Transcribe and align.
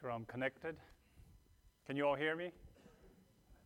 sure 0.00 0.10
I'm 0.10 0.24
connected. 0.24 0.76
Can 1.86 1.96
you 1.96 2.06
all 2.06 2.14
hear 2.14 2.34
me? 2.34 2.50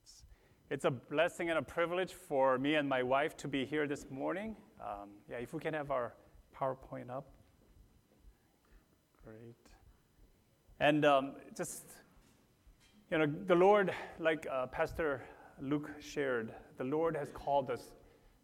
It's, 0.02 0.22
it's 0.70 0.84
a 0.84 0.90
blessing 0.90 1.48
and 1.48 1.58
a 1.58 1.62
privilege 1.62 2.12
for 2.12 2.58
me 2.58 2.74
and 2.74 2.88
my 2.88 3.02
wife 3.02 3.36
to 3.38 3.48
be 3.48 3.64
here 3.64 3.86
this 3.86 4.06
morning. 4.10 4.56
Um, 4.80 5.10
yeah, 5.30 5.36
if 5.36 5.54
we 5.54 5.60
can 5.60 5.74
have 5.74 5.90
our 5.90 6.14
PowerPoint 6.56 7.10
up. 7.10 7.28
Great. 9.24 9.56
And 10.80 11.04
um, 11.04 11.32
just, 11.56 11.84
you 13.10 13.18
know, 13.18 13.26
the 13.46 13.54
Lord, 13.54 13.92
like 14.18 14.46
uh, 14.50 14.66
Pastor 14.66 15.22
Luke 15.60 15.90
shared, 16.00 16.52
the 16.76 16.84
Lord 16.84 17.16
has 17.16 17.30
called 17.30 17.70
us 17.70 17.92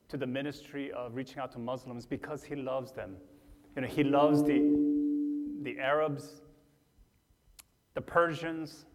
to 0.08 0.16
the 0.16 0.26
ministry 0.26 0.90
of 0.92 1.14
reaching 1.14 1.38
out 1.38 1.52
to 1.52 1.58
Muslims 1.58 2.06
because 2.06 2.42
He 2.42 2.56
loves 2.56 2.92
them. 2.92 3.16
You 3.76 3.82
know, 3.82 3.88
He 3.88 4.04
loves 4.04 4.42
the, 4.42 4.60
the 5.62 5.78
Arabs, 5.78 6.42
the 7.94 8.00
Persians, 8.00 8.86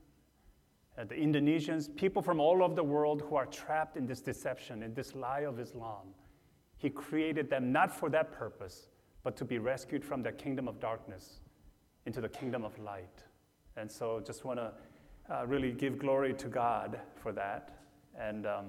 uh, 0.98 1.06
the 1.06 1.16
Indonesians, 1.16 1.94
people 1.96 2.22
from 2.22 2.40
all 2.40 2.62
over 2.64 2.76
the 2.76 2.84
world 2.84 3.22
who 3.22 3.36
are 3.36 3.46
trapped 3.46 3.98
in 3.98 4.06
this 4.06 4.22
deception, 4.22 4.84
in 4.84 4.94
this 4.94 5.16
lie 5.16 5.42
of 5.42 5.60
Islam. 5.60 6.14
He 6.78 6.90
created 6.90 7.50
them 7.50 7.72
not 7.72 7.92
for 7.92 8.10
that 8.10 8.32
purpose, 8.32 8.88
but 9.24 9.36
to 9.38 9.46
be 9.46 9.58
rescued 9.58 10.04
from 10.04 10.24
the 10.24 10.32
kingdom 10.32 10.68
of 10.68 10.80
darkness 10.80 11.40
into 12.06 12.22
the 12.22 12.30
kingdom 12.30 12.64
of 12.64 12.78
light. 12.80 13.24
And 13.78 13.92
so 13.92 14.22
just 14.26 14.46
want 14.46 14.60
to 14.60 14.72
uh, 15.30 15.46
really 15.46 15.72
give 15.72 15.98
glory 15.98 16.34
to 16.34 16.48
God 16.48 17.00
for 17.16 17.32
that. 17.34 17.78
And 18.20 18.46
um, 18.46 18.66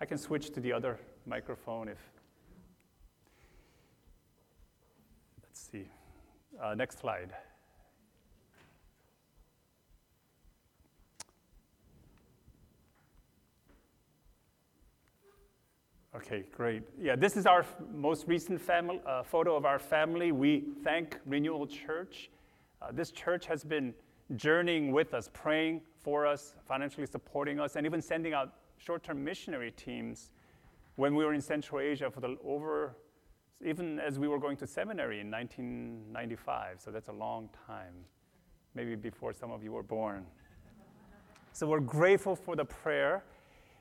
I 0.00 0.04
can 0.04 0.18
switch 0.18 0.50
to 0.50 0.60
the 0.60 0.72
other 0.72 0.98
microphone 1.26 1.88
if. 1.88 1.98
Let's 5.42 5.60
see. 5.70 5.88
Uh, 6.62 6.74
next 6.74 6.98
slide. 6.98 7.32
Okay, 16.16 16.44
great. 16.52 16.84
Yeah, 17.00 17.16
this 17.16 17.36
is 17.36 17.44
our 17.44 17.66
most 17.92 18.28
recent 18.28 18.60
family, 18.60 19.00
uh, 19.04 19.24
photo 19.24 19.56
of 19.56 19.64
our 19.64 19.80
family. 19.80 20.30
We 20.30 20.62
thank 20.84 21.18
Renewal 21.26 21.66
Church. 21.66 22.30
Uh, 22.80 22.92
this 22.92 23.10
church 23.10 23.46
has 23.46 23.64
been 23.64 23.92
journeying 24.36 24.92
with 24.92 25.12
us, 25.12 25.28
praying 25.32 25.80
for 25.98 26.24
us, 26.24 26.54
financially 26.68 27.06
supporting 27.06 27.58
us, 27.58 27.74
and 27.74 27.84
even 27.84 28.00
sending 28.00 28.32
out 28.32 28.52
short-term 28.78 29.24
missionary 29.24 29.72
teams 29.72 30.30
when 30.94 31.16
we 31.16 31.24
were 31.24 31.34
in 31.34 31.40
Central 31.40 31.80
Asia 31.80 32.08
for 32.08 32.20
the 32.20 32.36
over, 32.44 32.94
even 33.64 33.98
as 33.98 34.16
we 34.16 34.28
were 34.28 34.38
going 34.38 34.56
to 34.58 34.68
seminary 34.68 35.18
in 35.18 35.32
1995. 35.32 36.80
So 36.80 36.92
that's 36.92 37.08
a 37.08 37.12
long 37.12 37.48
time, 37.66 37.92
maybe 38.76 38.94
before 38.94 39.32
some 39.32 39.50
of 39.50 39.64
you 39.64 39.72
were 39.72 39.82
born. 39.82 40.24
So 41.52 41.66
we're 41.66 41.80
grateful 41.80 42.36
for 42.36 42.54
the 42.54 42.64
prayer 42.64 43.24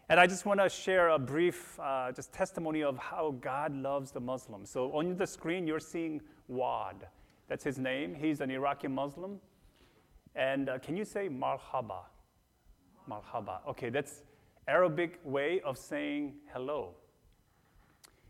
and 0.09 0.20
I 0.20 0.28
just 0.28 0.46
want 0.46 0.59
to 0.59 0.70
share 0.70 1.09
a 1.09 1.20
brief 1.20 1.80
uh, 1.80 2.12
just 2.12 2.34
testimony 2.34 2.84
of 2.84 2.98
how 2.98 3.36
God 3.40 3.73
loves 3.76 4.12
the 4.12 4.20
Muslims. 4.20 4.70
So 4.70 4.92
on 4.92 5.16
the 5.16 5.26
screen, 5.26 5.66
you're 5.66 5.80
seeing 5.80 6.22
Wad. 6.48 7.08
That's 7.48 7.64
his 7.64 7.80
name. 7.80 8.14
He's 8.14 8.42
an 8.42 8.52
Iraqi 8.52 8.88
Muslim. 8.88 9.40
And 10.36 10.70
uh, 10.70 10.80
can 10.80 10.98
you 10.98 11.06
say 11.06 11.30
marhaba? 11.30 12.04
Marhaba. 13.09 13.59
Okay, 13.70 13.90
that's 13.90 14.24
Arabic 14.68 15.20
way 15.24 15.62
of 15.62 15.78
saying 15.78 16.36
hello. 16.54 16.96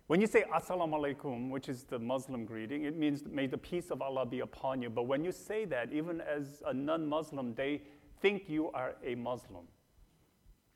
When 0.08 0.20
you 0.20 0.28
say 0.28 0.44
assalamu 0.54 1.16
alaikum, 1.16 1.50
which 1.50 1.70
is 1.70 1.84
the 1.86 1.98
Muslim 1.98 2.46
greeting, 2.46 2.84
it 2.84 2.96
means 2.96 3.24
may 3.26 3.48
the 3.48 3.58
peace 3.58 3.90
of 3.90 4.02
Allah 4.02 4.26
be 4.26 4.42
upon 4.42 4.82
you. 4.82 4.90
But 4.90 5.04
when 5.04 5.24
you 5.24 5.32
say 5.32 5.66
that, 5.66 5.94
even 5.94 6.22
as 6.22 6.62
a 6.68 6.74
non-Muslim, 6.74 7.56
they 7.56 7.82
think 8.22 8.50
you 8.50 8.70
are 8.72 8.96
a 9.04 9.16
Muslim. 9.16 9.64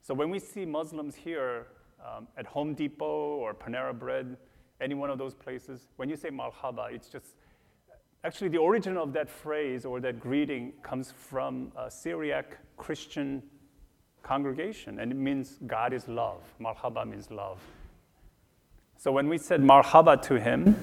So 0.08 0.14
when 0.14 0.30
we 0.30 0.40
see 0.40 0.64
Muslims 0.66 1.16
here 1.16 1.68
um, 2.00 2.30
at 2.38 2.46
Home 2.46 2.74
Depot 2.74 3.36
or 3.36 3.54
Panera 3.54 3.92
Bread, 3.94 4.38
any 4.80 4.96
one 4.96 5.10
of 5.10 5.18
those 5.18 5.34
places, 5.34 5.90
when 5.98 6.08
you 6.08 6.16
say 6.16 6.30
marhaba, 6.30 6.94
it's 6.94 7.10
just 7.10 7.36
actually 8.24 8.48
the 8.48 8.58
origin 8.58 8.96
of 8.96 9.12
that 9.12 9.30
phrase 9.30 9.84
or 9.84 10.00
that 10.00 10.22
greeting 10.22 10.72
comes 10.82 11.12
from 11.12 11.74
a 11.76 11.92
Syriac 11.92 12.58
Christian 12.78 13.44
congregation, 14.24 15.02
and 15.02 15.12
it 15.12 15.16
means 15.16 15.60
God 15.68 15.92
is 15.92 16.08
love. 16.08 16.40
Marhaba 16.58 17.06
means 17.06 17.30
love. 17.30 17.60
So 18.98 19.12
when 19.12 19.28
we 19.28 19.38
said 19.38 19.60
marhaba 19.62 20.22
to 20.22 20.40
him, 20.40 20.78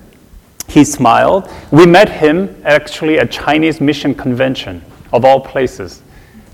he 0.69 0.85
smiled. 0.85 1.51
We 1.71 1.87
met 1.87 2.11
him 2.11 2.61
actually 2.67 3.19
at 3.19 3.31
Chinese 3.31 3.81
Mission 3.81 4.15
Convention, 4.15 4.85
of 5.15 5.25
all 5.25 5.41
places. 5.41 6.03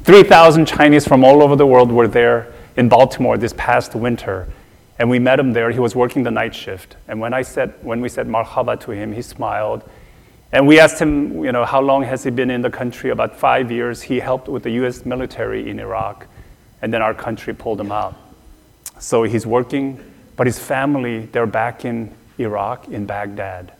3,000 0.05 0.67
Chinese 0.67 1.05
from 1.05 1.25
all 1.25 1.43
over 1.43 1.57
the 1.57 1.67
world 1.67 1.91
were 1.91 2.07
there 2.07 2.53
in 2.77 2.89
Baltimore 2.89 3.37
this 3.37 3.55
past 3.57 3.95
winter, 3.95 4.49
and 4.99 5.09
we 5.09 5.19
met 5.19 5.39
him 5.41 5.53
there. 5.53 5.71
He 5.71 5.79
was 5.79 5.97
working 5.97 6.23
the 6.23 6.31
night 6.31 6.55
shift. 6.55 6.97
And 7.09 7.21
when, 7.21 7.33
I 7.33 7.43
said, 7.43 7.75
when 7.83 8.01
we 8.01 8.09
said 8.09 8.29
marhaba 8.29 8.79
to 8.81 8.91
him, 8.91 9.13
he 9.13 9.23
smiled. 9.23 9.83
And 10.53 10.67
we 10.67 10.79
asked 10.79 11.01
him, 11.01 11.45
you 11.45 11.53
know, 11.53 11.65
how 11.65 11.81
long 11.81 12.03
has 12.03 12.25
he 12.25 12.31
been 12.31 12.51
in 12.51 12.61
the 12.61 12.71
country? 12.71 13.11
About 13.11 13.37
five 13.37 13.71
years. 13.71 14.03
He 14.03 14.19
helped 14.19 14.49
with 14.49 14.63
the 14.63 14.71
U.S. 14.73 15.07
military 15.07 15.71
in 15.71 15.81
Iraq, 15.81 16.27
and 16.83 16.93
then 16.93 17.03
our 17.03 17.15
country 17.15 17.55
pulled 17.55 17.81
him 17.81 17.93
out. 17.93 18.17
So 18.99 19.23
he's 19.23 19.47
working, 19.47 19.99
but 20.37 20.47
his 20.47 20.59
family, 20.59 21.27
they're 21.27 21.47
back 21.47 21.85
in 21.85 22.15
Iraq, 22.39 22.89
in 22.89 23.07
Baghdad. 23.07 23.73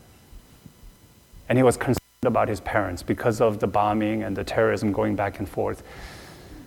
And 1.49 1.59
he 1.59 1.63
was 1.63 1.77
concerned 1.77 1.99
about 2.23 2.49
his 2.49 2.61
parents 2.61 3.03
because 3.03 3.41
of 3.41 3.59
the 3.61 3.67
bombing 3.67 4.23
and 4.23 4.37
the 4.37 4.45
terrorism 4.45 4.93
going 4.93 5.17
back 5.17 5.39
and 5.39 5.49
forth. 5.49 5.83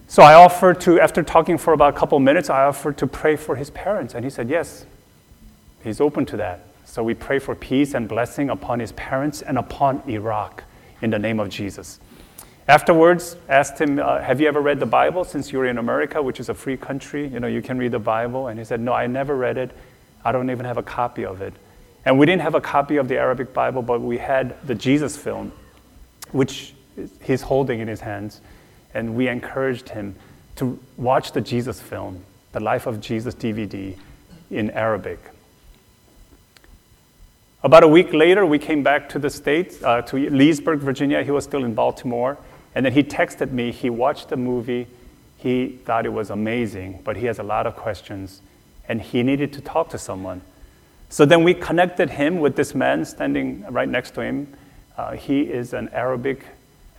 So 0.07 0.21
I 0.21 0.33
offered 0.33 0.79
to, 0.81 0.99
after 0.99 1.23
talking 1.23 1.57
for 1.57 1.73
about 1.73 1.95
a 1.95 1.97
couple 1.97 2.19
minutes, 2.19 2.49
I 2.49 2.65
offered 2.65 2.97
to 2.97 3.07
pray 3.07 3.35
for 3.35 3.55
his 3.55 3.69
parents. 3.71 4.13
And 4.13 4.23
he 4.23 4.29
said, 4.29 4.49
yes, 4.49 4.85
he's 5.83 5.99
open 5.99 6.25
to 6.27 6.37
that. 6.37 6.67
So 6.85 7.03
we 7.03 7.13
pray 7.13 7.39
for 7.39 7.55
peace 7.55 7.93
and 7.93 8.07
blessing 8.07 8.49
upon 8.49 8.79
his 8.79 8.91
parents 8.91 9.41
and 9.41 9.57
upon 9.57 10.03
Iraq 10.07 10.63
in 11.01 11.09
the 11.09 11.19
name 11.19 11.39
of 11.39 11.49
Jesus. 11.49 11.99
Afterwards, 12.67 13.35
asked 13.49 13.79
him, 13.79 13.99
uh, 13.99 14.21
Have 14.21 14.39
you 14.39 14.47
ever 14.47 14.61
read 14.61 14.79
the 14.79 14.85
Bible 14.85 15.23
since 15.23 15.51
you're 15.51 15.65
in 15.65 15.77
America, 15.77 16.21
which 16.21 16.39
is 16.39 16.47
a 16.47 16.53
free 16.53 16.77
country? 16.77 17.27
You 17.27 17.39
know, 17.39 17.47
you 17.47 17.61
can 17.61 17.77
read 17.77 17.91
the 17.91 17.99
Bible. 17.99 18.47
And 18.47 18.57
he 18.57 18.63
said, 18.63 18.79
No, 18.79 18.93
I 18.93 19.07
never 19.07 19.35
read 19.35 19.57
it. 19.57 19.71
I 20.23 20.31
don't 20.31 20.49
even 20.49 20.65
have 20.65 20.77
a 20.77 20.83
copy 20.83 21.25
of 21.25 21.41
it. 21.41 21.53
And 22.05 22.17
we 22.17 22.25
didn't 22.25 22.41
have 22.41 22.55
a 22.55 22.61
copy 22.61 22.97
of 22.97 23.07
the 23.07 23.17
Arabic 23.17 23.53
Bible, 23.53 23.81
but 23.81 23.99
we 24.01 24.17
had 24.17 24.55
the 24.65 24.75
Jesus 24.75 25.17
film, 25.17 25.51
which 26.31 26.73
he's 27.21 27.41
holding 27.41 27.79
in 27.79 27.87
his 27.87 27.99
hands 27.99 28.39
and 28.93 29.15
we 29.15 29.27
encouraged 29.27 29.89
him 29.89 30.15
to 30.55 30.79
watch 30.97 31.31
the 31.31 31.41
Jesus 31.41 31.81
film, 31.81 32.23
the 32.51 32.59
Life 32.59 32.85
of 32.85 33.01
Jesus 33.01 33.33
DVD, 33.33 33.97
in 34.51 34.69
Arabic. 34.71 35.19
About 37.63 37.83
a 37.83 37.87
week 37.87 38.13
later, 38.13 38.45
we 38.45 38.59
came 38.59 38.83
back 38.83 39.07
to 39.09 39.19
the 39.19 39.29
States, 39.29 39.81
uh, 39.83 40.01
to 40.03 40.29
Leesburg, 40.29 40.79
Virginia. 40.79 41.23
He 41.23 41.31
was 41.31 41.45
still 41.45 41.63
in 41.63 41.73
Baltimore. 41.73 42.37
And 42.75 42.85
then 42.85 42.93
he 42.93 43.03
texted 43.03 43.51
me. 43.51 43.71
He 43.71 43.89
watched 43.89 44.29
the 44.29 44.35
movie. 44.35 44.87
He 45.37 45.79
thought 45.85 46.05
it 46.05 46.13
was 46.13 46.29
amazing, 46.29 47.01
but 47.03 47.15
he 47.15 47.25
has 47.27 47.39
a 47.39 47.43
lot 47.43 47.65
of 47.65 47.75
questions. 47.75 48.41
And 48.87 49.01
he 49.01 49.23
needed 49.23 49.53
to 49.53 49.61
talk 49.61 49.89
to 49.89 49.97
someone. 49.97 50.41
So 51.09 51.25
then 51.25 51.43
we 51.43 51.53
connected 51.53 52.09
him 52.09 52.39
with 52.39 52.55
this 52.55 52.75
man 52.75 53.05
standing 53.05 53.65
right 53.69 53.87
next 53.87 54.11
to 54.15 54.21
him. 54.21 54.53
Uh, 54.97 55.13
he 55.13 55.41
is 55.41 55.73
an 55.73 55.89
Arabic 55.89 56.45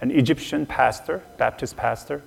an 0.00 0.10
Egyptian 0.10 0.66
pastor, 0.66 1.22
Baptist 1.38 1.76
pastor. 1.76 2.22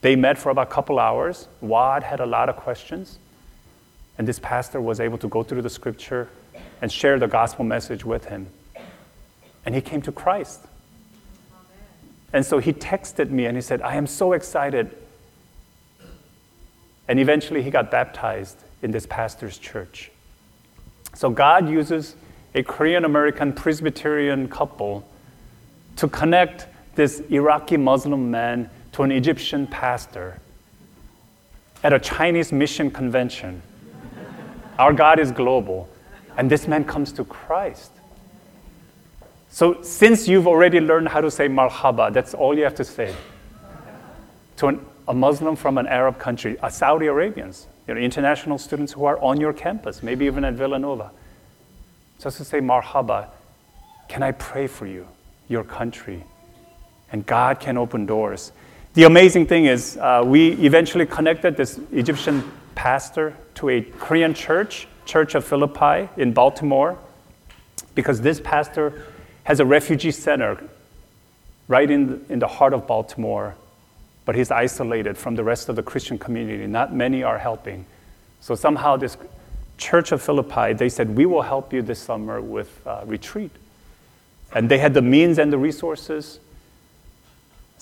They 0.00 0.16
met 0.16 0.38
for 0.38 0.50
about 0.50 0.68
a 0.68 0.70
couple 0.70 0.98
hours. 0.98 1.48
Wad 1.60 2.02
had 2.02 2.20
a 2.20 2.26
lot 2.26 2.48
of 2.48 2.56
questions. 2.56 3.18
And 4.18 4.26
this 4.26 4.38
pastor 4.38 4.80
was 4.80 5.00
able 5.00 5.18
to 5.18 5.28
go 5.28 5.42
through 5.42 5.62
the 5.62 5.70
scripture 5.70 6.28
and 6.80 6.90
share 6.90 7.18
the 7.18 7.28
gospel 7.28 7.64
message 7.64 8.04
with 8.04 8.26
him. 8.26 8.48
And 9.64 9.74
he 9.74 9.80
came 9.80 10.02
to 10.02 10.12
Christ. 10.12 10.60
And 12.32 12.44
so 12.44 12.58
he 12.58 12.72
texted 12.72 13.30
me 13.30 13.46
and 13.46 13.56
he 13.56 13.60
said, 13.60 13.82
I 13.82 13.96
am 13.96 14.06
so 14.06 14.32
excited. 14.32 14.96
And 17.08 17.20
eventually 17.20 17.62
he 17.62 17.70
got 17.70 17.90
baptized 17.90 18.58
in 18.82 18.90
this 18.90 19.06
pastor's 19.06 19.58
church. 19.58 20.10
So 21.14 21.30
God 21.30 21.68
uses 21.68 22.16
a 22.54 22.62
Korean 22.62 23.04
American 23.04 23.52
Presbyterian 23.52 24.48
couple 24.48 25.06
to 25.96 26.08
connect 26.08 26.66
this 26.94 27.20
Iraqi 27.30 27.76
Muslim 27.76 28.30
man 28.30 28.70
to 28.92 29.02
an 29.02 29.12
Egyptian 29.12 29.66
pastor 29.66 30.40
at 31.82 31.92
a 31.92 31.98
Chinese 31.98 32.52
mission 32.52 32.90
convention. 32.90 33.62
Our 34.78 34.92
God 34.92 35.18
is 35.18 35.32
global. 35.32 35.88
And 36.36 36.50
this 36.50 36.66
man 36.66 36.84
comes 36.84 37.12
to 37.12 37.24
Christ. 37.24 37.90
So, 39.50 39.82
since 39.82 40.26
you've 40.28 40.46
already 40.46 40.80
learned 40.80 41.08
how 41.08 41.20
to 41.20 41.30
say 41.30 41.46
marhaba, 41.46 42.12
that's 42.12 42.32
all 42.32 42.56
you 42.56 42.64
have 42.64 42.74
to 42.76 42.84
say 42.84 43.14
to 44.56 44.68
an, 44.68 44.86
a 45.08 45.12
Muslim 45.12 45.56
from 45.56 45.76
an 45.76 45.86
Arab 45.86 46.18
country, 46.18 46.56
a 46.62 46.70
Saudi 46.70 47.06
Arabians, 47.06 47.66
you 47.86 47.94
know, 47.94 48.00
international 48.00 48.56
students 48.56 48.92
who 48.92 49.04
are 49.04 49.20
on 49.20 49.38
your 49.40 49.52
campus, 49.52 50.02
maybe 50.02 50.24
even 50.24 50.44
at 50.44 50.54
Villanova. 50.54 51.10
Just 52.18 52.38
to 52.38 52.44
say 52.44 52.60
marhaba, 52.60 53.28
can 54.08 54.22
I 54.22 54.32
pray 54.32 54.66
for 54.66 54.86
you, 54.86 55.06
your 55.48 55.64
country, 55.64 56.24
and 57.12 57.24
God 57.24 57.60
can 57.60 57.76
open 57.76 58.06
doors. 58.06 58.52
The 58.94 59.04
amazing 59.04 59.46
thing 59.46 59.66
is, 59.66 59.96
uh, 59.96 60.22
we 60.24 60.52
eventually 60.52 61.06
connected 61.06 61.56
this 61.56 61.78
Egyptian 61.92 62.50
pastor 62.74 63.36
to 63.54 63.68
a 63.68 63.82
Korean 63.82 64.34
church, 64.34 64.88
Church 65.06 65.34
of 65.34 65.44
Philippi 65.44 66.08
in 66.16 66.32
Baltimore, 66.32 66.98
because 67.94 68.20
this 68.20 68.40
pastor 68.40 69.06
has 69.44 69.60
a 69.60 69.64
refugee 69.64 70.10
center 70.10 70.62
right 71.68 71.90
in, 71.90 72.24
in 72.28 72.38
the 72.38 72.46
heart 72.46 72.74
of 72.74 72.86
Baltimore, 72.86 73.54
but 74.24 74.34
he's 74.34 74.50
isolated 74.50 75.16
from 75.16 75.36
the 75.36 75.44
rest 75.44 75.68
of 75.68 75.76
the 75.76 75.82
Christian 75.82 76.18
community. 76.18 76.66
Not 76.66 76.94
many 76.94 77.22
are 77.22 77.38
helping. 77.38 77.86
So 78.40 78.54
somehow, 78.54 78.96
this 78.96 79.16
Church 79.78 80.12
of 80.12 80.22
Philippi, 80.22 80.74
they 80.74 80.88
said, 80.88 81.16
We 81.16 81.26
will 81.26 81.42
help 81.42 81.72
you 81.72 81.82
this 81.82 81.98
summer 81.98 82.40
with 82.40 82.86
uh, 82.86 83.02
retreat. 83.04 83.50
And 84.54 84.68
they 84.68 84.78
had 84.78 84.94
the 84.94 85.02
means 85.02 85.38
and 85.38 85.52
the 85.52 85.58
resources. 85.58 86.38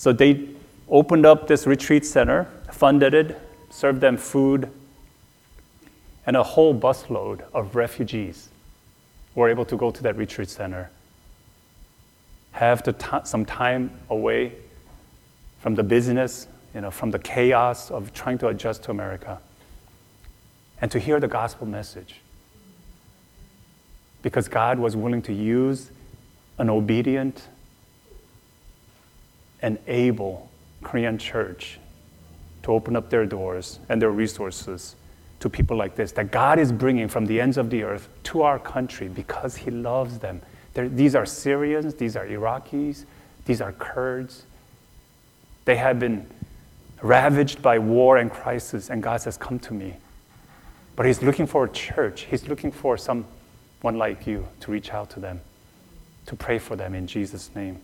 So 0.00 0.14
they 0.14 0.48
opened 0.88 1.26
up 1.26 1.46
this 1.46 1.66
retreat 1.66 2.06
center, 2.06 2.48
funded 2.72 3.12
it, 3.12 3.38
served 3.68 4.00
them 4.00 4.16
food, 4.16 4.70
and 6.24 6.38
a 6.38 6.42
whole 6.42 6.74
busload 6.74 7.42
of 7.52 7.76
refugees 7.76 8.48
were 9.34 9.50
able 9.50 9.66
to 9.66 9.76
go 9.76 9.90
to 9.90 10.02
that 10.04 10.16
retreat 10.16 10.48
center, 10.48 10.90
have 12.52 12.82
t- 12.82 12.92
some 13.24 13.44
time 13.44 13.90
away 14.08 14.54
from 15.58 15.74
the 15.74 15.82
business, 15.82 16.48
you 16.74 16.80
know, 16.80 16.90
from 16.90 17.10
the 17.10 17.18
chaos 17.18 17.90
of 17.90 18.14
trying 18.14 18.38
to 18.38 18.48
adjust 18.48 18.82
to 18.84 18.90
America, 18.90 19.38
and 20.80 20.90
to 20.90 20.98
hear 20.98 21.20
the 21.20 21.28
gospel 21.28 21.66
message. 21.66 22.22
Because 24.22 24.48
God 24.48 24.78
was 24.78 24.96
willing 24.96 25.20
to 25.20 25.34
use 25.34 25.90
an 26.56 26.70
obedient 26.70 27.48
and 29.62 29.78
able 29.86 30.50
Korean 30.82 31.18
church 31.18 31.78
to 32.62 32.72
open 32.72 32.96
up 32.96 33.10
their 33.10 33.26
doors 33.26 33.78
and 33.88 34.00
their 34.00 34.10
resources 34.10 34.96
to 35.40 35.48
people 35.48 35.76
like 35.76 35.96
this 35.96 36.12
that 36.12 36.30
God 36.30 36.58
is 36.58 36.70
bringing 36.70 37.08
from 37.08 37.26
the 37.26 37.40
ends 37.40 37.56
of 37.56 37.70
the 37.70 37.82
earth 37.82 38.08
to 38.24 38.42
our 38.42 38.58
country 38.58 39.08
because 39.08 39.56
He 39.56 39.70
loves 39.70 40.18
them. 40.18 40.40
They're, 40.74 40.88
these 40.88 41.14
are 41.14 41.26
Syrians, 41.26 41.94
these 41.94 42.16
are 42.16 42.26
Iraqis, 42.26 43.04
these 43.46 43.60
are 43.60 43.72
Kurds. 43.72 44.44
They 45.64 45.76
have 45.76 45.98
been 45.98 46.26
ravaged 47.02 47.62
by 47.62 47.78
war 47.78 48.18
and 48.18 48.30
crisis, 48.30 48.90
and 48.90 49.02
God 49.02 49.20
says, 49.20 49.36
Come 49.36 49.58
to 49.60 49.74
me. 49.74 49.96
But 50.96 51.06
He's 51.06 51.22
looking 51.22 51.46
for 51.46 51.64
a 51.64 51.68
church, 51.68 52.22
He's 52.22 52.46
looking 52.46 52.70
for 52.70 52.96
someone 52.96 53.24
like 53.82 54.26
you 54.26 54.46
to 54.60 54.70
reach 54.70 54.92
out 54.92 55.10
to 55.10 55.20
them, 55.20 55.40
to 56.26 56.36
pray 56.36 56.58
for 56.58 56.76
them 56.76 56.94
in 56.94 57.06
Jesus' 57.06 57.50
name. 57.54 57.80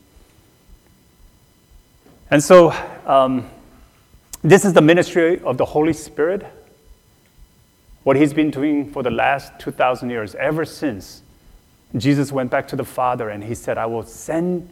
And 2.31 2.43
so, 2.43 2.73
um, 3.06 3.49
this 4.43 4.64
is 4.64 4.73
the 4.73 4.81
ministry 4.81 5.40
of 5.40 5.58
the 5.58 5.64
Holy 5.64 5.93
Spirit. 5.93 6.46
What 8.02 8.17
he's 8.17 8.32
been 8.32 8.50
doing 8.50 8.90
for 8.90 9.02
the 9.02 9.11
last 9.11 9.58
2,000 9.61 10.11
years, 10.11 10.34
ever 10.37 10.64
since 10.64 11.23
Jesus 11.96 12.32
went 12.32 12.50
back 12.50 12.69
to 12.69 12.76
the 12.76 12.84
Father 12.84 13.28
and 13.28 13.43
he 13.43 13.55
said, 13.55 13.78
I 13.78 13.87
will 13.87 14.02
send 14.05 14.69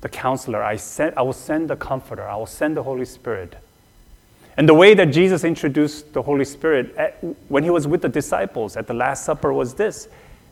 the 0.00 0.08
counselor, 0.08 0.62
I, 0.62 0.76
send, 0.76 1.14
I 1.16 1.22
will 1.22 1.32
send 1.32 1.68
the 1.68 1.76
comforter, 1.76 2.26
I 2.26 2.36
will 2.36 2.46
send 2.46 2.76
the 2.76 2.82
Holy 2.82 3.04
Spirit. 3.04 3.56
And 4.56 4.68
the 4.68 4.74
way 4.74 4.94
that 4.94 5.06
Jesus 5.06 5.44
introduced 5.44 6.12
the 6.12 6.22
Holy 6.22 6.44
Spirit 6.44 6.94
at, 6.96 7.22
when 7.48 7.64
he 7.64 7.70
was 7.70 7.86
with 7.86 8.02
the 8.02 8.08
disciples 8.08 8.76
at 8.76 8.86
the 8.86 8.94
Last 8.94 9.24
Supper 9.24 9.52
was 9.52 9.74
this 9.74 10.08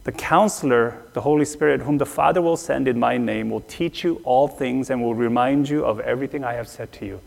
the 0.09 0.13
counselor, 0.13 1.03
the 1.13 1.21
Holy 1.21 1.45
Spirit, 1.45 1.83
whom 1.83 1.99
the 1.99 2.07
Father 2.07 2.41
will 2.41 2.57
send 2.57 2.89
in 2.89 2.99
my 2.99 3.19
name, 3.19 3.51
will 3.51 3.61
teach 3.61 4.03
you 4.03 4.23
all 4.25 4.49
things 4.49 4.89
and 4.89 5.03
will 5.03 5.15
remind 5.15 5.69
you 5.69 5.85
of 5.85 6.01
everything 6.01 6.43
I 6.45 6.55
have 6.55 6.67
said 6.67 6.91
to 6.93 7.05
you. 7.05 7.21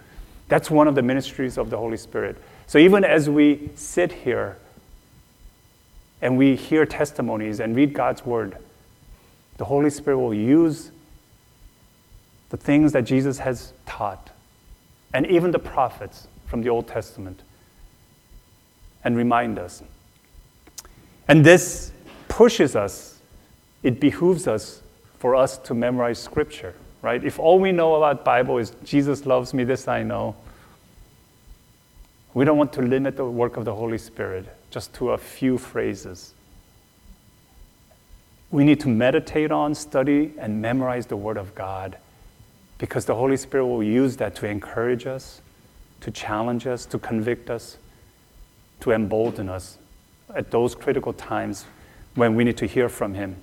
That's 0.47 0.71
one 0.71 0.87
of 0.87 0.95
the 0.95 1.03
ministries 1.03 1.59
of 1.59 1.69
the 1.69 1.77
Holy 1.77 1.97
Spirit. 1.97 2.39
So 2.65 2.79
even 2.79 3.03
as 3.03 3.29
we 3.29 3.69
sit 3.75 4.11
here 4.11 4.57
and 6.23 6.39
we 6.39 6.55
hear 6.55 6.87
testimonies 6.87 7.59
and 7.59 7.75
read 7.75 7.93
God's 7.93 8.25
word, 8.25 8.57
the 9.57 9.65
Holy 9.65 9.91
Spirit 9.91 10.17
will 10.17 10.33
use 10.33 10.89
the 12.49 12.57
things 12.57 12.93
that 12.93 13.03
Jesus 13.03 13.37
has 13.37 13.73
taught 13.85 14.31
and 15.13 15.27
even 15.27 15.51
the 15.51 15.59
prophets 15.59 16.27
from 16.47 16.63
the 16.63 16.69
Old 16.69 16.87
Testament 16.87 17.41
and 19.03 19.15
remind 19.15 19.59
us. 19.59 19.83
And 21.27 21.45
this 21.45 21.90
pushes 22.31 22.75
us, 22.75 23.19
it 23.83 23.99
behooves 23.99 24.47
us 24.47 24.81
for 25.19 25.35
us 25.35 25.57
to 25.57 25.73
memorize 25.73 26.17
scripture, 26.17 26.73
right? 27.01 27.23
If 27.23 27.39
all 27.39 27.59
we 27.59 27.71
know 27.71 27.95
about 27.95 28.23
Bible 28.23 28.57
is 28.57 28.71
Jesus 28.85 29.25
loves 29.25 29.53
me, 29.53 29.65
this 29.65 29.87
I 29.87 30.03
know, 30.03 30.35
we 32.33 32.45
don't 32.45 32.57
want 32.57 32.71
to 32.73 32.81
limit 32.81 33.17
the 33.17 33.25
work 33.25 33.57
of 33.57 33.65
the 33.65 33.75
Holy 33.75 33.97
Spirit 33.97 34.45
just 34.69 34.93
to 34.95 35.11
a 35.11 35.17
few 35.17 35.57
phrases. 35.57 36.33
We 38.49 38.63
need 38.63 38.79
to 38.79 38.87
meditate 38.87 39.51
on, 39.51 39.75
study, 39.75 40.33
and 40.37 40.61
memorize 40.61 41.07
the 41.07 41.17
Word 41.17 41.37
of 41.37 41.53
God 41.53 41.97
because 42.77 43.05
the 43.05 43.15
Holy 43.15 43.37
Spirit 43.37 43.65
will 43.65 43.83
use 43.83 44.15
that 44.17 44.35
to 44.35 44.47
encourage 44.47 45.05
us, 45.05 45.41
to 45.99 46.11
challenge 46.11 46.65
us, 46.65 46.85
to 46.85 46.97
convict 46.97 47.49
us, 47.49 47.77
to 48.79 48.91
embolden 48.91 49.49
us 49.49 49.77
at 50.33 50.49
those 50.49 50.73
critical 50.73 51.11
times 51.11 51.65
when 52.15 52.35
we 52.35 52.43
need 52.43 52.57
to 52.57 52.65
hear 52.65 52.89
from 52.89 53.13
him. 53.13 53.35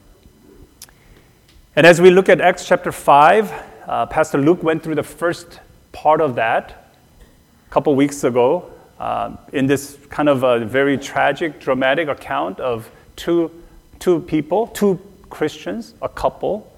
And 1.77 1.87
as 1.87 2.01
we 2.01 2.11
look 2.11 2.29
at 2.29 2.41
Acts 2.41 2.67
chapter 2.67 2.93
5, 2.93 3.53
uh, 3.87 4.07
Pastor 4.07 4.39
Luke 4.39 4.63
went 4.63 4.83
through 4.83 4.97
the 4.97 5.03
first 5.03 5.61
part 5.93 6.21
of 6.21 6.35
that 6.35 6.93
a 7.67 7.73
couple 7.73 7.95
weeks 7.95 8.25
ago 8.25 8.71
uh, 8.99 9.37
in 9.53 9.67
this 9.67 9.97
kind 10.11 10.29
of 10.29 10.43
a 10.43 10.65
very 10.65 10.99
tragic, 10.99 11.61
dramatic 11.61 12.09
account 12.09 12.61
of 12.61 12.91
two, 13.17 13.51
two 13.99 14.21
people, 14.21 14.67
two 14.69 15.01
Christians, 15.31 15.95
a 16.03 16.09
couple, 16.09 16.71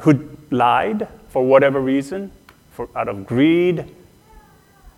who 0.00 0.28
lied 0.50 1.08
for 1.28 1.44
whatever 1.44 1.80
reason, 1.80 2.30
for, 2.72 2.88
out 2.96 3.08
of 3.08 3.26
greed, 3.26 3.84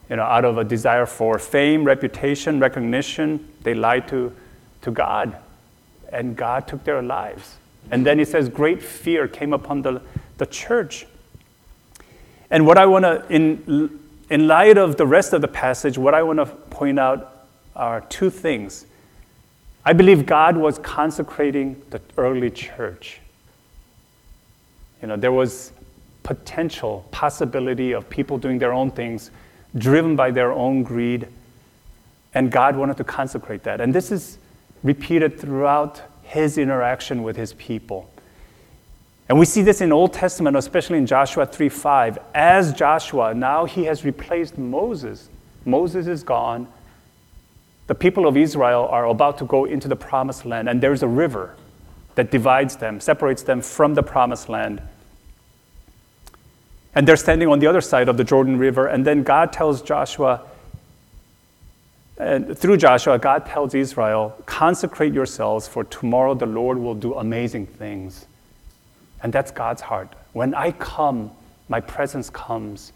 you 0.08 0.16
know, 0.16 0.22
out 0.22 0.44
of 0.44 0.58
a 0.58 0.64
desire 0.64 1.06
for 1.06 1.38
fame, 1.38 1.84
reputation, 1.84 2.58
recognition. 2.58 3.46
They 3.62 3.74
lied 3.74 4.08
to, 4.08 4.34
to 4.82 4.90
God 4.90 5.36
and 6.12 6.36
God 6.36 6.66
took 6.66 6.84
their 6.84 7.02
lives. 7.02 7.56
And 7.90 8.04
then 8.04 8.18
he 8.18 8.24
says, 8.24 8.48
great 8.48 8.82
fear 8.82 9.28
came 9.28 9.52
upon 9.52 9.82
the, 9.82 10.02
the 10.36 10.46
church. 10.46 11.06
And 12.50 12.66
what 12.66 12.78
I 12.78 12.86
want 12.86 13.04
to, 13.04 13.24
in, 13.28 14.00
in 14.30 14.46
light 14.46 14.78
of 14.78 14.96
the 14.96 15.06
rest 15.06 15.32
of 15.32 15.40
the 15.40 15.48
passage, 15.48 15.98
what 15.98 16.14
I 16.14 16.22
want 16.22 16.38
to 16.38 16.46
point 16.46 16.98
out 16.98 17.46
are 17.76 18.00
two 18.02 18.30
things. 18.30 18.86
I 19.84 19.92
believe 19.92 20.26
God 20.26 20.56
was 20.56 20.78
consecrating 20.78 21.80
the 21.90 22.00
early 22.16 22.50
church. 22.50 23.20
You 25.00 25.08
know, 25.08 25.16
there 25.16 25.32
was 25.32 25.72
potential, 26.24 27.06
possibility 27.10 27.92
of 27.92 28.08
people 28.10 28.36
doing 28.36 28.58
their 28.58 28.72
own 28.72 28.90
things, 28.90 29.30
driven 29.76 30.16
by 30.16 30.30
their 30.30 30.52
own 30.52 30.82
greed, 30.82 31.28
and 32.34 32.50
God 32.50 32.76
wanted 32.76 32.96
to 32.98 33.04
consecrate 33.04 33.62
that. 33.62 33.80
And 33.80 33.94
this 33.94 34.12
is 34.12 34.38
repeated 34.82 35.38
throughout 35.38 36.02
his 36.22 36.58
interaction 36.58 37.22
with 37.22 37.36
his 37.36 37.52
people. 37.54 38.10
And 39.28 39.38
we 39.38 39.44
see 39.44 39.62
this 39.62 39.80
in 39.80 39.92
Old 39.92 40.12
Testament, 40.12 40.56
especially 40.56 40.98
in 40.98 41.06
Joshua 41.06 41.46
3:5. 41.46 42.18
As 42.34 42.72
Joshua, 42.72 43.34
now 43.34 43.66
he 43.66 43.84
has 43.84 44.04
replaced 44.04 44.56
Moses. 44.56 45.28
Moses 45.64 46.06
is 46.06 46.22
gone. 46.22 46.66
The 47.88 47.94
people 47.94 48.26
of 48.26 48.36
Israel 48.36 48.88
are 48.90 49.06
about 49.06 49.38
to 49.38 49.44
go 49.44 49.64
into 49.64 49.88
the 49.88 49.96
promised 49.96 50.44
land, 50.46 50.68
and 50.68 50.80
there's 50.80 51.02
a 51.02 51.08
river 51.08 51.54
that 52.14 52.30
divides 52.30 52.76
them, 52.76 53.00
separates 53.00 53.42
them 53.42 53.60
from 53.60 53.94
the 53.94 54.02
promised 54.02 54.48
land. 54.48 54.82
And 56.94 57.06
they're 57.06 57.16
standing 57.16 57.48
on 57.48 57.58
the 57.58 57.66
other 57.66 57.80
side 57.80 58.08
of 58.08 58.16
the 58.16 58.24
Jordan 58.24 58.58
River, 58.58 58.86
and 58.86 59.06
then 59.06 59.22
God 59.22 59.52
tells 59.52 59.82
Joshua, 59.82 60.40
and 62.18 62.58
through 62.58 62.78
Joshua, 62.78 63.18
God 63.18 63.46
tells 63.46 63.74
Israel, 63.74 64.36
consecrate 64.44 65.14
yourselves, 65.14 65.68
for 65.68 65.84
tomorrow 65.84 66.34
the 66.34 66.46
Lord 66.46 66.78
will 66.78 66.96
do 66.96 67.14
amazing 67.14 67.66
things. 67.66 68.26
And 69.22 69.32
that's 69.32 69.52
God's 69.52 69.82
heart. 69.82 70.12
When 70.32 70.52
I 70.54 70.72
come, 70.72 71.30
my 71.68 71.80
presence 71.80 72.28
comes. 72.28 72.92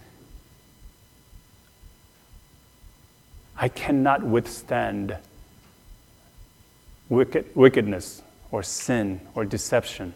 I 3.56 3.68
cannot 3.68 4.24
withstand 4.24 5.16
wicked, 7.08 7.46
wickedness 7.54 8.22
or 8.50 8.62
sin 8.64 9.20
or 9.34 9.44
deception. 9.44 10.14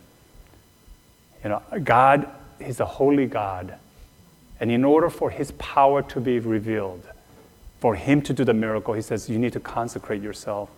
You 1.44 1.50
know, 1.50 1.62
God 1.84 2.28
is 2.58 2.80
a 2.80 2.86
holy 2.86 3.26
God. 3.26 3.74
And 4.58 4.72
in 4.72 4.84
order 4.84 5.10
for 5.10 5.30
his 5.30 5.52
power 5.52 6.02
to 6.02 6.20
be 6.20 6.40
revealed, 6.40 7.06
for 7.80 7.94
him 7.94 8.22
to 8.22 8.32
do 8.32 8.44
the 8.44 8.54
miracle, 8.54 8.94
he 8.94 9.02
says, 9.02 9.28
You 9.28 9.38
need 9.38 9.52
to 9.52 9.60
consecrate 9.60 10.22
yourself. 10.22 10.70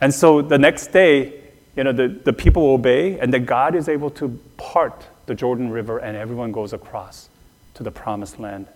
And 0.00 0.12
so 0.12 0.42
the 0.42 0.58
next 0.58 0.88
day, 0.88 1.40
you 1.76 1.84
know, 1.84 1.92
the, 1.92 2.08
the 2.08 2.32
people 2.32 2.70
obey, 2.70 3.18
and 3.18 3.32
then 3.32 3.44
God 3.44 3.74
is 3.74 3.88
able 3.88 4.10
to 4.10 4.38
part 4.56 5.06
the 5.26 5.34
Jordan 5.34 5.70
River, 5.70 5.98
and 5.98 6.16
everyone 6.16 6.52
goes 6.52 6.72
across 6.72 7.28
to 7.74 7.82
the 7.82 7.90
promised 7.90 8.38
land. 8.38 8.66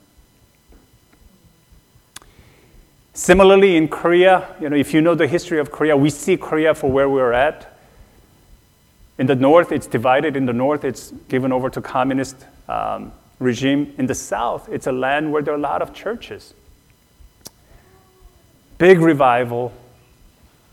Similarly, 3.15 3.77
in 3.77 3.89
Korea, 3.89 4.55
you 4.61 4.69
know, 4.71 4.77
if 4.77 4.95
you 4.95 5.01
know 5.01 5.15
the 5.15 5.27
history 5.27 5.59
of 5.59 5.71
Korea, 5.71 5.97
we 5.97 6.11
see 6.11 6.37
Korea 6.37 6.75
for 6.75 6.91
where 6.91 7.09
we're 7.09 7.33
at. 7.33 7.77
In 9.19 9.27
the 9.27 9.35
north, 9.35 9.73
it's 9.73 9.89
divided. 9.89 10.37
In 10.37 10.47
the 10.47 10.53
north, 10.53 10.85
it's 10.85 11.11
given 11.29 11.53
over 11.53 11.69
to 11.71 11.81
communist 11.81 12.37
um, 12.69 13.13
regime. 13.41 13.93
In 13.99 14.07
the 14.07 14.15
south, 14.15 14.69
it's 14.69 14.87
a 14.87 14.93
land 14.93 15.33
where 15.33 15.43
there 15.43 15.55
are 15.55 15.57
a 15.57 15.61
lot 15.61 15.83
of 15.83 15.93
churches. 15.93 16.55
Big 18.79 19.01
revival. 19.01 19.73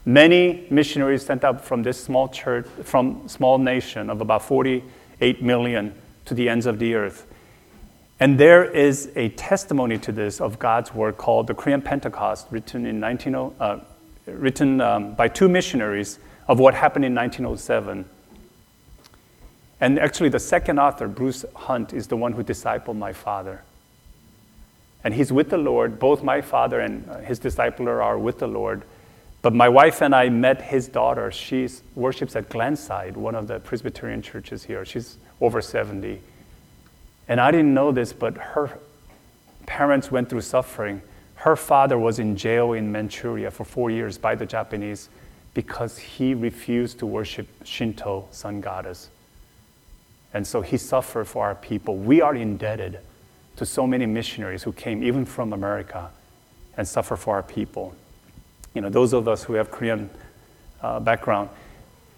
Many 0.05 0.67
missionaries 0.69 1.25
sent 1.25 1.43
out 1.43 1.65
from 1.65 1.81
this 1.81 2.01
small 2.01 2.27
church, 2.27 2.67
from 2.83 3.27
small 3.27 3.57
nation 3.57 4.11
of 4.11 4.21
about 4.21 4.43
48 4.43 5.41
million 5.41 5.95
to 6.25 6.35
the 6.35 6.47
ends 6.47 6.67
of 6.67 6.77
the 6.77 6.93
earth. 6.93 7.25
And 8.19 8.39
there 8.39 8.63
is 8.63 9.11
a 9.15 9.29
testimony 9.29 9.97
to 9.97 10.11
this 10.11 10.39
of 10.39 10.59
God's 10.59 10.93
work 10.93 11.17
called 11.17 11.47
the 11.47 11.55
Korean 11.55 11.81
Pentecost, 11.81 12.47
written, 12.51 12.85
in 12.85 12.99
19, 12.99 13.35
uh, 13.35 13.79
written 14.27 14.79
um, 14.81 15.15
by 15.15 15.27
two 15.27 15.49
missionaries 15.49 16.19
of 16.47 16.59
what 16.59 16.75
happened 16.75 17.05
in 17.05 17.15
1907. 17.15 18.05
And 19.81 19.99
actually, 19.99 20.29
the 20.29 20.39
second 20.39 20.79
author, 20.79 21.07
Bruce 21.07 21.43
Hunt, 21.55 21.91
is 21.91 22.07
the 22.07 22.15
one 22.15 22.33
who 22.33 22.43
discipled 22.43 22.95
my 22.97 23.11
father. 23.11 23.63
And 25.05 25.13
he's 25.13 25.31
with 25.31 25.51
the 25.51 25.57
Lord. 25.57 25.99
Both 25.99 26.23
my 26.23 26.41
father 26.41 26.79
and 26.79 27.07
uh, 27.07 27.19
his 27.19 27.39
discipler 27.39 28.03
are 28.03 28.17
with 28.17 28.39
the 28.39 28.47
Lord. 28.47 28.81
But 29.43 29.53
my 29.53 29.69
wife 29.69 30.01
and 30.01 30.15
I 30.15 30.29
met 30.29 30.63
his 30.63 30.87
daughter. 30.87 31.31
She 31.31 31.69
worships 31.93 32.35
at 32.35 32.49
Glenside, 32.49 33.15
one 33.15 33.35
of 33.35 33.47
the 33.47 33.59
Presbyterian 33.59 34.23
churches 34.23 34.63
here. 34.63 34.83
She's 34.83 35.17
over 35.39 35.61
70. 35.61 36.19
And 37.27 37.39
I 37.39 37.51
didn't 37.51 37.75
know 37.75 37.91
this, 37.91 38.13
but 38.13 38.35
her 38.35 38.79
parents 39.67 40.09
went 40.09 40.27
through 40.29 40.41
suffering. 40.41 41.03
Her 41.35 41.55
father 41.55 41.99
was 41.99 42.17
in 42.17 42.35
jail 42.35 42.73
in 42.73 42.91
Manchuria 42.91 43.51
for 43.51 43.63
four 43.63 43.91
years 43.91 44.17
by 44.17 44.33
the 44.33 44.47
Japanese 44.47 45.09
because 45.53 45.99
he 45.99 46.33
refused 46.33 46.97
to 46.99 47.05
worship 47.05 47.47
Shinto, 47.63 48.27
sun 48.31 48.59
goddess. 48.59 49.09
And 50.33 50.47
so 50.47 50.61
he 50.61 50.77
suffered 50.77 51.25
for 51.25 51.45
our 51.45 51.53
people. 51.53 51.95
We 51.95 52.21
are 52.21 52.33
indebted 52.33 52.97
to 53.55 53.65
so 53.65 53.87
many 53.87 54.05
missionaries 54.05 54.63
who 54.63 54.71
came 54.71 55.03
even 55.03 55.25
from 55.25 55.53
America 55.53 56.09
and 56.77 56.87
suffer 56.87 57.15
for 57.15 57.35
our 57.35 57.43
people. 57.43 57.95
You 58.73 58.81
know, 58.81 58.89
those 58.89 59.13
of 59.13 59.27
us 59.27 59.43
who 59.43 59.53
have 59.53 59.71
Korean 59.71 60.09
uh, 60.81 60.99
background. 60.99 61.49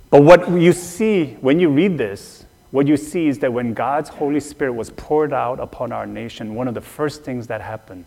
But 0.10 0.24
what 0.24 0.50
you 0.50 0.74
see 0.74 1.38
when 1.42 1.60
you 1.60 1.70
read 1.70 1.98
this 1.98 2.46
what 2.72 2.88
you 2.88 2.98
see 2.98 3.28
is 3.28 3.40
that 3.40 3.54
when 3.54 3.74
God's 3.74 4.10
Holy 4.10 4.40
Spirit 4.40 4.74
was 4.74 4.90
poured 4.90 5.32
out 5.32 5.60
upon 5.60 5.92
our 5.92 6.06
nation, 6.06 6.54
one 6.54 6.68
of 6.68 6.74
the 6.74 6.82
first 6.82 7.24
things 7.24 7.48
that 7.48 7.62
happened 7.62 8.06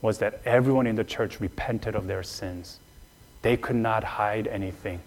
was 0.00 0.18
that 0.18 0.40
everyone 0.44 0.86
in 0.86 0.96
the 0.96 1.04
church 1.04 1.40
repented 1.40 1.94
of 1.94 2.06
their 2.06 2.22
sins. 2.22 2.78
They 3.42 3.56
could 3.56 3.76
not 3.76 4.04
hide 4.04 4.46
anything. 4.46 5.00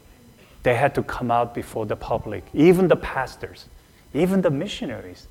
They 0.64 0.76
had 0.76 0.94
to 0.96 1.04
come 1.04 1.32
out 1.32 1.56
before 1.56 1.86
the 1.86 1.96
public. 1.96 2.44
Even 2.54 2.88
the 2.88 2.96
pastors, 2.96 3.68
even 4.14 4.42
the 4.42 4.52
missionaries 4.52 5.28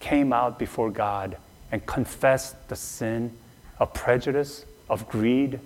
came 0.00 0.32
out 0.32 0.58
before 0.58 0.90
God 0.90 1.36
and 1.70 1.84
confessed 1.86 2.68
the 2.68 2.76
sin 2.76 3.36
of 3.78 3.92
prejudice, 3.94 4.64
of 4.88 5.08
greed, 5.08 5.60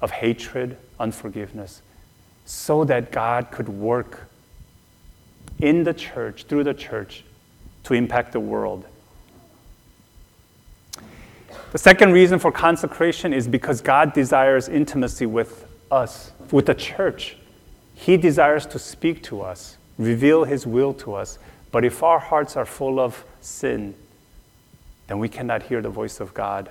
of 0.00 0.10
hatred, 0.10 0.76
unforgiveness, 0.98 1.82
so 2.44 2.84
that 2.84 3.12
God 3.12 3.50
could 3.50 3.68
work 3.68 4.28
in 5.58 5.84
the 5.84 5.94
church, 5.94 6.44
through 6.44 6.64
the 6.64 6.74
church, 6.74 7.24
to 7.84 7.94
impact 7.94 8.32
the 8.32 8.40
world. 8.40 8.84
The 11.72 11.78
second 11.78 12.12
reason 12.12 12.38
for 12.38 12.52
consecration 12.52 13.32
is 13.32 13.48
because 13.48 13.80
God 13.80 14.12
desires 14.12 14.68
intimacy 14.68 15.26
with 15.26 15.66
us, 15.90 16.32
with 16.50 16.66
the 16.66 16.74
church. 16.74 17.36
He 17.94 18.16
desires 18.16 18.66
to 18.66 18.78
speak 18.78 19.22
to 19.24 19.42
us, 19.42 19.76
reveal 19.98 20.44
His 20.44 20.66
will 20.66 20.92
to 20.94 21.14
us. 21.14 21.38
But 21.70 21.84
if 21.84 22.02
our 22.02 22.18
hearts 22.18 22.56
are 22.56 22.66
full 22.66 23.00
of 23.00 23.24
sin, 23.44 23.94
then 25.06 25.18
we 25.18 25.28
cannot 25.28 25.64
hear 25.64 25.80
the 25.80 25.90
voice 25.90 26.20
of 26.20 26.32
God. 26.34 26.70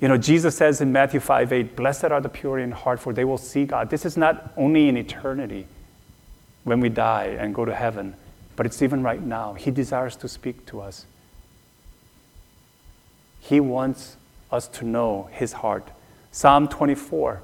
You 0.00 0.08
know, 0.08 0.16
Jesus 0.16 0.56
says 0.56 0.80
in 0.80 0.92
Matthew 0.92 1.20
5 1.20 1.52
8, 1.52 1.76
Blessed 1.76 2.04
are 2.04 2.20
the 2.20 2.28
pure 2.28 2.58
in 2.58 2.72
heart, 2.72 3.00
for 3.00 3.12
they 3.12 3.24
will 3.24 3.38
see 3.38 3.64
God. 3.64 3.90
This 3.90 4.04
is 4.04 4.16
not 4.16 4.52
only 4.56 4.88
in 4.88 4.96
eternity, 4.96 5.66
when 6.64 6.80
we 6.80 6.88
die 6.88 7.36
and 7.38 7.54
go 7.54 7.64
to 7.64 7.74
heaven, 7.74 8.14
but 8.56 8.66
it's 8.66 8.82
even 8.82 9.02
right 9.02 9.22
now. 9.22 9.54
He 9.54 9.70
desires 9.70 10.16
to 10.16 10.28
speak 10.28 10.66
to 10.66 10.80
us. 10.80 11.06
He 13.40 13.60
wants 13.60 14.16
us 14.50 14.68
to 14.68 14.84
know 14.84 15.28
His 15.32 15.52
heart. 15.52 15.88
Psalm 16.32 16.68
24. 16.68 17.42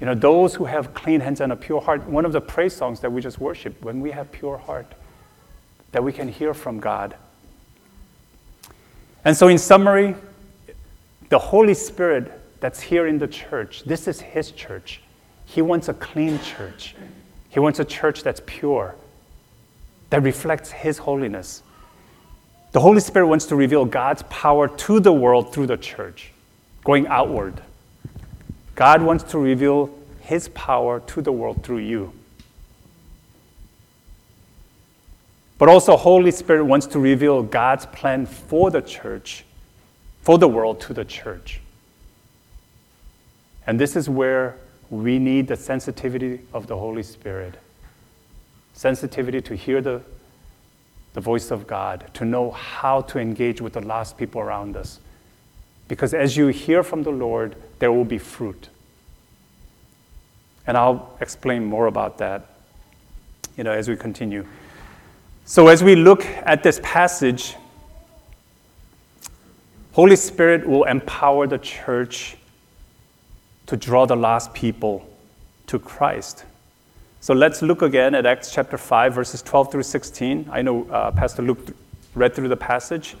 You 0.00 0.06
know, 0.06 0.14
those 0.14 0.54
who 0.54 0.64
have 0.64 0.94
clean 0.94 1.20
hands 1.20 1.40
and 1.40 1.52
a 1.52 1.56
pure 1.56 1.80
heart, 1.80 2.06
one 2.06 2.24
of 2.24 2.32
the 2.32 2.40
praise 2.40 2.74
songs 2.74 3.00
that 3.00 3.12
we 3.12 3.20
just 3.20 3.38
worship, 3.38 3.82
when 3.82 4.00
we 4.00 4.12
have 4.12 4.32
pure 4.32 4.56
heart, 4.56 4.86
that 5.92 6.02
we 6.02 6.12
can 6.12 6.28
hear 6.28 6.54
from 6.54 6.80
God. 6.80 7.16
And 9.24 9.36
so, 9.36 9.48
in 9.48 9.58
summary, 9.58 10.14
the 11.28 11.38
Holy 11.38 11.74
Spirit 11.74 12.32
that's 12.60 12.80
here 12.80 13.06
in 13.06 13.18
the 13.18 13.28
church, 13.28 13.84
this 13.84 14.08
is 14.08 14.20
His 14.20 14.50
church. 14.50 15.00
He 15.44 15.62
wants 15.62 15.88
a 15.88 15.94
clean 15.94 16.40
church. 16.40 16.94
He 17.48 17.60
wants 17.60 17.80
a 17.80 17.84
church 17.84 18.22
that's 18.22 18.40
pure, 18.46 18.94
that 20.10 20.22
reflects 20.22 20.70
His 20.70 20.98
holiness. 20.98 21.62
The 22.72 22.80
Holy 22.80 23.00
Spirit 23.00 23.26
wants 23.26 23.46
to 23.46 23.56
reveal 23.56 23.84
God's 23.84 24.22
power 24.30 24.68
to 24.68 25.00
the 25.00 25.12
world 25.12 25.52
through 25.52 25.66
the 25.66 25.76
church, 25.76 26.32
going 26.84 27.06
outward. 27.08 27.60
God 28.76 29.02
wants 29.02 29.24
to 29.24 29.38
reveal 29.38 29.90
His 30.20 30.48
power 30.50 31.00
to 31.00 31.20
the 31.20 31.32
world 31.32 31.64
through 31.64 31.78
you. 31.78 32.12
But 35.60 35.68
also, 35.68 35.94
Holy 35.94 36.30
Spirit 36.30 36.64
wants 36.64 36.86
to 36.86 36.98
reveal 36.98 37.42
God's 37.42 37.84
plan 37.84 38.24
for 38.24 38.70
the 38.70 38.80
church, 38.80 39.44
for 40.22 40.38
the 40.38 40.48
world 40.48 40.80
to 40.80 40.94
the 40.94 41.04
church. 41.04 41.60
And 43.66 43.78
this 43.78 43.94
is 43.94 44.08
where 44.08 44.56
we 44.88 45.18
need 45.18 45.48
the 45.48 45.56
sensitivity 45.56 46.40
of 46.54 46.66
the 46.66 46.78
Holy 46.78 47.02
Spirit. 47.02 47.56
Sensitivity 48.72 49.42
to 49.42 49.54
hear 49.54 49.82
the, 49.82 50.00
the 51.12 51.20
voice 51.20 51.50
of 51.50 51.66
God, 51.66 52.08
to 52.14 52.24
know 52.24 52.52
how 52.52 53.02
to 53.02 53.18
engage 53.18 53.60
with 53.60 53.74
the 53.74 53.82
lost 53.82 54.16
people 54.16 54.40
around 54.40 54.78
us. 54.78 54.98
Because 55.88 56.14
as 56.14 56.38
you 56.38 56.46
hear 56.46 56.82
from 56.82 57.02
the 57.02 57.12
Lord, 57.12 57.54
there 57.80 57.92
will 57.92 58.06
be 58.06 58.16
fruit. 58.16 58.70
And 60.66 60.78
I'll 60.78 61.18
explain 61.20 61.66
more 61.66 61.86
about 61.86 62.16
that 62.16 62.46
you 63.58 63.64
know, 63.64 63.72
as 63.72 63.90
we 63.90 63.96
continue. 63.96 64.46
So, 65.44 65.68
as 65.68 65.82
we 65.82 65.96
look 65.96 66.24
at 66.24 66.62
this 66.62 66.80
passage, 66.82 67.56
Holy 69.92 70.16
Spirit 70.16 70.66
will 70.66 70.84
empower 70.84 71.46
the 71.46 71.58
church 71.58 72.36
to 73.66 73.76
draw 73.76 74.06
the 74.06 74.16
lost 74.16 74.54
people 74.54 75.08
to 75.66 75.78
Christ. 75.78 76.44
So 77.20 77.34
let's 77.34 77.60
look 77.60 77.82
again 77.82 78.14
at 78.14 78.24
Acts 78.24 78.50
chapter 78.50 78.78
5, 78.78 79.14
verses 79.14 79.42
12 79.42 79.70
through 79.72 79.82
16. 79.82 80.48
I 80.50 80.62
know 80.62 80.88
uh, 80.90 81.10
Pastor 81.10 81.42
Luke 81.42 81.58
read 82.14 82.34
through 82.34 82.48
the 82.48 82.56
passage, 82.56 83.14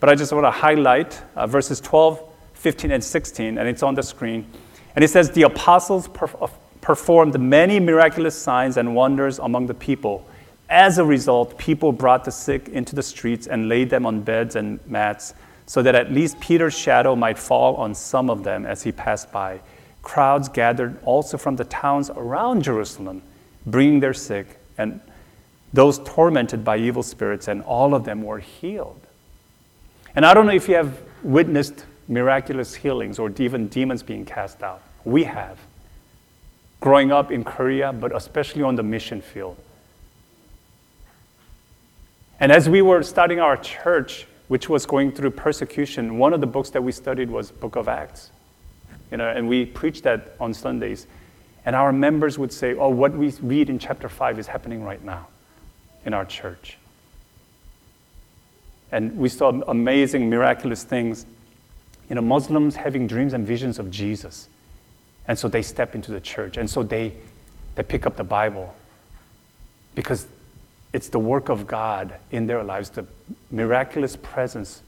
but 0.00 0.08
I 0.08 0.14
just 0.14 0.32
want 0.32 0.46
to 0.46 0.50
highlight 0.50 1.20
uh, 1.34 1.46
verses 1.46 1.80
12, 1.80 2.22
15, 2.54 2.92
and 2.92 3.02
16, 3.02 3.58
and 3.58 3.68
it's 3.68 3.82
on 3.82 3.94
the 3.94 4.02
screen. 4.02 4.46
And 4.94 5.04
it 5.04 5.08
says, 5.08 5.30
The 5.30 5.42
apostles 5.42 6.08
uh, 6.08 6.46
performed 6.80 7.38
many 7.40 7.80
miraculous 7.80 8.40
signs 8.40 8.76
and 8.76 8.94
wonders 8.94 9.38
among 9.40 9.66
the 9.66 9.74
people. 9.74 10.26
As 10.72 10.96
a 10.96 11.04
result, 11.04 11.58
people 11.58 11.92
brought 11.92 12.24
the 12.24 12.30
sick 12.30 12.70
into 12.70 12.96
the 12.96 13.02
streets 13.02 13.46
and 13.46 13.68
laid 13.68 13.90
them 13.90 14.06
on 14.06 14.22
beds 14.22 14.56
and 14.56 14.80
mats, 14.86 15.34
so 15.66 15.82
that 15.82 15.94
at 15.94 16.10
least 16.10 16.40
Peter's 16.40 16.72
shadow 16.72 17.14
might 17.14 17.38
fall 17.38 17.76
on 17.76 17.94
some 17.94 18.30
of 18.30 18.42
them 18.42 18.64
as 18.64 18.82
he 18.82 18.90
passed 18.90 19.30
by. 19.30 19.60
Crowds 20.00 20.48
gathered 20.48 20.96
also 21.04 21.36
from 21.36 21.56
the 21.56 21.66
towns 21.66 22.08
around 22.08 22.62
Jerusalem, 22.62 23.20
bringing 23.66 24.00
their 24.00 24.14
sick 24.14 24.46
and 24.78 24.98
those 25.74 25.98
tormented 26.06 26.64
by 26.64 26.78
evil 26.78 27.02
spirits, 27.02 27.48
and 27.48 27.60
all 27.64 27.94
of 27.94 28.04
them 28.04 28.22
were 28.22 28.38
healed. 28.38 29.06
And 30.16 30.24
I 30.24 30.32
don't 30.32 30.46
know 30.46 30.54
if 30.54 30.70
you 30.70 30.76
have 30.76 30.98
witnessed 31.22 31.84
miraculous 32.08 32.74
healings 32.74 33.18
or 33.18 33.30
even 33.36 33.68
demons 33.68 34.02
being 34.02 34.24
cast 34.24 34.62
out. 34.62 34.80
We 35.04 35.24
have. 35.24 35.58
Growing 36.80 37.12
up 37.12 37.30
in 37.30 37.44
Korea, 37.44 37.92
but 37.92 38.16
especially 38.16 38.62
on 38.62 38.74
the 38.74 38.82
mission 38.82 39.20
field. 39.20 39.58
And 42.40 42.50
as 42.50 42.68
we 42.68 42.82
were 42.82 43.02
starting 43.02 43.40
our 43.40 43.56
church, 43.56 44.26
which 44.48 44.68
was 44.68 44.84
going 44.86 45.12
through 45.12 45.30
persecution, 45.30 46.18
one 46.18 46.32
of 46.32 46.40
the 46.40 46.46
books 46.46 46.70
that 46.70 46.82
we 46.82 46.92
studied 46.92 47.30
was 47.30 47.50
Book 47.50 47.76
of 47.76 47.88
Acts 47.88 48.30
you 49.12 49.18
know, 49.18 49.28
and 49.28 49.46
we 49.46 49.66
preached 49.66 50.02
that 50.04 50.34
on 50.40 50.54
Sundays. 50.54 51.06
And 51.66 51.76
our 51.76 51.92
members 51.92 52.38
would 52.38 52.52
say, 52.52 52.74
oh, 52.74 52.88
what 52.88 53.12
we 53.12 53.30
read 53.42 53.68
in 53.70 53.78
chapter 53.78 54.08
5 54.08 54.38
is 54.38 54.46
happening 54.46 54.82
right 54.82 55.04
now 55.04 55.28
in 56.04 56.14
our 56.14 56.24
church. 56.24 56.78
And 58.90 59.16
we 59.16 59.28
saw 59.28 59.50
amazing, 59.68 60.28
miraculous 60.28 60.82
things. 60.82 61.26
you 62.08 62.16
know, 62.16 62.22
Muslims 62.22 62.74
having 62.74 63.06
dreams 63.06 63.34
and 63.34 63.46
visions 63.46 63.78
of 63.78 63.90
Jesus. 63.90 64.48
And 65.28 65.38
so 65.38 65.46
they 65.46 65.62
step 65.62 65.94
into 65.94 66.10
the 66.10 66.20
church. 66.20 66.56
And 66.56 66.68
so 66.68 66.82
they, 66.82 67.12
they 67.74 67.82
pick 67.82 68.06
up 68.06 68.16
the 68.16 68.24
Bible 68.24 68.74
because 69.94 70.26
it's 70.92 71.08
the 71.08 71.18
work 71.18 71.48
of 71.48 71.66
God 71.66 72.14
in 72.30 72.46
their 72.46 72.62
lives, 72.62 72.90
the 72.90 73.06
miraculous 73.50 74.16
presence 74.16 74.82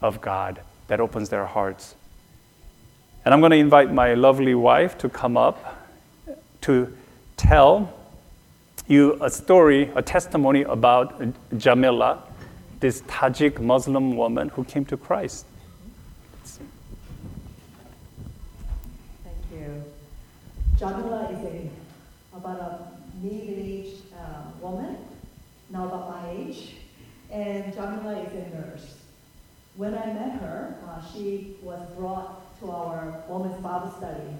of 0.00 0.20
God 0.20 0.60
that 0.88 1.00
opens 1.00 1.28
their 1.28 1.46
hearts. 1.46 1.94
And 3.24 3.32
I'm 3.32 3.40
going 3.40 3.52
to 3.52 3.56
invite 3.56 3.92
my 3.92 4.14
lovely 4.14 4.54
wife 4.54 4.98
to 4.98 5.08
come 5.08 5.36
up 5.36 5.86
to 6.62 6.94
tell 7.36 7.92
you 8.86 9.16
a 9.22 9.30
story, 9.30 9.90
a 9.94 10.02
testimony 10.02 10.62
about 10.62 11.22
Jamila, 11.56 12.22
this 12.80 13.00
Tajik 13.02 13.60
Muslim 13.60 14.16
woman 14.16 14.50
who 14.50 14.64
came 14.64 14.84
to 14.86 14.96
Christ. 14.96 15.46
Thank 16.44 16.60
you. 19.52 19.84
Jamila 20.78 21.30
is 21.30 21.44
a, 21.46 21.70
about 22.36 22.58
a 22.60 23.24
middle-aged 23.24 24.12
uh, 24.18 24.50
woman, 24.60 24.98
now 25.74 25.86
about 25.86 26.08
my 26.08 26.30
age, 26.30 26.76
and 27.32 27.74
Jamila 27.74 28.20
is 28.20 28.32
a 28.32 28.56
nurse. 28.56 28.94
When 29.74 29.92
I 29.92 30.06
met 30.06 30.40
her, 30.40 30.76
uh, 30.88 31.02
she 31.12 31.56
was 31.62 31.80
brought 31.98 32.60
to 32.60 32.70
our 32.70 33.22
women's 33.28 33.60
Bible 33.60 33.92
study 33.98 34.30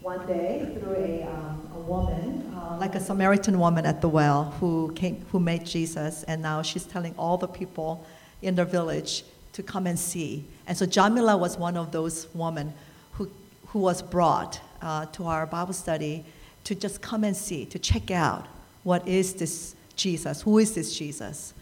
one 0.00 0.24
day 0.28 0.76
through 0.78 0.94
a, 0.94 1.22
um, 1.24 1.68
a 1.74 1.80
woman, 1.80 2.54
uh, 2.54 2.76
like 2.78 2.94
a 2.94 3.00
Samaritan 3.00 3.58
woman 3.58 3.84
at 3.84 4.00
the 4.00 4.08
well, 4.08 4.54
who 4.60 4.92
came, 4.94 5.26
who 5.32 5.40
met 5.40 5.64
Jesus, 5.64 6.22
and 6.24 6.40
now 6.40 6.62
she's 6.62 6.84
telling 6.84 7.14
all 7.18 7.36
the 7.36 7.48
people 7.48 8.06
in 8.40 8.54
the 8.54 8.64
village 8.64 9.24
to 9.54 9.62
come 9.62 9.88
and 9.88 9.98
see. 9.98 10.44
And 10.68 10.78
so 10.78 10.86
Jamila 10.86 11.36
was 11.36 11.58
one 11.58 11.76
of 11.76 11.90
those 11.90 12.28
women 12.32 12.72
who, 13.14 13.28
who 13.68 13.80
was 13.80 14.02
brought 14.02 14.60
uh, 14.80 15.06
to 15.06 15.24
our 15.24 15.46
Bible 15.46 15.72
study 15.72 16.24
to 16.62 16.76
just 16.76 17.02
come 17.02 17.24
and 17.24 17.36
see, 17.36 17.66
to 17.66 17.78
check 17.80 18.12
out 18.12 18.46
what 18.84 19.08
is 19.08 19.34
this 19.34 19.74
Jesus, 19.96 20.42
who 20.42 20.58
is 20.58 20.74
this 20.74 20.96
Jesus. 20.96 21.54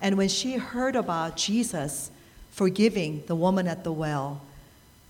And 0.00 0.16
when 0.16 0.28
she 0.28 0.56
heard 0.56 0.96
about 0.96 1.36
Jesus 1.36 2.10
forgiving 2.50 3.22
the 3.26 3.34
woman 3.34 3.66
at 3.66 3.84
the 3.84 3.92
well, 3.92 4.42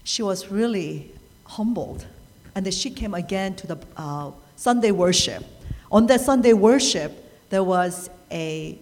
she 0.02 0.23
was 0.23 0.50
really 0.50 1.12
humbled 1.45 2.07
and 2.54 2.64
then 2.64 2.73
she 2.73 2.90
came 2.90 3.14
again 3.14 3.54
to 3.57 3.66
the 3.66 3.78
uh, 3.97 4.31
Sunday 4.57 4.93
worship. 4.93 5.45
On 5.90 6.07
that 6.07 6.21
Sunday 6.21 6.52
worship, 6.52 7.12
there 7.50 7.64
was 7.64 8.09
a, 8.31 8.78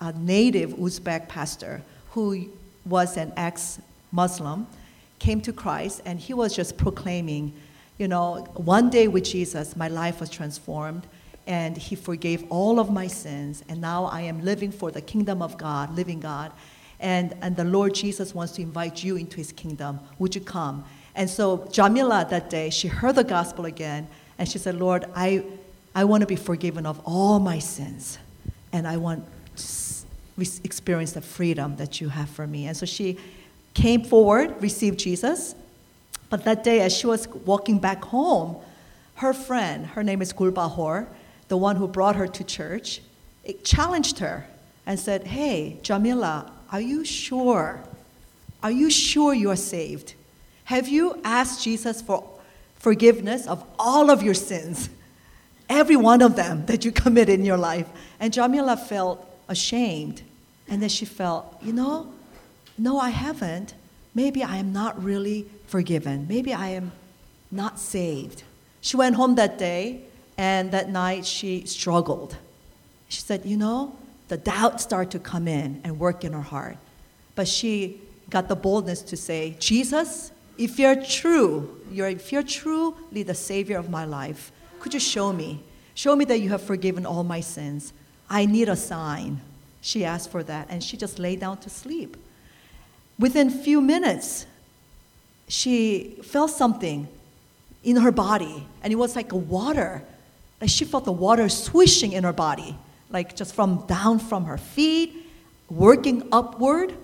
a 0.00 0.12
native 0.12 0.70
Uzbek 0.70 1.28
pastor 1.28 1.82
who 2.10 2.48
was 2.84 3.16
an 3.16 3.32
ex 3.36 3.80
Muslim, 4.12 4.66
came 5.18 5.40
to 5.42 5.52
Christ, 5.52 6.00
and 6.04 6.18
he 6.18 6.32
was 6.32 6.54
just 6.54 6.76
proclaiming, 6.76 7.52
you 7.98 8.08
know, 8.08 8.46
one 8.54 8.88
day 8.88 9.08
with 9.08 9.24
Jesus, 9.24 9.76
my 9.76 9.88
life 9.88 10.20
was 10.20 10.30
transformed, 10.30 11.06
and 11.48 11.78
he 11.78 11.96
forgave 11.96 12.44
all 12.50 12.78
of 12.78 12.92
my 12.92 13.06
sins, 13.06 13.64
and 13.70 13.80
now 13.80 14.04
I 14.04 14.20
am 14.20 14.44
living 14.44 14.70
for 14.70 14.90
the 14.90 15.00
kingdom 15.00 15.40
of 15.40 15.56
God, 15.56 15.96
living 15.96 16.20
God. 16.20 16.52
And, 17.00 17.34
and 17.40 17.56
the 17.56 17.64
Lord 17.64 17.94
Jesus 17.94 18.34
wants 18.34 18.52
to 18.54 18.62
invite 18.62 19.02
you 19.02 19.16
into 19.16 19.38
his 19.38 19.50
kingdom. 19.50 19.98
Would 20.18 20.34
you 20.34 20.42
come? 20.42 20.84
And 21.14 21.28
so 21.28 21.66
Jamila 21.72 22.26
that 22.28 22.50
day, 22.50 22.68
she 22.68 22.86
heard 22.86 23.14
the 23.14 23.24
gospel 23.24 23.64
again, 23.64 24.08
and 24.36 24.46
she 24.46 24.58
said, 24.58 24.74
Lord, 24.74 25.06
I, 25.16 25.42
I 25.94 26.04
want 26.04 26.20
to 26.20 26.26
be 26.26 26.36
forgiven 26.36 26.84
of 26.84 27.00
all 27.06 27.38
my 27.38 27.60
sins, 27.60 28.18
and 28.72 28.86
I 28.86 28.98
want 28.98 29.24
to 29.56 30.60
experience 30.62 31.12
the 31.12 31.22
freedom 31.22 31.76
that 31.76 31.98
you 31.98 32.10
have 32.10 32.28
for 32.28 32.46
me. 32.46 32.66
And 32.66 32.76
so 32.76 32.84
she 32.84 33.16
came 33.72 34.04
forward, 34.04 34.60
received 34.60 34.98
Jesus. 34.98 35.54
But 36.28 36.44
that 36.44 36.62
day, 36.62 36.80
as 36.80 36.94
she 36.94 37.06
was 37.06 37.26
walking 37.26 37.78
back 37.78 38.04
home, 38.04 38.56
her 39.14 39.32
friend, 39.32 39.86
her 39.86 40.04
name 40.04 40.20
is 40.20 40.32
Gulbahor, 40.34 41.06
the 41.48 41.56
one 41.56 41.76
who 41.76 41.88
brought 41.88 42.16
her 42.16 42.26
to 42.26 42.44
church, 42.44 43.00
challenged 43.64 44.18
her 44.18 44.46
and 44.86 44.98
said, 44.98 45.24
Hey, 45.24 45.78
Jamila, 45.82 46.50
are 46.70 46.80
you 46.80 47.04
sure? 47.04 47.82
Are 48.62 48.70
you 48.70 48.90
sure 48.90 49.34
you 49.34 49.50
are 49.50 49.56
saved? 49.56 50.14
Have 50.64 50.88
you 50.88 51.20
asked 51.24 51.62
Jesus 51.62 52.02
for 52.02 52.28
forgiveness 52.76 53.46
of 53.46 53.64
all 53.78 54.10
of 54.10 54.22
your 54.22 54.34
sins? 54.34 54.90
Every 55.68 55.96
one 55.96 56.22
of 56.22 56.36
them 56.36 56.66
that 56.66 56.84
you 56.84 56.92
committed 57.04 57.38
in 57.38 57.44
your 57.44 57.56
life. 57.56 57.88
And 58.20 58.32
Jamila 58.32 58.76
felt 58.76 59.24
ashamed. 59.48 60.22
And 60.68 60.82
then 60.82 60.88
she 60.88 61.04
felt, 61.04 61.56
you 61.62 61.72
know, 61.72 62.12
no, 62.76 62.98
I 62.98 63.10
haven't. 63.10 63.74
Maybe 64.14 64.42
I 64.42 64.56
am 64.56 64.72
not 64.72 65.02
really 65.02 65.46
forgiven. 65.66 66.26
Maybe 66.28 66.52
I 66.52 66.68
am 66.68 66.92
not 67.50 67.78
saved. 67.78 68.42
She 68.80 68.96
went 68.96 69.16
home 69.16 69.34
that 69.36 69.58
day, 69.58 70.02
and 70.38 70.70
that 70.70 70.88
night 70.88 71.26
she 71.26 71.66
struggled. 71.66 72.36
She 73.08 73.20
said, 73.20 73.44
you 73.44 73.56
know, 73.56 73.96
the 74.28 74.36
doubt 74.36 74.80
started 74.80 75.10
to 75.10 75.18
come 75.18 75.48
in 75.48 75.80
and 75.84 75.98
work 75.98 76.24
in 76.24 76.32
her 76.32 76.42
heart. 76.42 76.76
But 77.34 77.48
she 77.48 78.00
got 78.30 78.48
the 78.48 78.56
boldness 78.56 79.02
to 79.02 79.16
say, 79.16 79.56
Jesus, 79.58 80.30
if 80.56 80.78
you're 80.78 81.02
true, 81.02 81.80
you're, 81.90 82.08
if 82.08 82.32
you're 82.32 82.42
truly 82.42 83.22
the 83.22 83.34
Savior 83.34 83.78
of 83.78 83.90
my 83.90 84.04
life, 84.04 84.52
could 84.80 84.94
you 84.94 85.00
show 85.00 85.32
me? 85.32 85.62
Show 85.94 86.14
me 86.14 86.24
that 86.26 86.38
you 86.38 86.50
have 86.50 86.62
forgiven 86.62 87.04
all 87.04 87.24
my 87.24 87.40
sins. 87.40 87.92
I 88.30 88.46
need 88.46 88.68
a 88.68 88.76
sign. 88.76 89.40
She 89.80 90.04
asked 90.04 90.30
for 90.30 90.42
that, 90.44 90.66
and 90.68 90.84
she 90.84 90.96
just 90.96 91.18
lay 91.18 91.36
down 91.36 91.58
to 91.58 91.70
sleep. 91.70 92.16
Within 93.18 93.50
few 93.50 93.80
minutes, 93.80 94.46
she 95.48 96.18
felt 96.22 96.50
something 96.50 97.08
in 97.82 97.96
her 97.96 98.12
body, 98.12 98.66
and 98.82 98.92
it 98.92 98.96
was 98.96 99.16
like 99.16 99.32
water. 99.32 100.02
Like 100.60 100.70
she 100.70 100.84
felt 100.84 101.04
the 101.04 101.12
water 101.12 101.48
swishing 101.48 102.12
in 102.12 102.24
her 102.24 102.32
body, 102.32 102.76
like 103.10 103.36
just 103.36 103.54
from 103.54 103.86
down 103.86 104.18
from 104.18 104.44
her 104.44 104.58
feet, 104.58 105.14
working 105.70 106.26
upward 106.32 106.94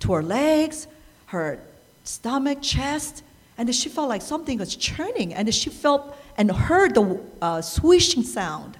to 0.00 0.12
her 0.14 0.22
legs, 0.22 0.86
her 1.26 1.58
stomach, 2.04 2.58
chest, 2.62 3.22
and 3.58 3.68
then 3.68 3.72
she 3.72 3.88
felt 3.88 4.08
like 4.08 4.22
something 4.22 4.58
was 4.58 4.76
churning, 4.76 5.32
and 5.32 5.52
she 5.54 5.70
felt 5.70 6.16
and 6.36 6.50
heard 6.50 6.94
the 6.94 7.20
uh, 7.40 7.62
swishing 7.62 8.22
sound. 8.22 8.76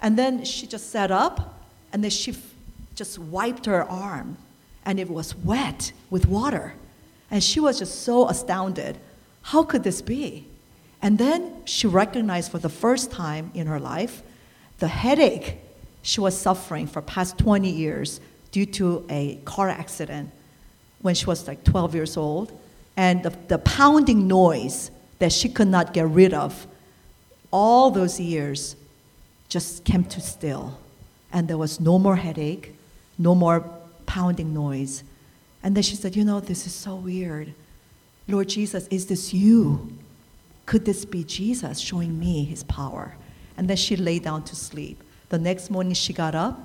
And 0.00 0.16
then 0.16 0.44
she 0.44 0.66
just 0.66 0.90
sat 0.90 1.10
up, 1.10 1.58
and 1.92 2.04
then 2.04 2.10
she 2.10 2.30
f- 2.32 2.54
just 2.94 3.18
wiped 3.18 3.66
her 3.66 3.82
arm, 3.82 4.36
and 4.84 5.00
it 5.00 5.10
was 5.10 5.34
wet 5.34 5.92
with 6.10 6.26
water. 6.26 6.74
And 7.30 7.42
she 7.42 7.58
was 7.58 7.80
just 7.80 8.02
so 8.02 8.28
astounded. 8.28 8.98
How 9.42 9.64
could 9.64 9.82
this 9.82 10.00
be? 10.00 10.46
And 11.02 11.18
then 11.18 11.52
she 11.64 11.86
recognized 11.86 12.50
for 12.50 12.58
the 12.58 12.68
first 12.68 13.10
time 13.10 13.50
in 13.54 13.66
her 13.66 13.78
life 13.78 14.22
the 14.78 14.88
headache 14.88 15.58
she 16.02 16.20
was 16.20 16.38
suffering 16.38 16.86
for 16.86 17.02
past 17.02 17.38
20 17.38 17.70
years 17.70 18.20
due 18.52 18.66
to 18.66 19.04
a 19.08 19.36
car 19.44 19.68
accident 19.68 20.30
when 21.02 21.14
she 21.14 21.26
was 21.26 21.46
like 21.46 21.62
12 21.64 21.94
years 21.94 22.16
old, 22.16 22.52
and 22.96 23.22
the, 23.22 23.30
the 23.48 23.58
pounding 23.58 24.26
noise 24.26 24.90
that 25.18 25.32
she 25.32 25.48
could 25.48 25.68
not 25.68 25.92
get 25.92 26.08
rid 26.08 26.32
of, 26.32 26.66
all 27.50 27.90
those 27.90 28.18
years 28.18 28.76
just 29.48 29.84
came 29.84 30.04
to 30.04 30.20
still. 30.20 30.78
And 31.32 31.48
there 31.48 31.58
was 31.58 31.80
no 31.80 31.98
more 31.98 32.16
headache, 32.16 32.74
no 33.18 33.34
more 33.34 33.64
pounding 34.06 34.54
noise. 34.54 35.04
And 35.62 35.76
then 35.76 35.82
she 35.82 35.96
said, 35.96 36.16
You 36.16 36.24
know, 36.24 36.40
this 36.40 36.66
is 36.66 36.74
so 36.74 36.96
weird. 36.96 37.52
Lord 38.28 38.48
Jesus, 38.48 38.88
is 38.88 39.06
this 39.06 39.32
you? 39.34 39.92
Could 40.66 40.84
this 40.84 41.04
be 41.04 41.24
Jesus 41.24 41.78
showing 41.78 42.18
me 42.18 42.44
his 42.44 42.64
power? 42.64 43.16
And 43.56 43.68
then 43.68 43.76
she 43.76 43.96
lay 43.96 44.18
down 44.18 44.44
to 44.44 44.56
sleep. 44.56 45.02
The 45.28 45.38
next 45.38 45.70
morning 45.70 45.94
she 45.94 46.12
got 46.12 46.34
up. 46.34 46.60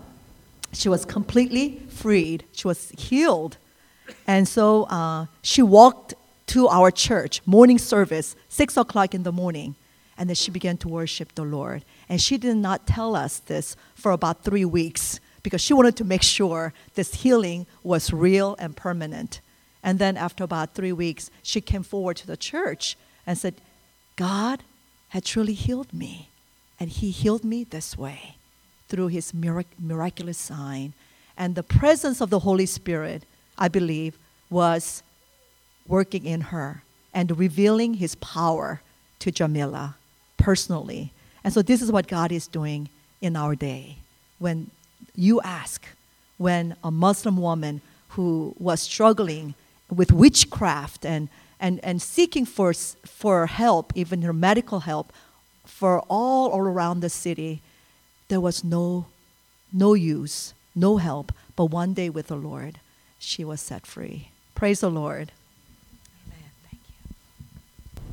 She 0.74 0.90
was 0.90 1.06
completely 1.06 1.82
freed. 1.90 2.46
She 2.52 2.68
was 2.68 2.90
healed 2.98 3.58
and 4.28 4.48
so 4.48 4.84
uh, 4.84 5.28
she 5.42 5.62
walked 5.62 6.14
to 6.48 6.68
our 6.68 6.92
church, 6.92 7.42
morning 7.46 7.78
service, 7.78 8.36
six 8.50 8.78
o'clock 8.78 9.14
in 9.14 9.24
the 9.24 9.32
morning. 9.32 9.76
And 10.18 10.30
then 10.30 10.36
she 10.36 10.52
began 10.52 10.78
to 10.78 10.90
worship 10.90 11.34
the 11.36 11.44
Lord. 11.44 11.84
And 12.10 12.22
she 12.22 12.38
did 12.38 12.58
not 12.58 12.86
tell 12.86 13.16
us 13.16 13.40
this 13.40 13.76
for 13.96 14.12
about 14.12 14.44
three 14.44 14.66
weeks 14.66 15.20
because 15.42 15.62
she 15.62 15.74
wanted 15.74 15.96
to 15.96 16.04
make 16.04 16.22
sure 16.22 16.74
this 16.94 17.16
healing 17.16 17.66
was 17.82 18.14
real 18.14 18.56
and 18.60 18.76
permanent. 18.76 19.42
And 19.82 19.98
then 19.98 20.18
after 20.18 20.44
about 20.44 20.76
three 20.76 20.92
weeks, 20.92 21.32
she 21.42 21.62
came 21.62 21.82
forward 21.82 22.18
to 22.18 22.28
the 22.28 22.38
church 22.38 22.98
and 23.26 23.38
said, 23.38 23.56
God 24.30 24.58
had 25.10 25.24
truly 25.26 25.54
healed 25.54 25.92
me. 25.94 26.14
And 26.80 26.90
he 26.90 27.10
healed 27.12 27.44
me 27.44 27.60
this 27.64 27.90
way 27.98 28.22
through 28.90 29.10
his 29.18 29.34
mirac- 29.34 29.80
miraculous 29.92 30.38
sign. 30.38 30.94
And 31.38 31.50
the 31.56 31.64
presence 31.80 32.22
of 32.22 32.30
the 32.30 32.40
Holy 32.48 32.66
Spirit 32.66 33.22
I 33.62 33.68
believe, 33.68 34.18
was 34.50 35.04
working 35.88 36.26
in 36.26 36.42
her 36.54 36.82
and 37.14 37.38
revealing 37.38 37.96
his 37.96 38.16
power 38.16 38.82
to 39.20 39.32
Jamila 39.32 39.96
personally. 40.38 41.12
And 41.44 41.54
so, 41.54 41.62
this 41.62 41.82
is 41.82 41.92
what 41.92 42.08
God 42.08 42.32
is 42.32 42.48
doing 42.48 42.90
in 43.22 43.36
our 43.36 43.56
day. 43.56 43.98
When 44.40 44.72
you 45.16 45.42
ask, 45.42 45.86
when 46.38 46.76
a 46.84 46.90
Muslim 46.90 47.38
woman 47.38 47.82
who 48.10 48.56
was 48.58 48.82
struggling 48.82 49.54
with 49.90 50.12
witchcraft 50.12 51.06
and, 51.06 51.30
and, 51.62 51.80
and 51.84 52.02
seeking 52.02 52.45
for, 52.45 52.74
for 52.74 53.45
help, 53.45 53.93
even 53.95 54.24
her 54.24 54.34
medical 54.34 54.82
help, 54.82 55.13
for 55.63 56.02
all, 56.10 56.50
all 56.50 56.60
around 56.60 57.00
the 57.02 57.10
city, 57.10 57.62
there 58.28 58.41
was 58.41 58.63
no, 58.63 59.06
no 59.71 59.93
use, 59.93 60.54
no 60.76 60.97
help. 60.97 61.32
But 61.56 61.65
one 61.65 61.93
day 61.93 62.10
with 62.10 62.28
the 62.28 62.36
Lord, 62.36 62.80
she 63.19 63.45
was 63.45 63.62
set 63.62 63.86
free. 63.86 64.30
Praise 64.56 64.82
the 64.82 64.89
Lord. 64.89 65.32
Amen. 66.28 66.50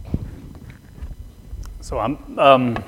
Thank 0.04 0.20
you. 0.20 0.20
So 1.80 1.98
I'm 1.98 2.38
um, 2.38 2.84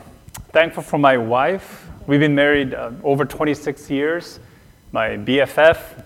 thankful 0.53 0.83
for 0.83 0.99
my 0.99 1.17
wife. 1.17 1.87
We've 2.07 2.21
been 2.21 2.35
married 2.35 2.75
uh, 2.75 2.91
over 3.03 3.25
26 3.25 3.91
years. 3.91 4.41
My 4.93 5.11
BFF, 5.11 6.05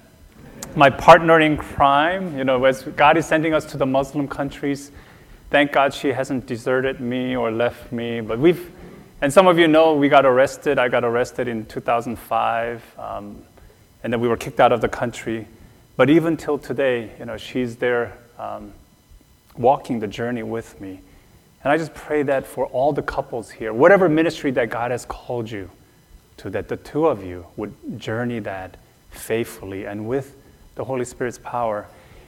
my 0.77 0.91
partner 0.91 1.41
in 1.41 1.57
crime. 1.57 2.37
You 2.37 2.45
know, 2.45 2.65
as 2.65 2.83
God 2.83 3.17
is 3.17 3.27
sending 3.27 3.55
us 3.55 3.65
to 3.67 3.77
the 3.77 3.87
Muslim 3.87 4.27
countries, 4.27 4.91
thank 5.51 5.73
God 5.73 5.95
she 5.95 6.09
hasn't 6.09 6.47
deserted 6.47 7.01
me 7.01 7.37
or 7.37 7.51
left 7.51 7.93
me. 7.93 8.21
But 8.21 8.39
we've, 8.39 8.71
and 9.21 9.33
some 9.33 9.47
of 9.47 9.59
you 9.59 9.69
know, 9.69 9.95
we 9.95 10.09
got 10.09 10.27
arrested. 10.27 10.79
I 10.79 10.89
got 10.89 11.05
arrested 11.05 11.49
in 11.49 11.67
2005, 11.67 12.99
um, 12.99 13.43
and 14.03 14.13
then 14.13 14.21
we 14.21 14.29
were 14.29 14.37
kicked 14.37 14.61
out 14.61 14.73
of 14.73 14.81
the 14.81 14.89
country. 14.89 15.47
But 15.97 16.11
even 16.11 16.37
till 16.37 16.59
today, 16.59 17.13
you 17.19 17.25
know, 17.25 17.37
she's 17.37 17.77
there 17.77 18.19
um, 18.39 18.73
walking 19.57 20.01
the 20.01 20.09
journey 20.09 20.43
with 20.43 20.81
me. 20.81 21.01
And 21.63 21.73
I 21.73 21.79
just 21.79 21.95
pray 21.95 22.23
that 22.25 22.47
for 22.47 22.67
all 22.67 22.93
the 22.93 23.03
couples 23.03 23.51
here, 23.51 23.73
whatever 23.73 24.09
ministry 24.09 24.51
that 24.51 24.69
God 24.71 24.91
has 24.91 25.07
called 25.07 25.51
you 25.51 25.71
to, 26.39 26.51
that 26.51 26.69
the 26.69 26.77
two 26.77 27.07
of 27.07 27.25
you 27.25 27.47
would 27.57 27.73
journey 27.99 28.41
that 28.41 28.77
faithfully 29.11 29.87
and 29.87 30.07
with 30.07 30.37
the 30.75 30.85
Holy 30.85 31.05
Spirit's 31.05 31.39
power. 31.39 31.87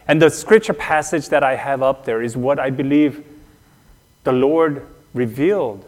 And 0.09 0.23
the 0.23 0.31
scripture 0.31 0.73
passage 0.73 1.29
that 1.31 1.43
I 1.43 1.57
have 1.57 1.83
up 1.83 2.05
there 2.05 2.23
is 2.23 2.37
what 2.37 2.59
I 2.59 2.71
believe 2.71 3.25
the 4.25 4.33
Lord 4.33 4.87
revealed 5.15 5.85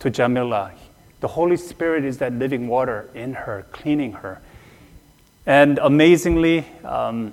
to 0.00 0.10
Jamila. 0.10 0.72
The 1.20 1.28
Holy 1.28 1.56
Spirit 1.56 2.04
is 2.04 2.18
that 2.18 2.32
living 2.32 2.68
water 2.68 3.08
in 3.14 3.34
her, 3.34 3.66
cleaning 3.72 4.12
her. 4.12 4.40
And 5.46 5.78
amazingly, 5.78 6.66
um, 6.84 7.32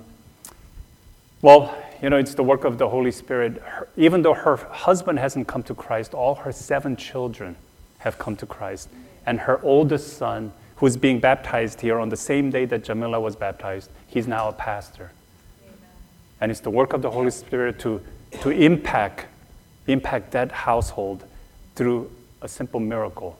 well, 1.42 1.76
you 2.02 2.10
know, 2.10 2.16
it's 2.16 2.34
the 2.34 2.42
work 2.42 2.64
of 2.64 2.78
the 2.78 2.88
Holy 2.88 3.12
Spirit. 3.12 3.60
Her, 3.62 3.88
even 3.96 4.22
though 4.22 4.34
her 4.34 4.56
husband 4.56 5.18
hasn't 5.18 5.46
come 5.48 5.62
to 5.64 5.74
Christ, 5.74 6.14
all 6.14 6.34
her 6.34 6.52
seven 6.52 6.96
children 6.96 7.56
have 7.98 8.18
come 8.18 8.36
to 8.36 8.46
Christ. 8.46 8.88
And 9.24 9.40
her 9.40 9.60
oldest 9.62 10.16
son, 10.16 10.52
who's 10.76 10.96
being 10.96 11.20
baptized 11.20 11.80
here 11.80 11.98
on 11.98 12.08
the 12.08 12.16
same 12.16 12.50
day 12.50 12.64
that 12.66 12.84
Jamila 12.84 13.20
was 13.20 13.36
baptized, 13.36 13.90
he's 14.06 14.26
now 14.26 14.48
a 14.48 14.52
pastor. 14.52 15.10
Amen. 15.62 15.78
And 16.40 16.50
it's 16.50 16.60
the 16.60 16.70
work 16.70 16.92
of 16.92 17.02
the 17.02 17.10
Holy 17.10 17.30
Spirit 17.30 17.78
to, 17.80 18.00
to 18.40 18.50
impact, 18.50 19.26
impact 19.86 20.32
that 20.32 20.52
household 20.52 21.24
through 21.74 22.10
a 22.42 22.48
simple 22.48 22.80
miracle. 22.80 23.38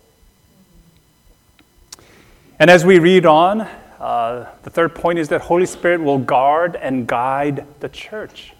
And 2.58 2.70
as 2.70 2.86
we 2.86 2.98
read 2.98 3.26
on, 3.26 3.68
uh, 4.00 4.50
the 4.62 4.70
third 4.70 4.94
point 4.94 5.18
is 5.18 5.28
that 5.28 5.42
Holy 5.42 5.66
Spirit 5.66 6.00
will 6.00 6.18
guard 6.18 6.76
and 6.76 7.06
guide 7.06 7.66
the 7.80 7.88
church. 7.88 8.54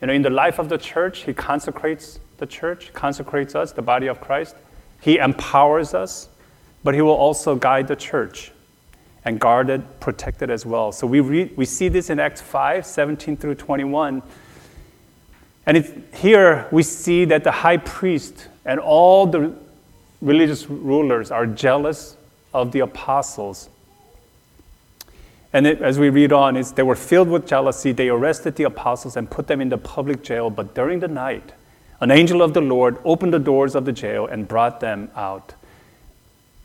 You 0.00 0.08
know, 0.08 0.12
in 0.12 0.22
the 0.22 0.30
life 0.30 0.58
of 0.58 0.68
the 0.68 0.78
church, 0.78 1.22
He 1.22 1.32
consecrates 1.32 2.18
the 2.38 2.46
church, 2.46 2.92
consecrates 2.92 3.54
us, 3.54 3.72
the 3.72 3.82
body 3.82 4.08
of 4.08 4.20
Christ. 4.20 4.56
He 5.00 5.18
empowers 5.18 5.94
us, 5.94 6.28
but 6.84 6.94
He 6.94 7.00
will 7.00 7.10
also 7.10 7.56
guide 7.56 7.88
the 7.88 7.96
church 7.96 8.52
and 9.24 9.40
guard 9.40 9.70
it, 9.70 10.00
protect 10.00 10.42
it 10.42 10.50
as 10.50 10.64
well. 10.64 10.92
So 10.92 11.06
we, 11.06 11.20
read, 11.20 11.56
we 11.56 11.64
see 11.64 11.88
this 11.88 12.10
in 12.10 12.20
Acts 12.20 12.40
5 12.40 12.86
17 12.86 13.36
through 13.36 13.56
21. 13.56 14.22
And 15.66 16.04
here 16.14 16.68
we 16.70 16.82
see 16.82 17.24
that 17.24 17.42
the 17.42 17.50
high 17.50 17.78
priest 17.78 18.48
and 18.64 18.78
all 18.78 19.26
the 19.26 19.54
religious 20.20 20.68
rulers 20.68 21.30
are 21.30 21.46
jealous 21.46 22.16
of 22.52 22.70
the 22.70 22.80
apostles 22.80 23.70
and 25.54 25.68
it, 25.68 25.80
as 25.80 26.00
we 26.00 26.10
read 26.10 26.32
on, 26.32 26.60
they 26.74 26.82
were 26.82 26.96
filled 26.96 27.28
with 27.28 27.46
jealousy. 27.46 27.92
They 27.92 28.08
arrested 28.08 28.56
the 28.56 28.64
apostles 28.64 29.16
and 29.16 29.30
put 29.30 29.46
them 29.46 29.60
in 29.60 29.68
the 29.68 29.78
public 29.78 30.24
jail. 30.24 30.50
But 30.50 30.74
during 30.74 30.98
the 30.98 31.06
night, 31.06 31.52
an 32.00 32.10
angel 32.10 32.42
of 32.42 32.54
the 32.54 32.60
Lord 32.60 32.98
opened 33.04 33.32
the 33.32 33.38
doors 33.38 33.76
of 33.76 33.84
the 33.84 33.92
jail 33.92 34.26
and 34.26 34.48
brought 34.48 34.80
them 34.80 35.12
out. 35.14 35.54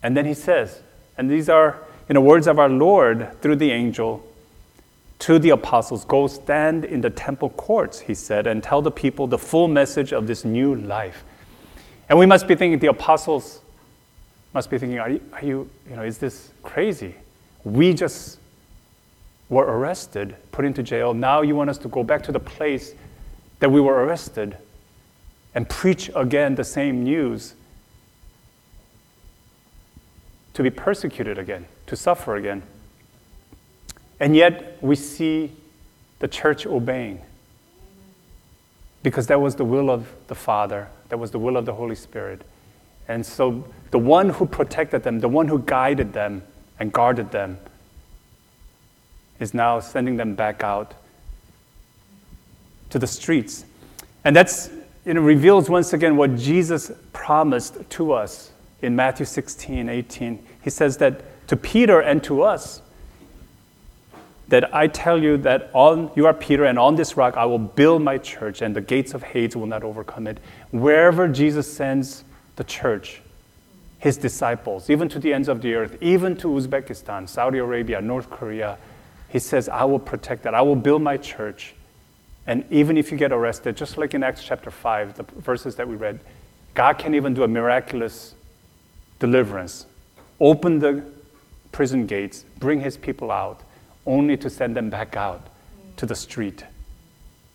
And 0.02 0.16
then 0.16 0.26
he 0.26 0.34
says, 0.34 0.82
and 1.18 1.30
these 1.30 1.48
are 1.48 1.78
in 2.08 2.14
the 2.14 2.20
words 2.20 2.46
of 2.46 2.58
our 2.58 2.68
Lord 2.68 3.40
through 3.40 3.56
the 3.56 3.70
angel 3.70 4.26
to 5.20 5.38
the 5.38 5.50
apostles 5.50 6.04
Go 6.06 6.26
stand 6.26 6.84
in 6.84 7.00
the 7.02 7.10
temple 7.10 7.50
courts, 7.50 8.00
he 8.00 8.14
said, 8.14 8.46
and 8.46 8.62
tell 8.62 8.82
the 8.82 8.90
people 8.90 9.26
the 9.26 9.38
full 9.38 9.68
message 9.68 10.12
of 10.12 10.26
this 10.26 10.44
new 10.44 10.74
life. 10.74 11.24
And 12.08 12.18
we 12.18 12.26
must 12.26 12.48
be 12.48 12.54
thinking, 12.54 12.78
the 12.78 12.88
apostles 12.88 13.60
must 14.52 14.70
be 14.70 14.78
thinking, 14.78 14.98
are 14.98 15.10
you, 15.10 15.20
are 15.32 15.44
you, 15.44 15.70
you 15.88 15.96
know, 15.96 16.02
is 16.02 16.18
this 16.18 16.50
crazy? 16.62 17.14
We 17.62 17.94
just 17.94 18.38
were 19.48 19.64
arrested, 19.64 20.34
put 20.50 20.64
into 20.64 20.82
jail. 20.82 21.14
Now 21.14 21.42
you 21.42 21.54
want 21.54 21.70
us 21.70 21.78
to 21.78 21.88
go 21.88 22.02
back 22.02 22.22
to 22.24 22.32
the 22.32 22.40
place 22.40 22.94
that 23.60 23.70
we 23.70 23.80
were 23.80 24.04
arrested 24.04 24.56
and 25.54 25.68
preach 25.68 26.10
again 26.14 26.54
the 26.54 26.64
same 26.64 27.04
news, 27.04 27.54
to 30.54 30.62
be 30.62 30.70
persecuted 30.70 31.38
again, 31.38 31.66
to 31.86 31.96
suffer 31.96 32.36
again. 32.36 32.62
And 34.18 34.36
yet 34.36 34.78
we 34.80 34.96
see 34.96 35.52
the 36.18 36.28
church 36.28 36.66
obeying 36.66 37.22
because 39.02 39.26
that 39.28 39.40
was 39.40 39.56
the 39.56 39.64
will 39.64 39.90
of 39.90 40.08
the 40.26 40.34
Father, 40.34 40.88
that 41.08 41.18
was 41.18 41.30
the 41.30 41.38
will 41.38 41.56
of 41.56 41.64
the 41.64 41.74
Holy 41.74 41.94
Spirit. 41.94 42.42
And 43.08 43.24
so 43.24 43.64
the 43.90 43.98
one 43.98 44.30
who 44.30 44.46
protected 44.46 45.02
them, 45.02 45.20
the 45.20 45.28
one 45.28 45.48
who 45.48 45.60
guided 45.60 46.12
them 46.12 46.42
and 46.78 46.92
guarded 46.92 47.30
them, 47.30 47.58
is 49.38 49.54
now 49.54 49.80
sending 49.80 50.16
them 50.16 50.34
back 50.34 50.62
out 50.62 50.94
to 52.90 52.98
the 52.98 53.06
streets. 53.06 53.64
And 54.24 54.36
that's 54.36 54.70
you 55.06 55.14
know, 55.14 55.22
reveals 55.22 55.70
once 55.70 55.94
again 55.94 56.16
what 56.16 56.36
Jesus 56.36 56.92
promised 57.12 57.78
to 57.90 58.12
us 58.12 58.49
in 58.82 58.96
Matthew 58.96 59.26
16, 59.26 59.88
18. 59.88 60.46
He 60.62 60.70
says 60.70 60.96
that 60.98 61.46
to 61.48 61.56
Peter 61.56 62.00
and 62.00 62.22
to 62.24 62.42
us, 62.42 62.82
that 64.48 64.74
I 64.74 64.88
tell 64.88 65.22
you 65.22 65.36
that 65.38 65.70
on 65.72 66.10
you 66.16 66.26
are 66.26 66.34
Peter, 66.34 66.64
and 66.64 66.78
on 66.78 66.96
this 66.96 67.16
rock 67.16 67.36
I 67.36 67.44
will 67.44 67.58
build 67.58 68.02
my 68.02 68.18
church, 68.18 68.62
and 68.62 68.74
the 68.74 68.80
gates 68.80 69.14
of 69.14 69.22
Hades 69.22 69.56
will 69.56 69.66
not 69.66 69.84
overcome 69.84 70.26
it. 70.26 70.38
Wherever 70.70 71.28
Jesus 71.28 71.72
sends 71.72 72.24
the 72.56 72.64
church, 72.64 73.22
his 73.98 74.16
disciples, 74.16 74.90
even 74.90 75.08
to 75.10 75.18
the 75.18 75.32
ends 75.32 75.48
of 75.48 75.62
the 75.62 75.74
earth, 75.74 75.96
even 76.00 76.36
to 76.38 76.48
Uzbekistan, 76.48 77.28
Saudi 77.28 77.58
Arabia, 77.58 78.00
North 78.00 78.28
Korea, 78.28 78.76
he 79.28 79.38
says, 79.38 79.68
I 79.68 79.84
will 79.84 79.98
protect 79.98 80.42
that. 80.42 80.54
I 80.54 80.62
will 80.62 80.76
build 80.76 81.02
my 81.02 81.16
church. 81.16 81.74
And 82.46 82.64
even 82.70 82.96
if 82.96 83.12
you 83.12 83.18
get 83.18 83.30
arrested, 83.30 83.76
just 83.76 83.98
like 83.98 84.14
in 84.14 84.24
Acts 84.24 84.42
chapter 84.42 84.70
5, 84.70 85.14
the 85.14 85.22
verses 85.22 85.76
that 85.76 85.86
we 85.86 85.94
read, 85.94 86.18
God 86.74 86.94
can 86.98 87.14
even 87.14 87.34
do 87.34 87.44
a 87.44 87.48
miraculous 87.48 88.34
deliverance. 89.20 89.86
Open 90.40 90.80
the 90.80 91.04
prison 91.70 92.06
gates, 92.06 92.44
bring 92.58 92.80
his 92.80 92.96
people 92.96 93.30
out, 93.30 93.60
only 94.06 94.36
to 94.36 94.50
send 94.50 94.76
them 94.76 94.90
back 94.90 95.16
out 95.16 95.46
to 95.96 96.06
the 96.06 96.16
street 96.16 96.64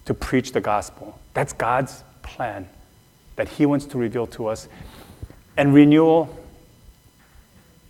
to 0.06 0.13
preach 0.13 0.54
the 0.54 0.62
gospel. 0.62 1.19
That's 1.34 1.51
God's 1.51 2.04
plan 2.21 2.69
that 3.36 3.49
he 3.49 3.65
wants 3.65 3.86
to 3.88 3.97
reveal 3.97 4.28
to 4.28 4.47
us. 4.47 4.69
And 5.58 5.73
renewal 5.73 6.34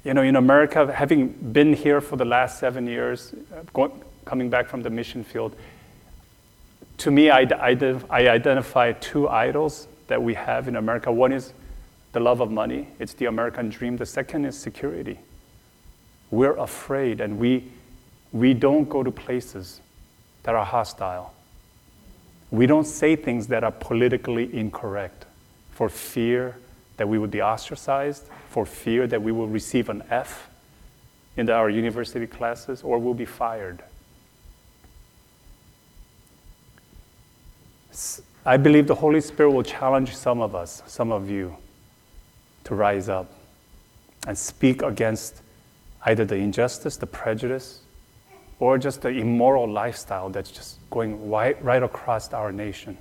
you 0.05 0.13
know, 0.13 0.21
in 0.21 0.35
America, 0.35 0.93
having 0.93 1.29
been 1.29 1.73
here 1.73 1.99
for 1.99 2.15
the 2.15 2.25
last 2.25 2.59
seven 2.59 2.85
years, 2.85 3.33
uh, 3.51 3.63
going, 3.73 3.91
coming 4.23 4.51
back 4.51 4.69
from 4.69 4.83
the 4.83 4.89
mission 4.89 5.23
field, 5.23 5.55
to 6.99 7.09
me, 7.09 7.31
I, 7.31 7.39
I, 7.39 7.75
I 8.11 8.29
identify 8.29 8.91
two 8.93 9.27
idols 9.27 9.87
that 10.05 10.21
we 10.21 10.35
have 10.35 10.67
in 10.67 10.75
America. 10.75 11.11
One 11.11 11.31
is 11.31 11.53
the 12.15 12.19
love 12.21 12.39
of 12.39 12.49
money, 12.49 12.87
it's 12.97 13.13
the 13.13 13.25
American 13.25 13.67
dream. 13.67 13.97
The 13.97 14.05
second 14.05 14.45
is 14.45 14.57
security. 14.57 15.19
We're 16.31 16.55
afraid 16.55 17.19
and 17.19 17.37
we, 17.37 17.65
we 18.31 18.53
don't 18.53 18.87
go 18.87 19.03
to 19.03 19.11
places 19.11 19.81
that 20.43 20.55
are 20.55 20.63
hostile. 20.63 21.33
We 22.51 22.67
don't 22.67 22.87
say 22.87 23.17
things 23.17 23.47
that 23.47 23.65
are 23.65 23.71
politically 23.71 24.57
incorrect 24.57 25.25
for 25.71 25.89
fear 25.89 26.55
that 26.95 27.09
we 27.09 27.19
would 27.19 27.31
be 27.31 27.41
ostracized, 27.41 28.29
for 28.49 28.65
fear 28.65 29.07
that 29.07 29.21
we 29.21 29.33
will 29.33 29.49
receive 29.49 29.89
an 29.89 30.01
F 30.09 30.49
in 31.35 31.49
our 31.49 31.69
university 31.69 32.27
classes 32.27 32.81
or 32.81 32.97
will 32.97 33.13
be 33.13 33.25
fired. 33.25 33.83
I 38.45 38.55
believe 38.55 38.87
the 38.87 38.95
Holy 38.95 39.19
Spirit 39.19 39.51
will 39.51 39.63
challenge 39.63 40.15
some 40.15 40.39
of 40.39 40.55
us, 40.55 40.81
some 40.85 41.11
of 41.11 41.29
you, 41.29 41.57
to 42.65 42.75
rise 42.75 43.09
up 43.09 43.31
and 44.27 44.37
speak 44.37 44.81
against 44.81 45.41
either 46.05 46.25
the 46.25 46.35
injustice, 46.35 46.97
the 46.97 47.07
prejudice, 47.07 47.81
or 48.59 48.77
just 48.77 49.01
the 49.01 49.09
immoral 49.09 49.69
lifestyle 49.69 50.29
that's 50.29 50.51
just 50.51 50.77
going 50.89 51.29
right, 51.29 51.61
right 51.63 51.83
across 51.83 52.31
our 52.33 52.51
nation. 52.51 52.97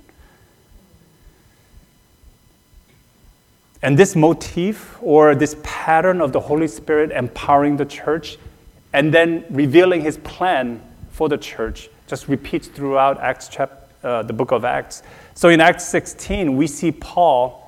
And 3.81 3.97
this 3.97 4.15
motif 4.15 4.97
or 5.01 5.35
this 5.35 5.55
pattern 5.61 6.19
of 6.19 6.31
the 6.31 6.39
Holy 6.39 6.67
Spirit 6.67 7.11
empowering 7.11 7.77
the 7.77 7.85
church 7.85 8.37
and 8.93 9.13
then 9.13 9.45
revealing 9.49 10.01
his 10.01 10.17
plan 10.17 10.81
for 11.11 11.29
the 11.29 11.37
church 11.37 11.89
just 12.07 12.27
repeats 12.27 12.67
throughout 12.67 13.19
Acts 13.19 13.47
chapter, 13.47 13.77
uh, 14.03 14.23
the 14.23 14.33
book 14.33 14.51
of 14.51 14.65
Acts. 14.65 15.03
So 15.33 15.49
in 15.49 15.61
Acts 15.61 15.85
16, 15.87 16.55
we 16.55 16.67
see 16.67 16.91
Paul, 16.91 17.64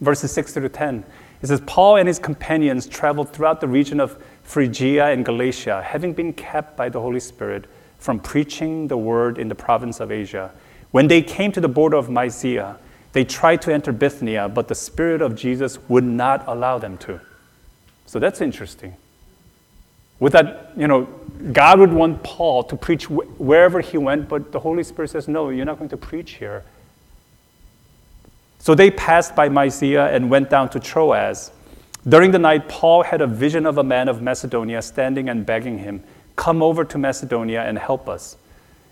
verses 0.00 0.32
6 0.32 0.54
through 0.54 0.68
10. 0.68 1.04
It 1.42 1.46
says, 1.48 1.60
Paul 1.66 1.96
and 1.96 2.08
his 2.08 2.18
companions 2.18 2.86
traveled 2.86 3.32
throughout 3.32 3.60
the 3.60 3.68
region 3.68 4.00
of 4.00 4.22
Phrygia 4.42 5.06
and 5.06 5.24
Galatia, 5.24 5.82
having 5.82 6.12
been 6.12 6.32
kept 6.32 6.76
by 6.76 6.88
the 6.88 7.00
Holy 7.00 7.20
Spirit 7.20 7.66
from 7.98 8.20
preaching 8.20 8.88
the 8.88 8.96
word 8.96 9.38
in 9.38 9.48
the 9.48 9.54
province 9.54 10.00
of 10.00 10.10
Asia. 10.12 10.52
When 10.90 11.08
they 11.08 11.22
came 11.22 11.52
to 11.52 11.60
the 11.60 11.68
border 11.68 11.96
of 11.96 12.08
Mysia, 12.08 12.78
they 13.12 13.24
tried 13.24 13.62
to 13.62 13.72
enter 13.72 13.92
Bithynia, 13.92 14.48
but 14.48 14.68
the 14.68 14.74
Spirit 14.74 15.22
of 15.22 15.36
Jesus 15.36 15.78
would 15.88 16.04
not 16.04 16.44
allow 16.46 16.78
them 16.78 16.98
to. 16.98 17.20
So 18.06 18.18
that's 18.18 18.40
interesting. 18.40 18.96
With 20.20 20.32
that, 20.32 20.72
you 20.76 20.86
know, 20.86 21.04
God 21.52 21.78
would 21.80 21.92
want 21.92 22.22
Paul 22.22 22.62
to 22.64 22.76
preach 22.76 23.06
wh- 23.06 23.40
wherever 23.40 23.80
he 23.80 23.98
went, 23.98 24.28
but 24.28 24.52
the 24.52 24.60
Holy 24.60 24.82
Spirit 24.82 25.10
says, 25.10 25.28
no, 25.28 25.50
you're 25.50 25.64
not 25.64 25.78
going 25.78 25.90
to 25.90 25.96
preach 25.96 26.32
here. 26.32 26.64
So 28.64 28.74
they 28.74 28.90
passed 28.90 29.36
by 29.36 29.50
Mysia 29.50 30.06
and 30.06 30.30
went 30.30 30.48
down 30.48 30.70
to 30.70 30.80
Troas. 30.80 31.50
During 32.08 32.30
the 32.30 32.38
night, 32.38 32.66
Paul 32.66 33.02
had 33.02 33.20
a 33.20 33.26
vision 33.26 33.66
of 33.66 33.76
a 33.76 33.84
man 33.84 34.08
of 34.08 34.22
Macedonia 34.22 34.80
standing 34.80 35.28
and 35.28 35.44
begging 35.44 35.80
him, 35.80 36.02
Come 36.34 36.62
over 36.62 36.82
to 36.82 36.96
Macedonia 36.96 37.60
and 37.60 37.78
help 37.78 38.08
us. 38.08 38.38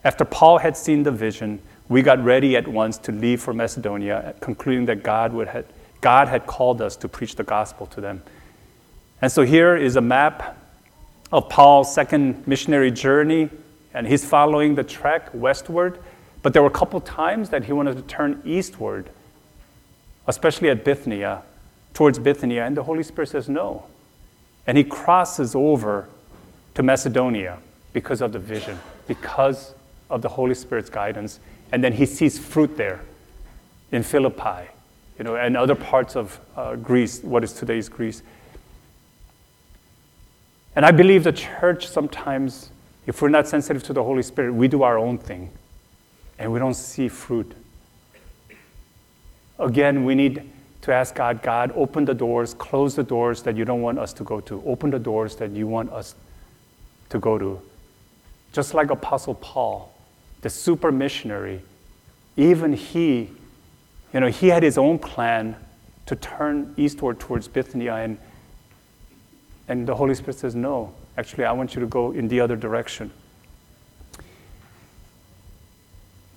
After 0.05 0.27
Paul 0.27 0.59
had 0.59 0.77
seen 0.77 1.05
the 1.05 1.11
vision, 1.11 1.59
we 1.89 2.03
got 2.03 2.23
ready 2.23 2.55
at 2.55 2.69
once 2.69 2.99
to 2.99 3.13
leave 3.13 3.41
for 3.41 3.55
Macedonia, 3.55 4.35
concluding 4.41 4.85
that 4.85 5.03
God, 5.03 5.33
would 5.33 5.49
had, 5.49 5.65
God 6.03 6.29
had 6.29 6.47
called 6.47 6.83
us 6.83 6.95
to 6.97 7.09
preach 7.09 7.37
the 7.37 7.43
gospel 7.43 7.87
to 7.87 8.03
them. 8.03 8.23
And 9.23 9.33
so 9.33 9.41
here 9.41 9.75
is 9.75 9.97
a 9.97 10.03
map 10.03 10.55
of 11.33 11.49
Paul's 11.49 11.95
second 11.95 12.47
missionary 12.47 12.91
journey, 12.91 13.49
and 13.95 14.07
he's 14.07 14.23
following 14.23 14.75
the 14.75 14.85
track 14.85 15.31
westward. 15.33 15.99
But 16.43 16.53
there 16.53 16.61
were 16.61 16.69
a 16.69 16.71
couple 16.71 17.01
times 17.01 17.49
that 17.49 17.65
he 17.65 17.73
wanted 17.73 17.97
to 17.97 18.03
turn 18.03 18.43
eastward, 18.45 19.09
especially 20.27 20.71
at 20.71 20.85
Bithynia, 20.85 21.43
towards 21.95 22.19
Bithynia, 22.19 22.65
and 22.65 22.77
the 22.77 22.83
Holy 22.83 23.03
Spirit 23.03 23.29
says 23.29 23.49
no. 23.49 23.85
And 24.67 24.79
he 24.79 24.85
crosses 24.85 25.55
over 25.55 26.09
to 26.75 26.83
Macedonia 26.83 27.59
because 27.93 28.21
of 28.21 28.33
the 28.33 28.39
vision, 28.39 28.79
because 29.07 29.75
of 30.09 30.23
the 30.23 30.29
Holy 30.29 30.55
Spirit's 30.55 30.91
guidance 30.91 31.41
and 31.73 31.83
then 31.83 31.95
he 31.95 32.07
sees 32.07 32.39
fruit 32.39 32.77
there 32.77 33.01
in 33.91 34.03
Philippi, 34.03 34.69
you 35.19 35.25
know, 35.25 35.37
and 35.37 35.57
other 35.57 35.75
parts 35.75 36.15
of 36.15 36.39
uh, 36.55 36.77
Greece, 36.77 37.23
what 37.23 37.43
is 37.43 37.55
today's 37.55 37.89
Greece. 37.89 38.23
And 40.77 40.85
I 40.85 40.91
believe 40.91 41.25
the 41.25 41.33
church 41.33 41.89
sometimes, 41.89 42.71
if 43.07 43.21
we're 43.21 43.31
not 43.31 43.49
sensitive 43.49 43.83
to 43.85 43.93
the 43.95 44.05
Holy 44.05 44.23
Spirit, 44.23 44.53
we 44.53 44.69
do 44.69 44.83
our 44.83 44.99
own 44.99 45.19
thing 45.19 45.51
and 46.39 46.53
we 46.53 46.59
don't 46.59 46.75
see 46.75 47.09
fruit. 47.09 47.53
Again, 49.59 50.05
we 50.05 50.15
need 50.15 50.51
to 50.83 50.93
ask 50.93 51.15
God, 51.15 51.43
God, 51.43 51.73
open 51.75 52.05
the 52.05 52.15
doors, 52.15 52.55
close 52.55 52.97
the 52.97 53.05
doors 53.05 53.43
that 53.43 53.57
you 53.57 53.65
don't 53.65 53.83
want 53.83 53.99
us 53.99 54.13
to 54.15 54.25
go 54.25 54.41
to, 54.41 54.63
open 54.67 54.91
the 54.91 54.99
doors 54.99 55.37
that 55.37 55.53
you 55.53 55.67
want 55.67 55.91
us 55.91 56.15
to 57.09 57.19
go 57.19 57.39
to. 57.39 57.61
Just 58.53 58.75
like 58.75 58.91
Apostle 58.91 59.35
Paul, 59.37 59.95
the 60.41 60.51
super 60.51 60.91
missionary, 60.91 61.63
even 62.37 62.73
he, 62.73 63.31
you 64.13 64.21
know, 64.21 64.27
he 64.27 64.49
had 64.49 64.63
his 64.63 64.77
own 64.77 64.99
plan 64.99 65.57
to 66.07 66.17
turn 66.17 66.75
eastward 66.77 67.21
towards 67.21 67.47
Bithynia, 67.47 67.95
and, 67.95 68.19
and 69.69 69.87
the 69.87 69.95
Holy 69.95 70.15
Spirit 70.15 70.39
says, 70.39 70.55
No, 70.55 70.93
actually, 71.17 71.45
I 71.45 71.53
want 71.53 71.75
you 71.75 71.81
to 71.81 71.87
go 71.87 72.11
in 72.11 72.29
the 72.29 72.41
other 72.41 72.57
direction. 72.57 73.13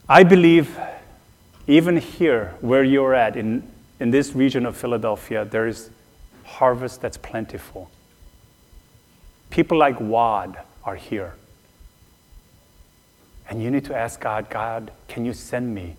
I 0.08 0.24
believe 0.24 0.78
even 1.68 1.98
here, 1.98 2.54
where 2.62 2.84
you're 2.84 3.14
at, 3.14 3.36
in, 3.36 3.68
in 4.00 4.12
this 4.12 4.34
region 4.34 4.66
of 4.66 4.78
Philadelphia, 4.78 5.46
there 5.46 5.68
is 5.68 5.90
harvest 6.44 7.02
that's 7.02 7.18
plentiful. 7.18 7.90
People 9.50 9.78
like 9.78 10.00
Wad 10.00 10.58
are 10.84 10.96
here. 10.96 11.34
And 13.50 13.62
you 13.64 13.72
need 13.72 13.86
to 13.86 13.96
ask 13.96 14.20
God, 14.20 14.50
God, 14.50 14.92
can 15.08 15.26
you 15.26 15.34
send 15.34 15.74
me 15.74 15.96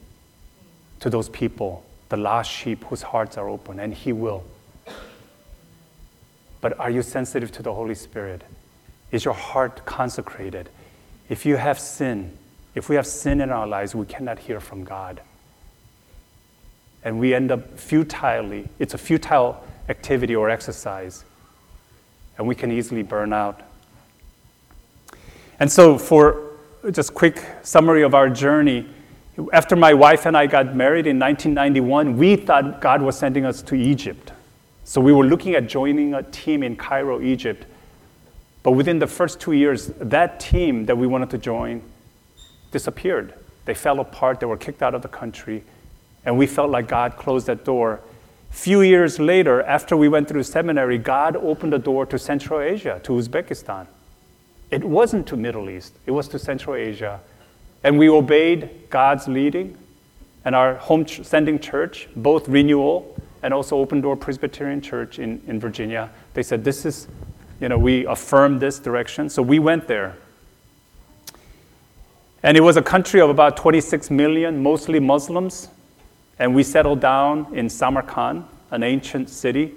to 1.01 1.11
those 1.11 1.29
people, 1.29 1.85
the 2.09 2.17
lost 2.17 2.51
sheep 2.51 2.85
whose 2.85 3.03
hearts 3.03 3.37
are 3.37 3.49
open? 3.49 3.81
And 3.81 3.93
He 3.93 4.13
will. 4.13 4.45
But 6.61 6.79
are 6.81 6.91
you 6.91 7.03
sensitive 7.03 7.53
to 7.53 7.63
the 7.63 7.73
Holy 7.73 7.95
Spirit? 7.95 8.43
Is 9.13 9.25
your 9.25 9.35
heart 9.35 9.85
consecrated? 9.85 10.69
If 11.29 11.47
you 11.47 11.57
have 11.57 11.79
sin, 11.79 12.37
if 12.75 12.89
we 12.89 12.97
have 12.97 13.07
sin 13.07 13.41
in 13.41 13.51
our 13.51 13.67
lives, 13.67 13.95
we 13.95 14.07
cannot 14.07 14.39
hear 14.39 14.61
from 14.61 14.85
God. 14.85 15.21
And 17.07 17.21
we 17.21 17.35
end 17.35 17.53
up 17.53 17.79
futilely, 17.79 18.69
it's 18.81 18.93
a 18.93 18.99
futile 18.99 19.63
activity 19.89 20.35
or 20.35 20.51
exercise, 20.51 21.25
and 22.37 22.49
we 22.49 22.57
can 22.57 22.73
easily 22.73 23.05
burn 23.05 23.33
out. 23.33 23.63
And 25.61 25.71
so, 25.71 25.99
for 25.99 26.47
just 26.91 27.15
quick 27.15 27.41
summary 27.63 28.03
of 28.03 28.13
our 28.13 28.29
journey. 28.29 28.89
After 29.53 29.77
my 29.77 29.95
wife 29.95 30.27
and 30.27 30.37
I 30.37 30.49
got 30.49 30.75
married 30.75 31.07
in 31.07 31.17
1991, 31.17 32.17
we 32.17 32.35
thought 32.35 32.81
God 32.81 33.03
was 33.03 33.17
sending 33.17 33.45
us 33.45 33.63
to 33.63 33.77
Egypt. 33.77 34.33
So 34.83 35.01
we 35.01 35.13
were 35.13 35.25
looking 35.25 35.55
at 35.55 35.69
joining 35.69 36.15
a 36.15 36.25
team 36.25 36.65
in 36.65 36.75
Cairo, 36.75 37.21
Egypt. 37.21 37.67
But 38.65 38.73
within 38.73 38.99
the 38.99 39.07
first 39.07 39.39
two 39.39 39.53
years, 39.53 39.89
that 39.99 40.41
team 40.41 40.87
that 40.87 40.99
we 40.99 41.07
wanted 41.07 41.31
to 41.31 41.39
join 41.39 41.83
disappeared. 42.73 43.35
They 43.65 43.75
fell 43.75 44.01
apart, 44.01 44.41
they 44.41 44.47
were 44.47 44.57
kicked 44.57 44.83
out 44.83 44.95
of 44.95 45.03
the 45.03 45.09
country, 45.09 45.63
and 46.27 46.37
we 46.37 46.47
felt 46.47 46.71
like 46.71 46.89
God 46.89 47.17
closed 47.17 47.47
that 47.47 47.65
door. 47.65 48.01
Few 48.51 48.83
years 48.83 49.19
later, 49.19 49.63
after 49.63 49.97
we 49.97 50.09
went 50.09 50.29
through 50.29 50.43
seminary, 50.43 50.99
God 50.99 51.37
opened 51.37 51.73
the 51.73 51.79
door 51.79 52.05
to 52.07 52.19
Central 52.19 52.61
Asia, 52.61 53.01
to 53.05 53.13
Uzbekistan. 53.13 53.87
It 54.71 54.85
wasn't 54.85 55.27
to 55.29 55.37
Middle 55.37 55.71
East, 55.71 55.95
it 56.05 56.11
was 56.11 56.27
to 56.29 56.39
Central 56.39 56.75
Asia. 56.75 57.21
And 57.85 57.99
we 57.99 58.09
obeyed 58.09 58.91
God's 58.91 59.29
leading 59.29 59.79
and 60.45 60.55
our 60.55 60.75
home 60.75 61.05
ch- 61.05 61.25
sending 61.25 61.59
church, 61.61 62.09
both 62.17 62.49
Renewal 62.49 63.17
and 63.43 63.55
also 63.55 63.77
Open 63.79 64.01
Door 64.01 64.17
Presbyterian 64.17 64.81
Church 64.81 65.21
in, 65.21 65.41
in 65.47 65.61
Virginia. 65.61 66.11
They 66.35 66.43
said, 66.43 66.65
This 66.65 66.85
is, 66.85 67.07
you 67.61 67.69
know, 67.69 67.79
we 67.79 68.07
affirm 68.07 68.59
this 68.59 68.81
direction. 68.81 69.29
So 69.29 69.43
we 69.43 69.61
went 69.61 69.87
there. 69.87 70.17
And 72.43 72.57
it 72.57 72.61
was 72.61 72.77
a 72.77 72.83
country 72.83 73.21
of 73.21 73.31
about 73.31 73.57
26 73.57 74.11
million, 74.11 74.63
mostly 74.63 74.99
Muslims. 74.99 75.69
And 76.39 76.55
we 76.55 76.63
settled 76.63 77.01
down 77.01 77.55
in 77.55 77.69
Samarkand, 77.69 78.45
an 78.71 78.83
ancient 78.83 79.31
city. 79.31 79.75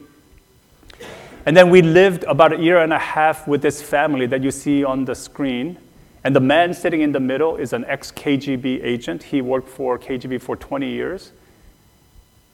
And 1.45 1.55
then 1.55 1.69
we 1.69 1.81
lived 1.81 2.23
about 2.25 2.53
a 2.53 2.57
year 2.61 2.79
and 2.79 2.91
a 2.91 2.99
half 2.99 3.47
with 3.47 3.61
this 3.61 3.81
family 3.81 4.25
that 4.27 4.43
you 4.43 4.51
see 4.51 4.83
on 4.83 5.05
the 5.05 5.15
screen. 5.15 5.77
And 6.23 6.35
the 6.35 6.41
man 6.41 6.73
sitting 6.73 7.01
in 7.01 7.13
the 7.13 7.19
middle 7.19 7.55
is 7.55 7.71
an 7.71 7.85
ex 7.85 8.11
KGB 8.11 8.83
agent. 8.83 9.23
He 9.23 9.41
worked 9.41 9.69
for 9.69 9.97
KGB 9.97 10.41
for 10.41 10.55
20 10.55 10.89
years. 10.89 11.31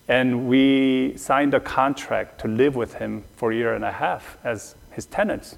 And 0.07 0.47
we 0.47 1.17
signed 1.17 1.55
a 1.55 1.59
contract 1.59 2.39
to 2.41 2.47
live 2.47 2.75
with 2.75 2.95
him 2.95 3.23
for 3.35 3.51
a 3.51 3.55
year 3.55 3.73
and 3.73 3.83
a 3.83 3.91
half 3.91 4.37
as 4.43 4.75
his 4.91 5.07
tenants. 5.07 5.57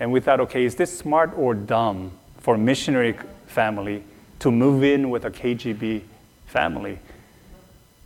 And 0.00 0.10
we 0.10 0.20
thought, 0.20 0.40
okay, 0.40 0.64
is 0.64 0.74
this 0.74 0.96
smart 0.96 1.32
or 1.36 1.54
dumb 1.54 2.12
for 2.38 2.56
a 2.56 2.58
missionary 2.58 3.16
family 3.46 4.02
to 4.40 4.50
move 4.50 4.82
in 4.82 5.08
with 5.08 5.24
a 5.24 5.30
KGB 5.30 6.02
family? 6.46 6.98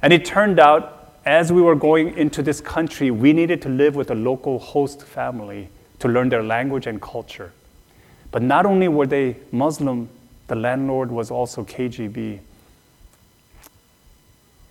And 0.03 0.13
it 0.13 0.25
turned 0.25 0.59
out 0.59 1.01
as 1.25 1.53
we 1.53 1.61
were 1.61 1.75
going 1.75 2.17
into 2.17 2.43
this 2.43 2.61
country, 2.61 3.11
we 3.11 3.33
needed 3.33 3.61
to 3.63 3.69
live 3.69 3.95
with 3.95 4.11
a 4.11 4.15
local 4.15 4.59
host 4.59 5.03
family 5.03 5.69
to 5.99 6.09
learn 6.09 6.31
their 6.31 6.43
language 6.43 6.87
and 6.87 7.01
culture. 7.01 7.53
But 8.31 8.43
not 8.43 8.65
only 8.65 8.89
were 8.89 9.07
they 9.07 9.37
Muslim, 9.53 10.09
the 10.47 10.55
landlord 10.55 11.11
was 11.11 11.31
also 11.31 11.65
KGB. 11.65 12.41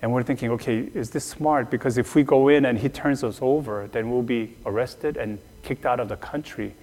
And 0.01 0.13
we're 0.13 0.23
thinking, 0.23 0.49
okay, 0.51 0.89
is 0.93 1.11
this 1.11 1.25
smart? 1.25 1.69
Because 1.69 1.97
if 1.97 2.15
we 2.15 2.23
go 2.23 2.47
in 2.47 2.65
and 2.65 2.79
he 2.79 2.89
turns 2.89 3.23
us 3.23 3.39
over, 3.41 3.87
then 3.91 4.09
we'll 4.09 4.23
be 4.23 4.55
arrested 4.65 5.17
and 5.17 5.39
kicked 5.61 5.85
out 5.85 5.99
of 5.99 6.09
the 6.09 6.15
country. 6.15 6.73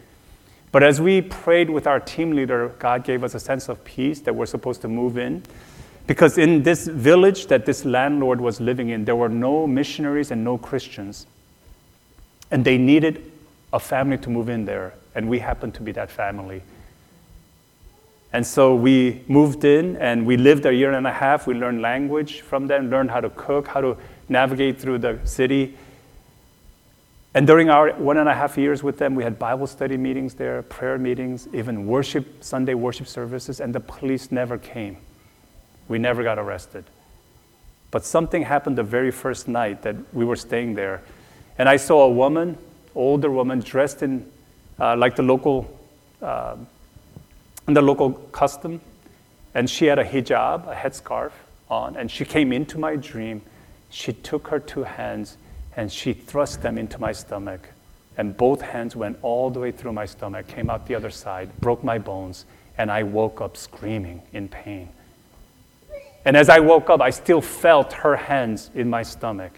But 0.71 0.83
as 0.83 1.01
we 1.01 1.23
prayed 1.23 1.71
with 1.71 1.87
our 1.87 1.99
team 1.99 2.33
leader, 2.33 2.69
God 2.79 3.05
gave 3.05 3.25
us 3.25 3.35
a 3.35 3.41
sense 3.41 3.69
of 3.69 3.83
peace 3.85 4.21
that 4.21 4.35
we're 4.35 4.47
supposed 4.47 4.83
to 4.83 4.89
move 4.89 5.17
in. 5.17 5.43
Because 6.07 6.39
in 6.39 6.63
this 6.63 6.87
village 6.87 7.47
that 7.49 7.67
this 7.67 7.85
landlord 7.85 8.41
was 8.41 8.61
living 8.61 8.91
in, 8.91 9.05
there 9.05 9.17
were 9.17 9.29
no 9.29 9.67
missionaries 9.67 10.31
and 10.31 10.45
no 10.45 10.57
Christians. 10.57 11.27
And 12.51 12.65
they 12.65 12.79
needed 12.79 13.33
a 13.73 13.81
family 13.81 14.19
to 14.19 14.31
move 14.31 14.49
in 14.49 14.65
there, 14.65 14.95
and 15.15 15.29
we 15.29 15.41
happened 15.41 15.75
to 15.75 15.83
be 15.83 15.93
that 15.93 16.11
family. 16.11 16.63
And 18.33 18.47
so 18.47 18.75
we 18.75 19.25
moved 19.29 19.65
in 19.65 19.97
and 19.97 20.27
we 20.27 20.37
lived 20.37 20.67
a 20.67 20.75
year 20.75 20.93
and 20.93 21.07
a 21.07 21.13
half. 21.13 21.47
We 21.47 21.55
learned 21.55 21.81
language 21.81 22.43
from 22.43 22.67
them, 22.67 22.91
learned 22.91 23.11
how 23.11 23.21
to 23.21 23.31
cook, 23.31 23.69
how 23.69 23.81
to 23.81 23.97
navigate 24.29 24.79
through 24.79 24.99
the 24.99 25.19
city. 25.25 25.77
And 27.33 27.47
during 27.47 27.71
our 27.71 27.93
one 27.95 28.17
and 28.19 28.29
a 28.29 28.35
half 28.35 28.59
years 28.59 28.83
with 28.83 28.99
them, 28.99 29.15
we 29.15 29.23
had 29.23 29.39
Bible 29.39 29.67
study 29.67 29.97
meetings 29.97 30.35
there, 30.35 30.63
prayer 30.63 30.99
meetings, 30.99 31.49
even 31.53 31.87
worship, 31.87 32.43
Sunday 32.45 32.75
worship 32.75 33.07
services, 33.07 33.61
and 33.61 33.75
the 33.75 33.81
police 33.81 34.31
never 34.31 34.59
came. 34.59 34.99
We 35.89 35.99
never 35.99 36.23
got 36.23 36.39
arrested. 36.39 36.85
But 37.91 38.05
something 38.05 38.43
happened 38.43 38.77
the 38.77 38.83
very 38.83 39.11
first 39.11 39.49
night 39.49 39.83
that 39.83 39.97
we 40.13 40.25
were 40.25 40.37
staying 40.37 40.75
there. 40.75 41.03
And 41.59 41.69
I 41.69 41.77
saw 41.77 42.05
a 42.05 42.11
woman, 42.11 42.59
older 42.95 43.31
woman, 43.31 43.61
dressed 43.61 44.03
in 44.03 44.31
uh, 44.79 44.97
like 44.97 45.17
the 45.17 45.23
local, 45.23 45.79
uh, 46.21 46.57
the 47.67 47.83
local 47.83 48.13
custom. 48.13 48.81
And 49.55 49.71
she 49.71 49.87
had 49.87 49.99
a 49.99 50.05
hijab, 50.05 50.71
a 50.71 50.75
headscarf 50.75 51.33
on. 51.71 51.97
And 51.97 52.11
she 52.11 52.25
came 52.25 52.53
into 52.53 52.79
my 52.79 52.97
dream. 52.97 53.43
She 53.91 54.13
took 54.13 54.49
her 54.49 54.59
two 54.59 54.83
hands 54.83 55.39
and 55.77 55.93
she 55.93 56.13
thrust 56.13 56.63
them 56.63 56.79
into 56.79 56.99
my 56.99 57.13
stomach. 57.13 57.69
And 58.19 58.37
both 58.37 58.63
hands 58.63 58.97
went 58.97 59.19
all 59.23 59.51
the 59.51 59.61
way 59.61 59.71
through 59.71 59.93
my 59.93 60.07
stomach, 60.07 60.49
came 60.49 60.71
out 60.71 60.87
the 60.87 60.95
other 60.95 61.11
side, 61.11 61.51
broke 61.61 61.85
my 61.85 61.99
bones, 61.99 62.47
and 62.79 62.91
I 62.91 63.03
woke 63.03 63.41
up 63.41 63.57
screaming 63.57 64.23
in 64.33 64.49
pain. 64.49 64.89
And 66.27 66.37
as 66.37 66.49
I 66.49 66.59
woke 66.59 66.91
up, 66.91 67.01
I 67.01 67.11
still 67.11 67.41
felt 67.41 67.93
her 67.93 68.17
hands 68.17 68.69
in 68.75 68.91
my 68.91 69.05
stomach. 69.05 69.53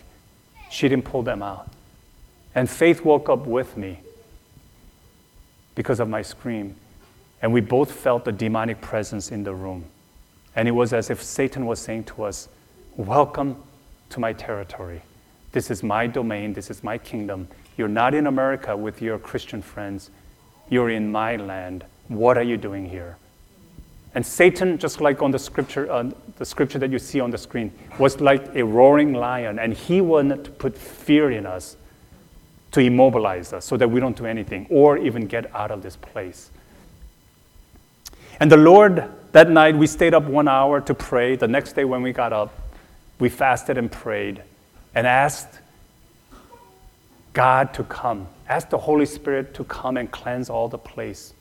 She 0.70 0.86
didn't 0.86 1.06
pull 1.06 1.22
them 1.22 1.42
out. 1.42 1.66
And 2.54 2.68
Faith 2.68 3.02
woke 3.02 3.30
up 3.30 3.46
with 3.46 3.74
me 3.78 4.00
because 5.74 5.98
of 5.98 6.10
my 6.10 6.20
scream. 6.20 6.76
And 7.40 7.54
we 7.54 7.62
both 7.62 7.90
felt 7.90 8.26
the 8.26 8.32
demonic 8.32 8.82
presence 8.82 9.32
in 9.32 9.44
the 9.44 9.54
room. 9.54 9.86
And 10.54 10.68
it 10.68 10.72
was 10.72 10.92
as 10.92 11.08
if 11.08 11.22
Satan 11.22 11.64
was 11.64 11.80
saying 11.80 12.04
to 12.04 12.24
us, 12.24 12.50
Welcome 12.98 13.56
to 14.10 14.20
my 14.20 14.34
territory. 14.34 15.00
This 15.52 15.70
is 15.70 15.82
my 15.82 16.06
domain. 16.06 16.52
This 16.52 16.68
is 16.70 16.84
my 16.84 16.98
kingdom. 16.98 17.48
You're 17.78 17.88
not 17.88 18.12
in 18.12 18.26
America 18.26 18.76
with 18.76 19.00
your 19.00 19.18
Christian 19.18 19.62
friends. 19.62 20.10
You're 20.68 20.90
in 20.90 21.10
my 21.10 21.36
land. 21.36 21.84
What 22.08 22.36
are 22.36 22.42
you 22.42 22.58
doing 22.58 22.90
here? 22.90 23.16
And 24.18 24.26
Satan, 24.26 24.78
just 24.78 25.00
like 25.00 25.22
on 25.22 25.30
the 25.30 25.38
scripture, 25.38 25.88
uh, 25.88 26.10
the 26.38 26.44
scripture 26.44 26.80
that 26.80 26.90
you 26.90 26.98
see 26.98 27.20
on 27.20 27.30
the 27.30 27.38
screen, 27.38 27.70
was 28.00 28.20
like 28.20 28.52
a 28.56 28.64
roaring 28.64 29.12
lion, 29.12 29.60
and 29.60 29.72
he 29.72 30.00
wanted 30.00 30.44
to 30.44 30.50
put 30.50 30.76
fear 30.76 31.30
in 31.30 31.46
us 31.46 31.76
to 32.72 32.80
immobilize 32.80 33.52
us 33.52 33.64
so 33.64 33.76
that 33.76 33.88
we 33.88 34.00
don't 34.00 34.16
do 34.16 34.26
anything 34.26 34.66
or 34.70 34.98
even 34.98 35.28
get 35.28 35.54
out 35.54 35.70
of 35.70 35.84
this 35.84 35.94
place. 35.94 36.50
And 38.40 38.50
the 38.50 38.56
Lord, 38.56 39.08
that 39.30 39.50
night, 39.50 39.76
we 39.76 39.86
stayed 39.86 40.14
up 40.14 40.24
one 40.24 40.48
hour 40.48 40.80
to 40.80 40.94
pray. 40.94 41.36
The 41.36 41.46
next 41.46 41.74
day, 41.74 41.84
when 41.84 42.02
we 42.02 42.12
got 42.12 42.32
up, 42.32 42.52
we 43.20 43.28
fasted 43.28 43.78
and 43.78 43.88
prayed 43.88 44.42
and 44.96 45.06
asked 45.06 45.60
God 47.34 47.72
to 47.74 47.84
come, 47.84 48.26
asked 48.48 48.70
the 48.70 48.78
Holy 48.78 49.06
Spirit 49.06 49.54
to 49.54 49.62
come 49.62 49.96
and 49.96 50.10
cleanse 50.10 50.50
all 50.50 50.66
the 50.66 50.76
place. 50.76 51.34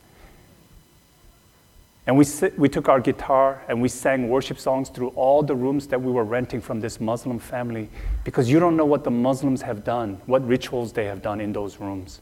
And 2.07 2.17
we, 2.17 2.25
we 2.57 2.69
took 2.69 2.87
our 2.87 3.01
guitar 3.01 3.61
and 3.67 3.81
we 3.81 3.89
sang 3.89 4.29
worship 4.29 4.57
songs 4.57 4.87
through 4.87 5.09
all 5.09 5.43
the 5.43 5.53
rooms 5.53 5.87
that 5.87 6.01
we 6.01 6.09
were 6.09 6.23
renting 6.23 6.61
from 6.61 6.79
this 6.79 7.01
Muslim 7.01 7.37
family 7.37 7.89
because 8.23 8.49
you 8.49 8.61
don't 8.61 8.77
know 8.77 8.85
what 8.85 9.03
the 9.03 9.11
Muslims 9.11 9.61
have 9.61 9.83
done, 9.83 10.21
what 10.25 10.45
rituals 10.47 10.93
they 10.93 11.03
have 11.03 11.21
done 11.21 11.41
in 11.41 11.51
those 11.51 11.81
rooms. 11.81 12.21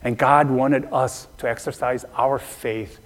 And 0.00 0.16
God 0.16 0.50
wanted 0.50 0.86
us 0.90 1.28
to 1.36 1.48
exercise 1.48 2.06
our 2.16 2.38
faith 2.38 2.98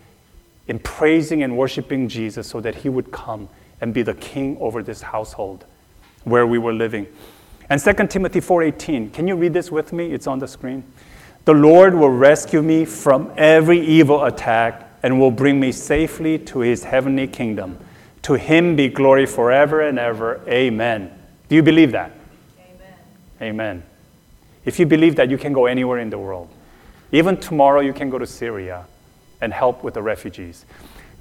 in 0.68 0.78
praising 0.78 1.42
and 1.42 1.56
worshiping 1.56 2.08
Jesus 2.08 2.46
so 2.46 2.60
that 2.60 2.76
He 2.76 2.88
would 2.88 3.10
come 3.10 3.48
and 3.80 3.92
be 3.92 4.02
the 4.02 4.14
king 4.14 4.56
over 4.60 4.84
this 4.84 5.02
household 5.02 5.64
where 6.22 6.46
we 6.46 6.58
were 6.58 6.72
living. 6.72 7.08
And 7.68 7.80
2 7.80 8.08
Timothy 8.08 8.40
4:18. 8.40 9.12
Can 9.12 9.26
you 9.26 9.34
read 9.34 9.52
this 9.52 9.72
with 9.72 9.92
me? 9.92 10.12
It's 10.12 10.28
on 10.28 10.38
the 10.38 10.48
screen. 10.48 10.84
The 11.44 11.54
Lord 11.54 11.94
will 11.94 12.10
rescue 12.10 12.62
me 12.62 12.84
from 12.84 13.32
every 13.36 13.80
evil 13.80 14.24
attack 14.24 14.87
and 15.02 15.20
will 15.20 15.30
bring 15.30 15.60
me 15.60 15.72
safely 15.72 16.38
to 16.38 16.60
his 16.60 16.84
heavenly 16.84 17.26
kingdom. 17.26 17.78
To 18.22 18.34
him 18.34 18.76
be 18.76 18.88
glory 18.88 19.26
forever 19.26 19.80
and 19.80 19.98
ever. 19.98 20.40
Amen. 20.48 21.10
Do 21.48 21.54
you 21.54 21.62
believe 21.62 21.92
that? 21.92 22.12
Amen. 22.60 22.94
Amen. 23.40 23.82
If 24.64 24.78
you 24.78 24.86
believe 24.86 25.16
that, 25.16 25.30
you 25.30 25.38
can 25.38 25.52
go 25.52 25.66
anywhere 25.66 25.98
in 25.98 26.10
the 26.10 26.18
world. 26.18 26.48
Even 27.12 27.36
tomorrow, 27.36 27.80
you 27.80 27.92
can 27.92 28.10
go 28.10 28.18
to 28.18 28.26
Syria 28.26 28.86
and 29.40 29.52
help 29.52 29.82
with 29.82 29.94
the 29.94 30.02
refugees. 30.02 30.64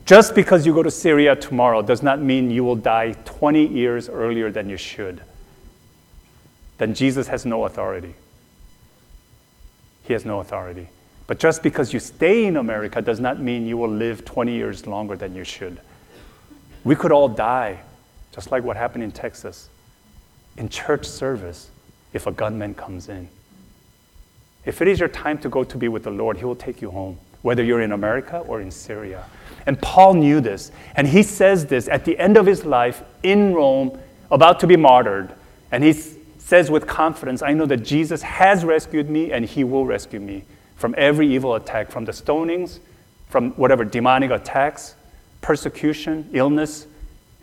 Just 0.06 0.36
because 0.36 0.66
you 0.66 0.74
go 0.74 0.84
to 0.84 0.92
Syria 0.92 1.36
tomorrow 1.36 1.82
does 1.82 2.02
not 2.02 2.22
mean 2.22 2.50
you 2.50 2.64
will 2.64 2.76
die 2.76 3.14
20 3.26 3.68
years 3.68 4.10
earlier 4.10 4.52
than 4.52 4.70
you 4.70 4.78
should. 4.78 5.22
Then 6.78 6.94
Jesus 6.94 7.28
has 7.28 7.46
no 7.46 7.66
authority. 7.66 8.16
He 10.04 10.14
has 10.14 10.26
no 10.26 10.40
authority. 10.40 10.88
But 11.28 11.40
just 11.40 11.62
because 11.62 11.94
you 11.94 12.00
stay 12.00 12.46
in 12.46 12.56
America 12.56 13.02
does 13.02 13.20
not 13.20 13.40
mean 13.40 13.68
you 13.68 13.78
will 13.78 13.90
live 13.90 14.24
20 14.24 14.54
years 14.54 14.88
longer 14.88 15.18
than 15.18 15.36
you 15.36 15.44
should. 15.44 15.80
We 16.86 16.96
could 16.96 17.12
all 17.12 17.28
die, 17.28 17.82
just 18.34 18.50
like 18.50 18.64
what 18.64 18.78
happened 18.78 19.04
in 19.04 19.12
Texas, 19.12 19.70
in 20.56 20.70
church 20.70 21.06
service 21.06 21.70
if 22.14 22.28
a 22.28 22.32
gunman 22.32 22.74
comes 22.74 23.10
in. 23.10 23.28
If 24.66 24.82
it 24.82 24.88
is 24.88 25.00
your 25.00 25.10
time 25.10 25.38
to 25.40 25.50
go 25.50 25.66
to 25.66 25.78
be 25.78 25.90
with 25.90 26.04
the 26.04 26.12
Lord, 26.12 26.38
He 26.38 26.46
will 26.46 26.56
take 26.56 26.82
you 26.82 26.92
home, 26.92 27.20
whether 27.42 27.62
you're 27.62 27.82
in 27.82 27.92
America 27.92 28.40
or 28.40 28.62
in 28.62 28.72
Syria. 28.72 29.26
And 29.66 29.80
Paul 29.82 30.14
knew 30.14 30.40
this. 30.40 30.72
And 30.96 31.08
he 31.08 31.24
says 31.24 31.66
this 31.66 31.90
at 31.90 32.06
the 32.06 32.18
end 32.18 32.38
of 32.38 32.46
his 32.46 32.64
life 32.64 33.04
in 33.22 33.54
Rome, 33.54 34.00
about 34.32 34.62
to 34.62 34.68
be 34.68 34.78
martyred. 34.78 35.34
And 35.74 35.84
he 35.84 35.92
says 36.48 36.72
with 36.72 36.88
confidence, 36.88 37.42
I 37.42 37.52
know 37.52 37.66
that 37.66 37.84
Jesus 37.84 38.22
has 38.22 38.64
rescued 38.64 39.10
me 39.10 39.34
and 39.34 39.44
He 39.44 39.66
will 39.66 39.86
rescue 39.86 40.22
me 40.22 40.46
from 40.78 40.96
every 40.98 41.28
evil 41.34 41.56
attack, 41.56 41.92
from 41.92 42.06
the 42.06 42.12
stonings, 42.12 42.80
from 43.30 43.52
whatever 43.52 43.84
demonic 43.84 44.32
attacks, 44.32 44.96
persecution, 45.42 46.30
illness. 46.34 46.88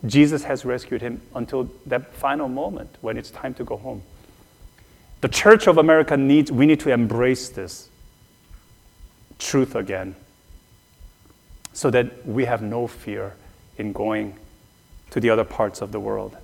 Jesus 0.05 0.43
has 0.43 0.65
rescued 0.65 1.01
him 1.01 1.21
until 1.35 1.69
that 1.85 2.13
final 2.13 2.47
moment 2.47 2.89
when 3.01 3.17
it's 3.17 3.29
time 3.29 3.53
to 3.55 3.63
go 3.63 3.77
home. 3.77 4.01
The 5.21 5.29
Church 5.29 5.67
of 5.67 5.77
America 5.77 6.17
needs, 6.17 6.51
we 6.51 6.65
need 6.65 6.79
to 6.81 6.91
embrace 6.91 7.49
this 7.49 7.89
truth 9.39 9.75
again 9.75 10.15
so 11.73 11.89
that 11.89 12.25
we 12.25 12.45
have 12.45 12.61
no 12.61 12.87
fear 12.87 13.33
in 13.77 13.91
going 13.91 14.35
to 15.11 15.19
the 15.19 15.29
other 15.29 15.43
parts 15.43 15.81
of 15.81 15.91
the 15.91 15.99
world. 15.99 16.37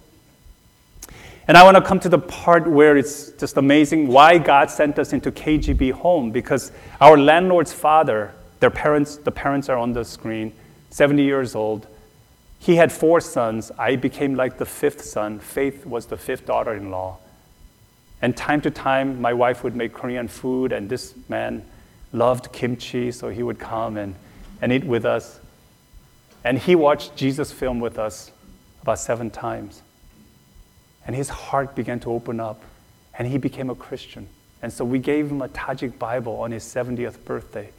And 1.51 1.57
I 1.57 1.63
want 1.63 1.75
to 1.75 1.81
come 1.81 1.99
to 1.99 2.07
the 2.07 2.17
part 2.17 2.65
where 2.65 2.95
it's 2.95 3.31
just 3.31 3.57
amazing 3.57 4.07
why 4.07 4.37
God 4.37 4.71
sent 4.71 4.97
us 4.97 5.11
into 5.11 5.33
KGB 5.33 5.91
home 5.91 6.31
because 6.31 6.71
our 7.01 7.17
landlord's 7.17 7.73
father, 7.73 8.33
their 8.61 8.69
parents, 8.69 9.17
the 9.17 9.31
parents 9.31 9.67
are 9.67 9.75
on 9.75 9.91
the 9.91 10.05
screen, 10.05 10.53
70 10.91 11.23
years 11.23 11.53
old. 11.53 11.87
He 12.59 12.77
had 12.77 12.89
four 12.89 13.19
sons. 13.19 13.69
I 13.77 13.97
became 13.97 14.35
like 14.35 14.59
the 14.59 14.65
fifth 14.65 15.03
son. 15.03 15.39
Faith 15.39 15.85
was 15.85 16.05
the 16.05 16.15
fifth 16.15 16.45
daughter 16.45 16.73
in 16.73 16.89
law. 16.89 17.17
And 18.21 18.37
time 18.37 18.61
to 18.61 18.71
time, 18.71 19.19
my 19.19 19.33
wife 19.33 19.61
would 19.65 19.75
make 19.75 19.91
Korean 19.91 20.29
food, 20.29 20.71
and 20.71 20.87
this 20.87 21.15
man 21.27 21.65
loved 22.13 22.53
kimchi, 22.53 23.11
so 23.11 23.27
he 23.27 23.43
would 23.43 23.59
come 23.59 23.97
and, 23.97 24.15
and 24.61 24.71
eat 24.71 24.85
with 24.85 25.03
us. 25.03 25.41
And 26.45 26.57
he 26.57 26.75
watched 26.75 27.17
Jesus 27.17 27.51
film 27.51 27.81
with 27.81 27.99
us 27.99 28.31
about 28.83 28.99
seven 28.99 29.29
times. 29.29 29.81
And 31.05 31.15
his 31.15 31.29
heart 31.29 31.75
began 31.75 31.99
to 32.01 32.11
open 32.11 32.39
up, 32.39 32.61
and 33.17 33.27
he 33.27 33.37
became 33.37 33.69
a 33.69 33.75
Christian. 33.75 34.27
And 34.61 34.71
so 34.71 34.85
we 34.85 34.99
gave 34.99 35.29
him 35.29 35.41
a 35.41 35.49
Tajik 35.49 35.97
Bible 35.97 36.39
on 36.41 36.51
his 36.51 36.63
70th 36.63 37.23
birthday. 37.25 37.69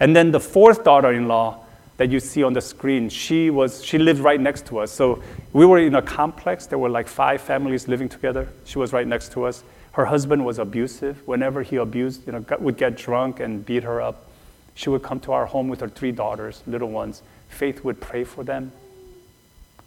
And 0.00 0.14
then 0.14 0.30
the 0.30 0.40
fourth 0.40 0.84
daughter 0.84 1.12
in 1.12 1.28
law 1.28 1.64
that 1.96 2.10
you 2.10 2.20
see 2.20 2.42
on 2.42 2.52
the 2.52 2.60
screen, 2.60 3.08
she, 3.08 3.50
was, 3.50 3.84
she 3.84 3.98
lived 3.98 4.20
right 4.20 4.40
next 4.40 4.66
to 4.66 4.78
us. 4.78 4.90
So 4.90 5.22
we 5.52 5.64
were 5.64 5.78
in 5.78 5.94
a 5.94 6.02
complex. 6.02 6.66
There 6.66 6.78
were 6.78 6.88
like 6.88 7.06
five 7.06 7.40
families 7.40 7.86
living 7.86 8.08
together. 8.08 8.48
She 8.64 8.78
was 8.78 8.92
right 8.92 9.06
next 9.06 9.32
to 9.32 9.44
us. 9.44 9.62
Her 9.92 10.06
husband 10.06 10.44
was 10.44 10.58
abusive. 10.58 11.22
Whenever 11.26 11.62
he 11.62 11.76
abused, 11.76 12.26
you 12.26 12.32
know, 12.32 12.44
would 12.58 12.76
get 12.76 12.96
drunk 12.96 13.38
and 13.38 13.64
beat 13.64 13.84
her 13.84 14.00
up, 14.00 14.28
she 14.74 14.90
would 14.90 15.04
come 15.04 15.20
to 15.20 15.32
our 15.32 15.46
home 15.46 15.68
with 15.68 15.80
her 15.80 15.88
three 15.88 16.10
daughters, 16.10 16.62
little 16.66 16.90
ones. 16.90 17.22
Faith 17.48 17.84
would 17.84 18.00
pray 18.00 18.24
for 18.24 18.42
them, 18.42 18.72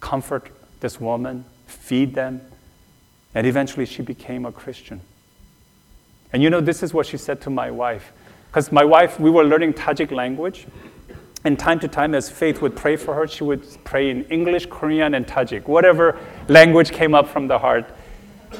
comfort 0.00 0.50
this 0.80 0.98
woman, 0.98 1.44
feed 1.66 2.14
them, 2.14 2.40
and 3.34 3.46
eventually 3.46 3.86
she 3.86 4.02
became 4.02 4.46
a 4.46 4.52
Christian. 4.52 5.00
And 6.32 6.42
you 6.42 6.50
know, 6.50 6.60
this 6.60 6.82
is 6.82 6.92
what 6.92 7.06
she 7.06 7.16
said 7.16 7.40
to 7.42 7.50
my 7.50 7.70
wife. 7.70 8.12
Because 8.48 8.72
my 8.72 8.84
wife, 8.84 9.18
we 9.20 9.30
were 9.30 9.44
learning 9.44 9.74
Tajik 9.74 10.10
language. 10.10 10.66
And 11.44 11.58
time 11.58 11.78
to 11.80 11.88
time, 11.88 12.14
as 12.14 12.28
Faith 12.28 12.60
would 12.60 12.74
pray 12.74 12.96
for 12.96 13.14
her, 13.14 13.26
she 13.26 13.44
would 13.44 13.64
pray 13.84 14.10
in 14.10 14.24
English, 14.24 14.66
Korean, 14.66 15.14
and 15.14 15.26
Tajik, 15.26 15.68
whatever 15.68 16.18
language 16.48 16.90
came 16.90 17.14
up 17.14 17.28
from 17.28 17.46
the 17.46 17.58
heart. 17.58 17.86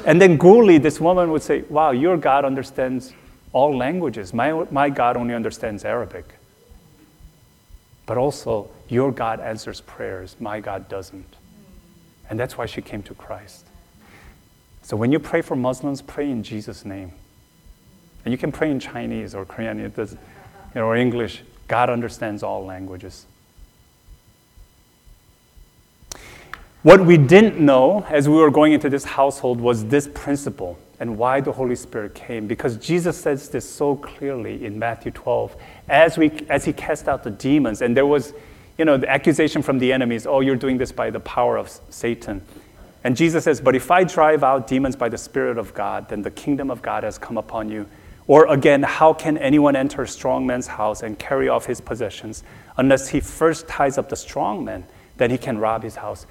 And 0.05 0.21
then 0.21 0.37
Guli, 0.37 0.81
this 0.81 0.99
woman 1.01 1.31
would 1.31 1.41
say, 1.41 1.63
Wow, 1.69 1.91
your 1.91 2.15
God 2.17 2.45
understands 2.45 3.13
all 3.51 3.75
languages. 3.75 4.33
My, 4.33 4.53
my 4.71 4.89
God 4.89 5.17
only 5.17 5.33
understands 5.33 5.83
Arabic. 5.83 6.25
but 8.09 8.17
also 8.17 8.67
your 8.87 9.11
God 9.11 9.39
answers 9.39 9.81
prayers, 9.81 10.35
my 10.39 10.59
God 10.59 10.89
doesn't. 10.89 11.35
And 12.27 12.39
that's 12.39 12.57
why 12.57 12.65
she 12.65 12.81
came 12.81 13.03
to 13.03 13.13
Christ. 13.13 13.68
So 14.89 14.97
when 14.97 15.11
you 15.11 15.19
pray 15.19 15.43
for 15.43 15.55
Muslims, 15.55 16.01
pray 16.01 16.31
in 16.31 16.41
Jesus' 16.41 16.83
name. 16.83 17.11
And 18.25 18.31
you 18.31 18.39
can 18.39 18.51
pray 18.51 18.71
in 18.71 18.79
Chinese 18.79 19.35
or 19.35 19.45
Korean 19.45 19.79
it 19.79 19.95
does, 19.95 20.13
you 20.13 20.17
know, 20.73 20.85
or 20.85 20.95
English. 20.95 21.43
God 21.67 21.91
understands 21.91 22.41
all 22.41 22.65
languages. 22.65 23.27
What 26.81 27.05
we 27.05 27.17
didn't 27.17 27.63
know 27.63 28.03
as 28.09 28.27
we 28.27 28.33
were 28.37 28.49
going 28.49 28.73
into 28.73 28.89
this 28.89 29.03
household 29.03 29.61
was 29.61 29.85
this 29.85 30.09
principle 30.11 30.79
and 30.99 31.19
why 31.19 31.39
the 31.39 31.51
Holy 31.51 31.75
Spirit 31.75 32.15
came. 32.15 32.47
Because 32.47 32.75
Jesus 32.77 33.15
says 33.15 33.47
this 33.49 33.69
so 33.69 33.95
clearly 33.95 34.65
in 34.65 34.79
Matthew 34.79 35.11
12 35.11 35.55
as, 35.87 36.17
we, 36.17 36.31
as 36.49 36.65
he 36.65 36.73
cast 36.73 37.07
out 37.07 37.23
the 37.23 37.29
demons. 37.29 37.83
And 37.83 37.95
there 37.95 38.07
was, 38.07 38.33
you 38.79 38.85
know, 38.85 38.97
the 38.97 39.07
accusation 39.07 39.61
from 39.61 39.77
the 39.77 39.93
enemies 39.93 40.25
oh, 40.25 40.39
you're 40.39 40.55
doing 40.55 40.79
this 40.79 40.91
by 40.91 41.11
the 41.11 41.19
power 41.19 41.57
of 41.57 41.69
Satan. 41.91 42.41
And 43.03 43.15
Jesus 43.15 43.43
says, 43.43 43.61
But 43.61 43.75
if 43.75 43.91
I 43.91 44.03
drive 44.03 44.43
out 44.43 44.67
demons 44.67 44.95
by 44.95 45.09
the 45.09 45.17
Spirit 45.17 45.57
of 45.57 45.73
God, 45.73 46.09
then 46.09 46.21
the 46.21 46.31
kingdom 46.31 46.69
of 46.69 46.81
God 46.81 47.03
has 47.03 47.17
come 47.17 47.37
upon 47.37 47.69
you. 47.69 47.87
Or 48.27 48.45
again, 48.47 48.83
how 48.83 49.13
can 49.13 49.37
anyone 49.37 49.75
enter 49.75 50.03
a 50.03 50.07
strong 50.07 50.45
man's 50.45 50.67
house 50.67 51.01
and 51.01 51.17
carry 51.17 51.49
off 51.49 51.65
his 51.65 51.81
possessions 51.81 52.43
unless 52.77 53.09
he 53.09 53.19
first 53.19 53.67
ties 53.67 53.97
up 53.97 54.09
the 54.09 54.15
strong 54.15 54.63
man? 54.63 54.85
Then 55.17 55.31
he 55.31 55.37
can 55.37 55.57
rob 55.57 55.83
his 55.83 55.95
house. 55.95 56.27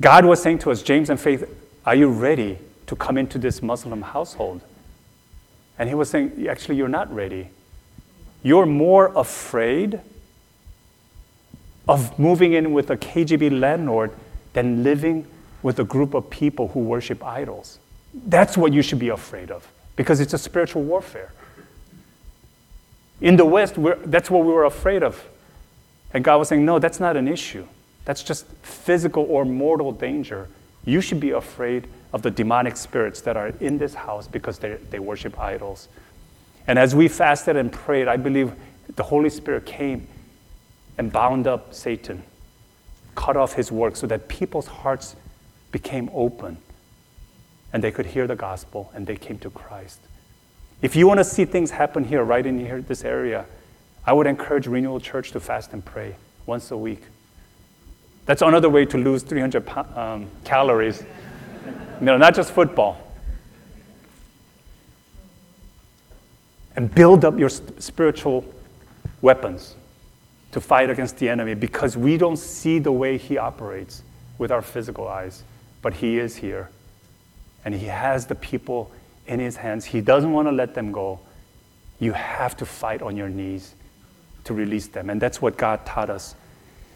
God 0.00 0.24
was 0.24 0.42
saying 0.42 0.58
to 0.60 0.70
us, 0.70 0.82
James 0.82 1.08
and 1.08 1.18
Faith, 1.18 1.48
are 1.86 1.94
you 1.94 2.08
ready 2.08 2.58
to 2.86 2.96
come 2.96 3.16
into 3.16 3.38
this 3.38 3.62
Muslim 3.62 4.02
household? 4.02 4.60
And 5.78 5.88
he 5.88 5.94
was 5.94 6.10
saying, 6.10 6.46
actually, 6.48 6.76
you're 6.76 6.88
not 6.88 7.12
ready. 7.14 7.48
You're 8.42 8.66
more 8.66 9.06
afraid 9.16 10.00
of 11.88 12.18
moving 12.18 12.52
in 12.52 12.72
with 12.72 12.90
a 12.90 12.96
KGB 12.96 13.58
landlord 13.58 14.12
than 14.52 14.82
living 14.82 15.26
with 15.64 15.78
a 15.80 15.84
group 15.84 16.12
of 16.12 16.28
people 16.28 16.68
who 16.68 16.80
worship 16.80 17.24
idols. 17.24 17.78
That's 18.12 18.54
what 18.54 18.74
you 18.74 18.82
should 18.82 18.98
be 18.98 19.08
afraid 19.08 19.50
of 19.50 19.66
because 19.96 20.20
it's 20.20 20.34
a 20.34 20.38
spiritual 20.38 20.82
warfare. 20.82 21.32
In 23.22 23.36
the 23.36 23.46
West, 23.46 23.76
that's 24.04 24.30
what 24.30 24.44
we 24.44 24.52
were 24.52 24.66
afraid 24.66 25.02
of. 25.02 25.26
And 26.12 26.22
God 26.22 26.36
was 26.36 26.48
saying, 26.48 26.66
no, 26.66 26.78
that's 26.78 27.00
not 27.00 27.16
an 27.16 27.26
issue. 27.26 27.66
That's 28.04 28.22
just 28.22 28.46
physical 28.62 29.24
or 29.24 29.46
mortal 29.46 29.90
danger. 29.90 30.48
You 30.84 31.00
should 31.00 31.18
be 31.18 31.30
afraid 31.30 31.88
of 32.12 32.20
the 32.20 32.30
demonic 32.30 32.76
spirits 32.76 33.22
that 33.22 33.38
are 33.38 33.48
in 33.58 33.78
this 33.78 33.94
house 33.94 34.28
because 34.28 34.58
they, 34.58 34.74
they 34.90 34.98
worship 34.98 35.40
idols. 35.40 35.88
And 36.66 36.78
as 36.78 36.94
we 36.94 37.08
fasted 37.08 37.56
and 37.56 37.72
prayed, 37.72 38.06
I 38.06 38.18
believe 38.18 38.52
the 38.96 39.02
Holy 39.02 39.30
Spirit 39.30 39.64
came 39.64 40.06
and 40.98 41.10
bound 41.10 41.46
up 41.46 41.72
Satan, 41.72 42.22
cut 43.14 43.38
off 43.38 43.54
his 43.54 43.72
work 43.72 43.96
so 43.96 44.06
that 44.08 44.28
people's 44.28 44.66
hearts 44.66 45.16
became 45.74 46.08
open 46.14 46.56
and 47.72 47.82
they 47.82 47.90
could 47.90 48.06
hear 48.06 48.28
the 48.28 48.36
gospel 48.36 48.92
and 48.94 49.08
they 49.08 49.16
came 49.16 49.38
to 49.38 49.50
Christ. 49.50 49.98
If 50.80 50.94
you 50.94 51.08
want 51.08 51.18
to 51.18 51.24
see 51.24 51.44
things 51.44 51.72
happen 51.72 52.04
here, 52.04 52.22
right 52.22 52.46
in 52.46 52.60
here, 52.60 52.80
this 52.80 53.04
area, 53.04 53.44
I 54.06 54.12
would 54.12 54.28
encourage 54.28 54.68
Renewal 54.68 55.00
Church 55.00 55.32
to 55.32 55.40
fast 55.40 55.72
and 55.72 55.84
pray 55.84 56.14
once 56.46 56.70
a 56.70 56.76
week. 56.76 57.02
That's 58.24 58.40
another 58.40 58.70
way 58.70 58.84
to 58.86 58.96
lose 58.96 59.24
300 59.24 59.68
um, 59.96 60.28
calories. 60.44 61.02
You 61.98 62.06
know, 62.06 62.16
not 62.18 62.36
just 62.36 62.52
football. 62.52 62.96
And 66.76 66.94
build 66.94 67.24
up 67.24 67.36
your 67.36 67.48
spiritual 67.48 68.44
weapons 69.22 69.74
to 70.52 70.60
fight 70.60 70.88
against 70.88 71.18
the 71.18 71.28
enemy 71.28 71.54
because 71.54 71.96
we 71.96 72.16
don't 72.16 72.36
see 72.36 72.78
the 72.78 72.92
way 72.92 73.18
he 73.18 73.38
operates 73.38 74.04
with 74.38 74.50
our 74.50 74.62
physical 74.62 75.08
eyes, 75.08 75.42
but 75.84 75.92
he 75.92 76.18
is 76.18 76.36
here. 76.36 76.70
And 77.62 77.74
he 77.74 77.86
has 77.86 78.26
the 78.26 78.34
people 78.34 78.90
in 79.26 79.38
his 79.38 79.56
hands. 79.56 79.84
He 79.84 80.00
doesn't 80.00 80.32
want 80.32 80.48
to 80.48 80.52
let 80.52 80.74
them 80.74 80.90
go. 80.92 81.20
You 82.00 82.14
have 82.14 82.56
to 82.56 82.66
fight 82.66 83.02
on 83.02 83.16
your 83.16 83.28
knees 83.28 83.74
to 84.44 84.54
release 84.54 84.86
them. 84.88 85.10
And 85.10 85.20
that's 85.20 85.42
what 85.42 85.58
God 85.58 85.84
taught 85.84 86.08
us. 86.08 86.36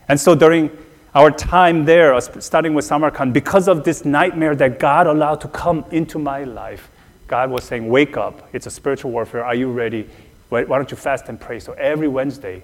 And 0.08 0.18
so 0.18 0.34
during 0.34 0.70
our 1.14 1.30
time 1.30 1.84
there, 1.84 2.14
uh, 2.14 2.20
starting 2.20 2.72
with 2.72 2.86
Samarkand, 2.86 3.34
because 3.34 3.68
of 3.68 3.84
this 3.84 4.06
nightmare 4.06 4.56
that 4.56 4.78
God 4.78 5.06
allowed 5.06 5.42
to 5.42 5.48
come 5.48 5.84
into 5.90 6.18
my 6.18 6.44
life, 6.44 6.90
God 7.26 7.50
was 7.50 7.64
saying, 7.64 7.86
Wake 7.88 8.16
up. 8.16 8.48
It's 8.54 8.66
a 8.66 8.70
spiritual 8.70 9.10
warfare. 9.10 9.44
Are 9.44 9.54
you 9.54 9.70
ready? 9.70 10.08
Why 10.48 10.64
don't 10.64 10.90
you 10.90 10.96
fast 10.96 11.28
and 11.28 11.38
pray? 11.38 11.60
So 11.60 11.74
every 11.74 12.08
Wednesday, 12.08 12.62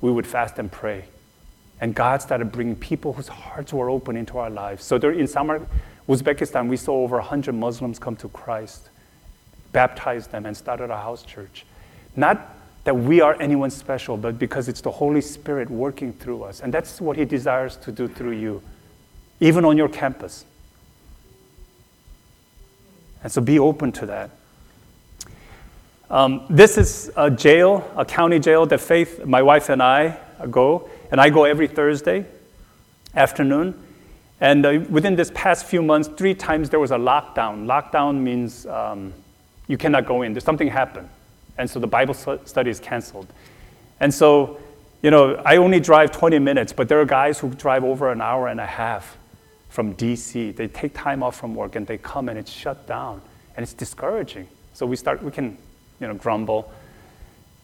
we 0.00 0.12
would 0.12 0.26
fast 0.26 0.60
and 0.60 0.70
pray. 0.70 1.04
And 1.80 1.94
God 1.94 2.22
started 2.22 2.52
bringing 2.52 2.76
people 2.76 3.12
whose 3.12 3.28
hearts 3.28 3.72
were 3.72 3.90
open 3.90 4.16
into 4.16 4.38
our 4.38 4.50
lives. 4.50 4.84
So 4.84 4.98
there, 4.98 5.12
in 5.12 5.26
Samar, 5.26 5.60
Uzbekistan, 6.08 6.68
we 6.68 6.76
saw 6.76 7.02
over 7.02 7.16
100 7.16 7.54
Muslims 7.54 7.98
come 7.98 8.16
to 8.16 8.28
Christ, 8.28 8.88
baptized 9.72 10.30
them, 10.30 10.46
and 10.46 10.56
started 10.56 10.90
a 10.90 10.96
house 10.96 11.22
church. 11.22 11.66
Not 12.14 12.54
that 12.84 12.96
we 12.96 13.20
are 13.20 13.36
anyone 13.40 13.70
special, 13.70 14.16
but 14.16 14.38
because 14.38 14.68
it's 14.68 14.80
the 14.80 14.90
Holy 14.90 15.20
Spirit 15.20 15.68
working 15.68 16.12
through 16.12 16.44
us. 16.44 16.60
And 16.60 16.72
that's 16.72 17.00
what 17.00 17.16
He 17.16 17.24
desires 17.24 17.76
to 17.78 17.92
do 17.92 18.08
through 18.08 18.32
you, 18.38 18.62
even 19.40 19.64
on 19.64 19.76
your 19.76 19.88
campus. 19.88 20.44
And 23.22 23.32
so 23.32 23.42
be 23.42 23.58
open 23.58 23.92
to 23.92 24.06
that. 24.06 24.30
Um, 26.08 26.46
this 26.48 26.78
is 26.78 27.10
a 27.16 27.28
jail, 27.28 27.90
a 27.96 28.04
county 28.04 28.38
jail 28.38 28.64
that 28.66 28.78
Faith, 28.80 29.24
my 29.26 29.42
wife, 29.42 29.68
and 29.68 29.82
I 29.82 30.16
go. 30.48 30.88
And 31.10 31.20
I 31.20 31.30
go 31.30 31.44
every 31.44 31.68
Thursday 31.68 32.26
afternoon. 33.14 33.82
And 34.40 34.66
uh, 34.66 34.80
within 34.90 35.16
this 35.16 35.30
past 35.34 35.66
few 35.66 35.82
months, 35.82 36.08
three 36.08 36.34
times 36.34 36.70
there 36.70 36.80
was 36.80 36.90
a 36.90 36.96
lockdown. 36.96 37.66
Lockdown 37.66 38.20
means 38.20 38.66
um, 38.66 39.14
you 39.66 39.78
cannot 39.78 40.06
go 40.06 40.22
in, 40.22 40.32
there's 40.32 40.44
something 40.44 40.68
happened. 40.68 41.08
And 41.58 41.68
so 41.68 41.80
the 41.80 41.86
Bible 41.86 42.14
study 42.14 42.70
is 42.70 42.80
canceled. 42.80 43.26
And 43.98 44.12
so, 44.12 44.58
you 45.02 45.10
know, 45.10 45.36
I 45.36 45.56
only 45.56 45.80
drive 45.80 46.12
20 46.12 46.38
minutes, 46.38 46.72
but 46.72 46.88
there 46.88 47.00
are 47.00 47.06
guys 47.06 47.38
who 47.38 47.48
drive 47.50 47.82
over 47.82 48.12
an 48.12 48.20
hour 48.20 48.48
and 48.48 48.60
a 48.60 48.66
half 48.66 49.16
from 49.70 49.94
DC. 49.94 50.54
They 50.54 50.68
take 50.68 50.92
time 50.92 51.22
off 51.22 51.36
from 51.36 51.54
work 51.54 51.76
and 51.76 51.86
they 51.86 51.96
come 51.96 52.28
and 52.28 52.38
it's 52.38 52.50
shut 52.50 52.86
down. 52.86 53.22
And 53.56 53.62
it's 53.62 53.72
discouraging. 53.72 54.48
So 54.74 54.84
we 54.84 54.96
start, 54.96 55.22
we 55.22 55.30
can, 55.30 55.56
you 55.98 56.08
know, 56.08 56.14
grumble. 56.14 56.70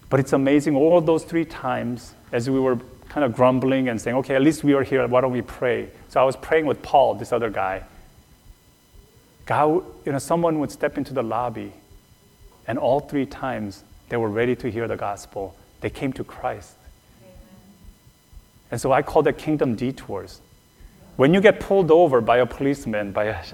But 0.08 0.20
it's 0.20 0.32
amazing 0.32 0.74
all 0.74 1.02
those 1.02 1.24
three 1.24 1.44
times 1.44 2.14
as 2.32 2.48
we 2.48 2.58
were 2.58 2.78
kind 3.12 3.26
of 3.26 3.34
grumbling 3.34 3.90
and 3.90 4.00
saying, 4.00 4.16
okay, 4.16 4.34
at 4.34 4.40
least 4.40 4.64
we 4.64 4.72
are 4.72 4.82
here, 4.82 5.06
why 5.06 5.20
don't 5.20 5.32
we 5.32 5.42
pray? 5.42 5.86
So 6.08 6.18
I 6.18 6.24
was 6.24 6.34
praying 6.34 6.64
with 6.64 6.80
Paul, 6.80 7.14
this 7.14 7.30
other 7.30 7.50
guy. 7.50 7.82
God, 9.44 9.84
you 10.06 10.12
know, 10.12 10.18
someone 10.18 10.58
would 10.60 10.70
step 10.70 10.96
into 10.96 11.12
the 11.12 11.22
lobby 11.22 11.74
and 12.66 12.78
all 12.78 13.00
three 13.00 13.26
times, 13.26 13.84
they 14.08 14.16
were 14.16 14.30
ready 14.30 14.56
to 14.56 14.70
hear 14.70 14.88
the 14.88 14.96
gospel. 14.96 15.54
They 15.82 15.90
came 15.90 16.14
to 16.14 16.24
Christ. 16.24 16.72
And 18.70 18.80
so 18.80 18.92
I 18.92 19.02
call 19.02 19.22
that 19.24 19.36
kingdom 19.36 19.74
detours. 19.74 20.40
When 21.16 21.34
you 21.34 21.42
get 21.42 21.60
pulled 21.60 21.90
over 21.90 22.22
by 22.22 22.38
a 22.38 22.46
policeman, 22.46 23.12
by 23.12 23.24
a 23.24 23.44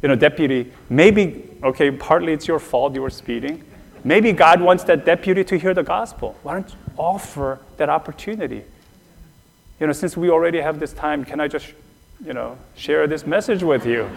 you 0.00 0.08
know, 0.08 0.14
deputy, 0.14 0.70
maybe, 0.90 1.50
okay, 1.64 1.90
partly 1.90 2.32
it's 2.32 2.46
your 2.46 2.60
fault 2.60 2.94
you 2.94 3.02
were 3.02 3.10
speeding. 3.10 3.64
Maybe 4.04 4.30
God 4.30 4.60
wants 4.60 4.84
that 4.84 5.04
deputy 5.04 5.42
to 5.42 5.58
hear 5.58 5.74
the 5.74 5.82
gospel. 5.82 6.36
Why 6.44 6.52
don't 6.52 6.70
you 6.70 6.76
offer 6.96 7.58
that 7.78 7.88
opportunity? 7.88 8.62
You 9.80 9.86
know, 9.86 9.92
since 9.92 10.16
we 10.16 10.30
already 10.30 10.60
have 10.60 10.80
this 10.80 10.92
time, 10.92 11.24
can 11.24 11.40
I 11.40 11.48
just, 11.48 11.72
you 12.24 12.32
know, 12.32 12.58
share 12.74 13.06
this 13.06 13.26
message 13.26 13.62
with 13.62 13.86
you? 13.86 14.10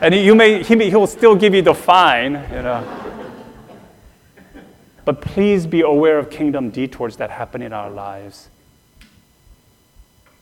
And 0.00 0.14
you 0.14 0.34
may, 0.34 0.62
he 0.62 0.74
may, 0.74 0.90
he'll 0.90 1.06
still 1.06 1.34
give 1.34 1.54
you 1.54 1.62
the 1.62 1.74
fine, 1.74 2.32
you 2.52 2.62
know. 2.62 3.00
But 5.04 5.20
please 5.20 5.66
be 5.66 5.82
aware 5.82 6.18
of 6.18 6.30
kingdom 6.30 6.70
detours 6.70 7.16
that 7.16 7.30
happen 7.30 7.62
in 7.62 7.72
our 7.72 7.90
lives. 7.90 8.48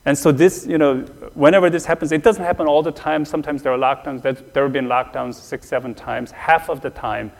And 0.04 0.18
so 0.18 0.32
this, 0.32 0.66
you 0.66 0.78
know, 0.78 1.00
whenever 1.34 1.70
this 1.70 1.84
happens, 1.84 2.10
it 2.10 2.24
doesn't 2.24 2.42
happen 2.42 2.66
all 2.66 2.82
the 2.82 2.90
time. 2.90 3.24
Sometimes 3.24 3.62
there 3.62 3.72
are 3.72 3.78
lockdowns. 3.78 4.22
There 4.22 4.62
have 4.64 4.72
been 4.72 4.86
lockdowns 4.86 5.34
six, 5.34 5.68
seven 5.68 5.94
times. 5.94 6.32
Half 6.32 6.68
of 6.68 6.80
the 6.80 6.90
time, 6.90 7.30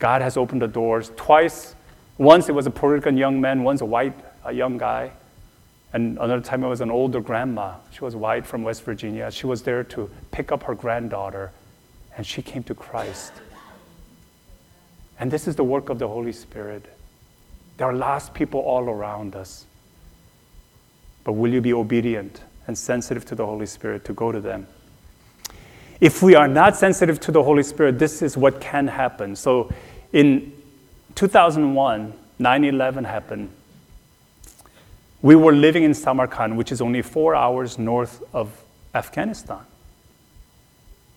God 0.00 0.22
has 0.22 0.36
opened 0.36 0.62
the 0.62 0.68
doors. 0.68 1.12
Twice, 1.16 1.76
once 2.18 2.48
it 2.48 2.52
was 2.52 2.66
a 2.66 2.70
Puerto 2.70 2.96
Rican 2.96 3.16
young 3.16 3.40
man, 3.40 3.62
once 3.62 3.80
a 3.80 3.84
white 3.84 4.14
a 4.44 4.52
young 4.52 4.78
guy. 4.78 5.12
And 5.92 6.18
another 6.18 6.40
time 6.40 6.62
it 6.64 6.68
was 6.68 6.80
an 6.80 6.90
older 6.90 7.20
grandma. 7.20 7.74
She 7.90 8.04
was 8.04 8.14
white 8.16 8.46
from 8.46 8.62
West 8.62 8.82
Virginia. 8.82 9.30
She 9.30 9.46
was 9.46 9.62
there 9.62 9.84
to 9.84 10.10
pick 10.30 10.52
up 10.52 10.64
her 10.64 10.74
granddaughter, 10.74 11.52
and 12.16 12.26
she 12.26 12.42
came 12.42 12.62
to 12.64 12.74
Christ. 12.74 13.32
And 15.18 15.30
this 15.30 15.48
is 15.48 15.56
the 15.56 15.64
work 15.64 15.88
of 15.88 15.98
the 15.98 16.08
Holy 16.08 16.32
Spirit. 16.32 16.84
There 17.76 17.86
are 17.86 17.94
lost 17.94 18.34
people 18.34 18.60
all 18.60 18.84
around 18.84 19.34
us. 19.34 19.66
But 21.24 21.32
will 21.32 21.52
you 21.52 21.60
be 21.60 21.72
obedient 21.72 22.40
and 22.66 22.76
sensitive 22.76 23.24
to 23.26 23.34
the 23.34 23.44
Holy 23.44 23.66
Spirit 23.66 24.04
to 24.04 24.12
go 24.12 24.30
to 24.30 24.40
them? 24.40 24.66
If 26.00 26.22
we 26.22 26.34
are 26.34 26.46
not 26.48 26.76
sensitive 26.76 27.18
to 27.20 27.32
the 27.32 27.42
Holy 27.42 27.62
Spirit, 27.62 27.98
this 27.98 28.22
is 28.22 28.36
what 28.36 28.60
can 28.60 28.86
happen. 28.86 29.34
So 29.34 29.72
in 30.12 30.52
2001, 31.14 32.12
9 32.38 32.64
11 32.64 33.04
happened. 33.04 33.50
We 35.26 35.34
were 35.34 35.52
living 35.52 35.82
in 35.82 35.92
Samarkand, 35.92 36.56
which 36.56 36.70
is 36.70 36.80
only 36.80 37.02
four 37.02 37.34
hours 37.34 37.80
north 37.80 38.22
of 38.32 38.62
Afghanistan. 38.94 39.58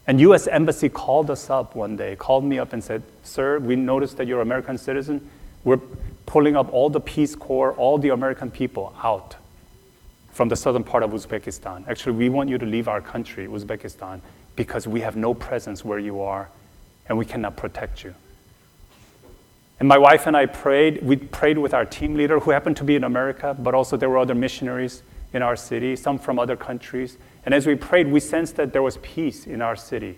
And 0.07 0.19
U.S. 0.21 0.47
Embassy 0.47 0.89
called 0.89 1.29
us 1.29 1.51
up 1.51 1.75
one 1.75 1.95
day, 1.95 2.15
called 2.15 2.43
me 2.43 2.57
up 2.57 2.73
and 2.73 2.83
said, 2.83 3.03
Sir, 3.21 3.59
we 3.59 3.75
noticed 3.75 4.17
that 4.17 4.25
you're 4.25 4.41
an 4.41 4.47
American 4.47 4.79
citizen. 4.79 5.29
We're 5.63 5.77
pulling 6.25 6.55
up 6.55 6.73
all 6.73 6.89
the 6.89 6.99
Peace 6.99 7.35
Corps, 7.35 7.73
all 7.73 7.99
the 7.99 8.09
American 8.09 8.49
people 8.49 8.95
out 9.03 9.35
from 10.31 10.49
the 10.49 10.55
southern 10.55 10.83
part 10.83 11.03
of 11.03 11.11
Uzbekistan. 11.11 11.87
Actually, 11.87 12.13
we 12.13 12.29
want 12.29 12.49
you 12.49 12.57
to 12.57 12.65
leave 12.65 12.87
our 12.87 13.01
country, 13.01 13.45
Uzbekistan, 13.45 14.21
because 14.55 14.87
we 14.87 15.01
have 15.01 15.17
no 15.17 15.35
presence 15.35 15.85
where 15.85 15.99
you 15.99 16.19
are 16.21 16.49
and 17.07 17.15
we 17.15 17.25
cannot 17.25 17.55
protect 17.57 18.03
you. 18.03 18.15
And 19.79 19.87
my 19.87 19.97
wife 19.97 20.27
and 20.27 20.35
I 20.35 20.45
prayed. 20.45 21.01
We 21.01 21.15
prayed 21.15 21.57
with 21.57 21.73
our 21.73 21.85
team 21.85 22.15
leader, 22.15 22.39
who 22.39 22.51
happened 22.51 22.77
to 22.77 22.83
be 22.83 22.95
in 22.95 23.05
America, 23.05 23.55
but 23.57 23.73
also 23.73 23.95
there 23.95 24.09
were 24.09 24.17
other 24.17 24.35
missionaries 24.35 25.03
in 25.31 25.41
our 25.41 25.55
city, 25.55 25.95
some 25.95 26.19
from 26.19 26.37
other 26.37 26.57
countries. 26.57 27.17
And 27.45 27.53
as 27.53 27.65
we 27.65 27.75
prayed, 27.75 28.07
we 28.07 28.19
sensed 28.19 28.57
that 28.57 28.73
there 28.73 28.83
was 28.83 28.97
peace 28.97 29.47
in 29.47 29.61
our 29.61 29.75
city. 29.75 30.17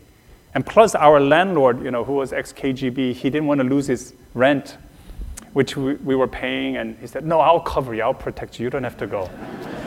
And 0.54 0.66
plus, 0.66 0.96
our 0.96 1.20
landlord, 1.20 1.84
you 1.84 1.92
know, 1.92 2.04
who 2.04 2.14
was 2.14 2.34
ex 2.34 2.52
KGB, 2.52 3.14
he 3.14 3.30
didn't 3.30 3.46
want 3.46 3.60
to 3.60 3.64
lose 3.64 3.88
his 3.88 4.14
rent, 4.34 4.78
which 5.54 5.78
we, 5.78 5.94
we 5.96 6.16
were 6.16 6.28
paying. 6.28 6.78
And 6.78 6.98
he 7.00 7.08
said, 7.08 7.26
No, 7.26 7.40
I'll 7.40 7.60
cover 7.60 7.94
you, 7.94 8.02
I'll 8.02 8.14
protect 8.14 8.60
you, 8.60 8.66
you 8.66 8.70
don't 8.70 8.84
have 8.84 8.98
to 8.98 9.08
go. 9.08 9.30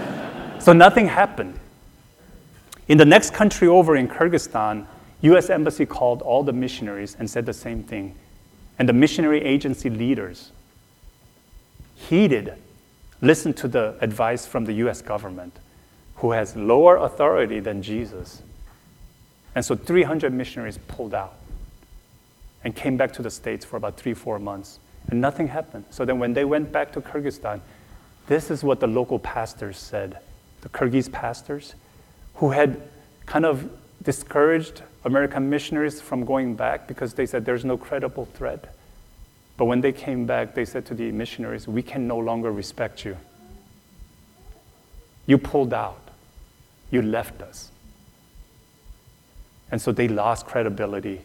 so 0.61 0.73
nothing 0.73 1.07
happened. 1.07 1.59
In 2.87 2.99
the 2.99 3.05
next 3.05 3.33
country 3.35 3.67
over 3.67 3.97
in 3.97 4.09
Kyrgyzstan, 4.09 4.87
US 5.23 5.51
embassy 5.51 5.87
called 5.87 6.23
all 6.23 6.43
the 6.43 6.53
missionaries 6.53 7.17
and 7.19 7.29
said 7.29 7.45
the 7.45 7.53
same 7.53 7.83
thing. 7.83 8.15
And 8.79 8.89
the 8.89 8.93
missionary 8.93 9.43
agency 9.43 9.91
leaders 9.91 10.51
heeded, 11.95 12.55
listened 13.21 13.57
to 13.59 13.69
the 13.69 13.97
advice 14.01 14.47
from 14.47 14.65
the 14.65 14.73
US 14.75 15.01
government, 15.01 15.57
who 16.17 16.33
has 16.33 16.57
lower 16.57 16.97
authority 16.97 17.61
than 17.61 17.83
Jesus. 17.83 18.43
And 19.55 19.65
so 19.65 19.75
300 19.75 20.33
missionaries 20.33 20.79
pulled 20.89 21.15
out 21.15 21.35
and 22.65 22.75
came 22.75 22.97
back 22.97 23.13
to 23.13 23.23
the 23.23 23.31
States 23.31 23.65
for 23.65 23.77
about 23.77 23.97
three, 23.97 24.15
four 24.15 24.39
months. 24.39 24.79
And 25.09 25.21
nothing 25.21 25.49
happened. 25.49 25.85
So 25.91 26.05
then 26.05 26.19
when 26.19 26.33
they 26.33 26.45
went 26.45 26.73
back 26.73 26.93
to 26.93 27.01
Kyrgyzstan, 27.01 27.61
this 28.27 28.51
is 28.51 28.65
what 28.65 28.81
the 28.81 28.87
local 28.87 29.19
pastors 29.19 29.77
said, 29.77 30.19
the 30.63 30.71
Kyrgyz 30.71 31.13
pastors, 31.13 31.75
who 32.37 32.51
had 32.51 32.81
kind 33.27 33.45
of 33.45 33.71
discouraged 34.05 34.83
American 35.05 35.51
missionaries 35.51 36.01
from 36.01 36.25
going 36.25 36.55
back 36.55 36.87
because 36.87 37.15
they 37.15 37.27
said 37.27 37.45
there's 37.45 37.65
no 37.65 37.77
credible 37.77 38.27
threat. 38.27 38.75
But 39.57 39.67
when 39.67 39.81
they 39.81 39.93
came 39.93 40.27
back, 40.27 40.55
they 40.55 40.65
said 40.65 40.85
to 40.87 40.95
the 40.95 41.11
missionaries, 41.13 41.67
We 41.67 41.83
can 41.83 42.07
no 42.07 42.19
longer 42.19 42.51
respect 42.51 43.05
you. 43.05 43.17
You 45.27 45.39
pulled 45.39 45.73
out, 45.73 46.09
you 46.91 47.03
left 47.03 47.41
us. 47.41 47.71
And 49.71 49.81
so 49.81 49.93
they 49.93 50.09
lost 50.09 50.47
credibility. 50.47 51.23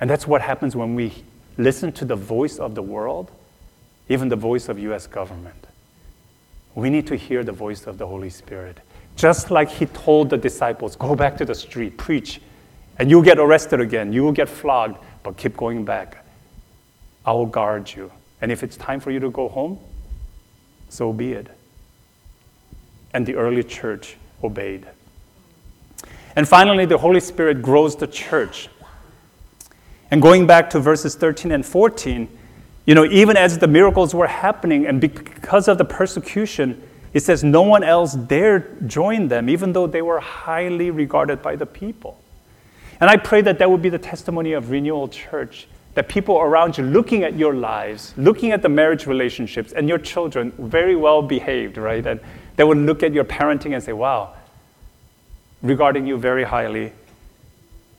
And 0.00 0.08
that's 0.08 0.26
what 0.26 0.42
happens 0.42 0.76
when 0.76 0.94
we 0.94 1.24
listen 1.58 1.90
to 1.92 2.04
the 2.04 2.16
voice 2.16 2.58
of 2.58 2.74
the 2.74 2.82
world, 2.82 3.30
even 4.08 4.28
the 4.28 4.36
voice 4.36 4.68
of 4.68 4.78
US 4.78 5.06
government. 5.06 5.66
We 6.74 6.90
need 6.90 7.06
to 7.08 7.16
hear 7.16 7.42
the 7.42 7.52
voice 7.52 7.86
of 7.86 7.98
the 7.98 8.06
Holy 8.06 8.30
Spirit. 8.30 8.78
Just 9.16 9.50
like 9.50 9.70
he 9.70 9.86
told 9.86 10.30
the 10.30 10.36
disciples, 10.36 10.94
go 10.94 11.14
back 11.14 11.36
to 11.38 11.44
the 11.44 11.54
street, 11.54 11.96
preach, 11.96 12.40
and 12.98 13.10
you'll 13.10 13.22
get 13.22 13.38
arrested 13.38 13.80
again, 13.80 14.12
you 14.12 14.22
will 14.22 14.32
get 14.32 14.48
flogged, 14.48 14.98
but 15.22 15.36
keep 15.36 15.56
going 15.56 15.84
back. 15.84 16.24
I 17.24 17.32
will 17.32 17.46
guard 17.46 17.92
you. 17.92 18.12
And 18.40 18.52
if 18.52 18.62
it's 18.62 18.76
time 18.76 19.00
for 19.00 19.10
you 19.10 19.18
to 19.20 19.30
go 19.30 19.48
home, 19.48 19.78
so 20.88 21.12
be 21.12 21.32
it. 21.32 21.48
And 23.12 23.26
the 23.26 23.34
early 23.34 23.64
church 23.64 24.16
obeyed. 24.44 24.86
And 26.36 26.46
finally, 26.46 26.84
the 26.84 26.98
Holy 26.98 27.20
Spirit 27.20 27.62
grows 27.62 27.96
the 27.96 28.06
church. 28.06 28.68
And 30.10 30.20
going 30.20 30.46
back 30.46 30.70
to 30.70 30.80
verses 30.80 31.14
13 31.14 31.50
and 31.50 31.64
14, 31.64 32.28
you 32.84 32.94
know, 32.94 33.04
even 33.06 33.36
as 33.36 33.58
the 33.58 33.66
miracles 33.66 34.14
were 34.14 34.28
happening 34.28 34.86
and 34.86 35.00
because 35.00 35.66
of 35.66 35.78
the 35.78 35.84
persecution, 35.84 36.80
it 37.16 37.22
says 37.22 37.42
no 37.42 37.62
one 37.62 37.82
else 37.82 38.12
dared 38.12 38.86
join 38.90 39.28
them, 39.28 39.48
even 39.48 39.72
though 39.72 39.86
they 39.86 40.02
were 40.02 40.20
highly 40.20 40.90
regarded 40.90 41.40
by 41.40 41.56
the 41.56 41.64
people. 41.64 42.20
And 43.00 43.08
I 43.08 43.16
pray 43.16 43.40
that 43.40 43.58
that 43.58 43.70
would 43.70 43.80
be 43.80 43.88
the 43.88 43.98
testimony 43.98 44.52
of 44.52 44.70
Renewal 44.70 45.08
Church, 45.08 45.66
that 45.94 46.10
people 46.10 46.38
around 46.38 46.76
you 46.76 46.84
looking 46.84 47.24
at 47.24 47.34
your 47.34 47.54
lives, 47.54 48.12
looking 48.18 48.52
at 48.52 48.60
the 48.60 48.68
marriage 48.68 49.06
relationships 49.06 49.72
and 49.72 49.88
your 49.88 49.96
children, 49.96 50.52
very 50.58 50.94
well 50.94 51.22
behaved, 51.22 51.78
right? 51.78 52.06
And 52.06 52.20
they 52.56 52.64
would 52.64 52.76
look 52.76 53.02
at 53.02 53.14
your 53.14 53.24
parenting 53.24 53.72
and 53.72 53.82
say, 53.82 53.94
wow, 53.94 54.34
regarding 55.62 56.06
you 56.06 56.18
very 56.18 56.44
highly. 56.44 56.92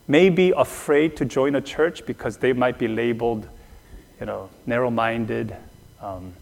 May 0.06 0.30
be 0.30 0.52
afraid 0.56 1.16
to 1.16 1.24
join 1.24 1.56
a 1.56 1.60
church 1.60 2.06
because 2.06 2.36
they 2.36 2.52
might 2.52 2.78
be 2.78 2.86
labeled, 2.86 3.48
you 4.20 4.26
know, 4.26 4.48
narrow 4.64 4.92
minded, 4.92 5.56
um, 6.00 6.34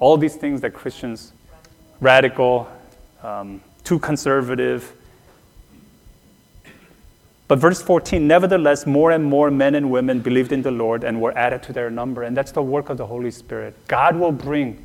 all 0.00 0.16
these 0.16 0.34
things 0.34 0.60
that 0.62 0.74
Christians 0.74 1.34
radical, 2.00 2.70
um, 3.22 3.60
too 3.84 3.98
conservative. 3.98 4.92
But 7.48 7.58
verse 7.58 7.82
14, 7.82 8.26
nevertheless, 8.26 8.86
more 8.86 9.10
and 9.10 9.24
more 9.24 9.50
men 9.50 9.74
and 9.74 9.90
women 9.90 10.20
believed 10.20 10.52
in 10.52 10.62
the 10.62 10.70
Lord 10.70 11.02
and 11.02 11.20
were 11.20 11.36
added 11.36 11.62
to 11.64 11.72
their 11.72 11.90
number. 11.90 12.22
And 12.22 12.36
that's 12.36 12.52
the 12.52 12.62
work 12.62 12.90
of 12.90 12.96
the 12.96 13.06
Holy 13.06 13.30
Spirit. 13.30 13.74
God 13.88 14.16
will 14.16 14.32
bring 14.32 14.84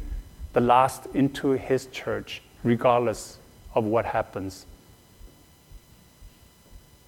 the 0.54 0.62
lost 0.62 1.06
into 1.14 1.52
his 1.52 1.86
church, 1.88 2.42
regardless 2.64 3.38
of 3.76 3.84
what 3.84 4.06
happens 4.06 4.66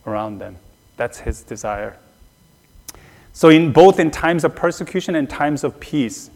around 0.05 0.39
them. 0.39 0.57
That's 0.95 1.19
his 1.19 1.41
desire. 1.41 1.97
So, 3.33 3.49
in 3.49 3.71
both 3.71 3.99
in 3.99 4.11
times 4.11 4.43
of 4.43 4.55
persecution 4.55 5.15
and 5.15 5.29
times 5.29 5.63
of 5.63 5.79
peace, 5.79 6.29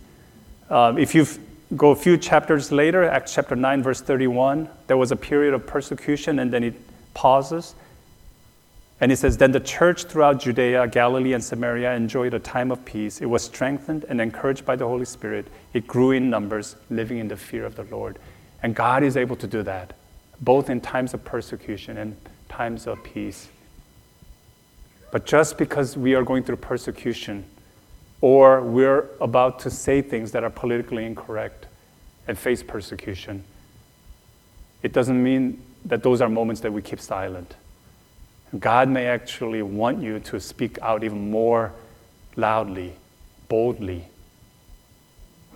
uh, 0.69 0.93
if 0.97 1.13
you've 1.13 1.39
go 1.75 1.91
a 1.91 1.95
few 1.95 2.17
chapters 2.17 2.71
later, 2.71 3.03
Acts 3.03 3.33
chapter 3.33 3.55
9, 3.55 3.83
verse 3.83 4.01
31, 4.01 4.69
there 4.87 4.97
was 4.97 5.11
a 5.11 5.15
period 5.15 5.53
of 5.53 5.65
persecution, 5.65 6.39
and 6.39 6.51
then 6.51 6.63
it 6.63 6.75
pauses. 7.13 7.75
And 8.99 9.11
it 9.11 9.17
says, 9.17 9.37
Then 9.37 9.51
the 9.51 9.59
church 9.59 10.03
throughout 10.03 10.39
Judea, 10.39 10.87
Galilee, 10.87 11.33
and 11.33 11.43
Samaria 11.43 11.93
enjoyed 11.93 12.33
a 12.33 12.39
time 12.39 12.71
of 12.71 12.85
peace. 12.85 13.21
It 13.21 13.25
was 13.25 13.43
strengthened 13.43 14.05
and 14.09 14.21
encouraged 14.21 14.65
by 14.65 14.75
the 14.75 14.87
Holy 14.87 15.05
Spirit. 15.05 15.47
It 15.73 15.87
grew 15.87 16.11
in 16.11 16.29
numbers, 16.29 16.75
living 16.89 17.17
in 17.17 17.27
the 17.27 17.37
fear 17.37 17.65
of 17.65 17.75
the 17.75 17.83
Lord. 17.83 18.19
And 18.61 18.75
God 18.75 19.01
is 19.01 19.17
able 19.17 19.35
to 19.37 19.47
do 19.47 19.63
that, 19.63 19.93
both 20.39 20.69
in 20.69 20.81
times 20.81 21.13
of 21.15 21.25
persecution 21.25 21.97
and 21.97 22.15
times 22.47 22.85
of 22.85 23.03
peace. 23.03 23.47
But 25.11 25.25
just 25.25 25.57
because 25.57 25.97
we 25.97 26.13
are 26.13 26.23
going 26.23 26.43
through 26.43 26.57
persecution, 26.57 27.45
or 28.21 28.61
we're 28.61 29.09
about 29.19 29.59
to 29.59 29.71
say 29.71 30.01
things 30.01 30.31
that 30.31 30.43
are 30.43 30.49
politically 30.49 31.05
incorrect 31.05 31.65
and 32.27 32.37
face 32.37 32.63
persecution, 32.63 33.43
it 34.83 34.93
doesn't 34.93 35.21
mean 35.21 35.61
that 35.85 36.03
those 36.03 36.21
are 36.21 36.29
moments 36.29 36.61
that 36.61 36.71
we 36.71 36.81
keep 36.81 36.99
silent. 36.99 37.55
God 38.59 38.89
may 38.89 39.07
actually 39.07 39.61
want 39.61 40.01
you 40.01 40.19
to 40.19 40.39
speak 40.39 40.77
out 40.81 41.03
even 41.03 41.31
more 41.31 41.73
loudly, 42.35 42.93
boldly 43.47 44.05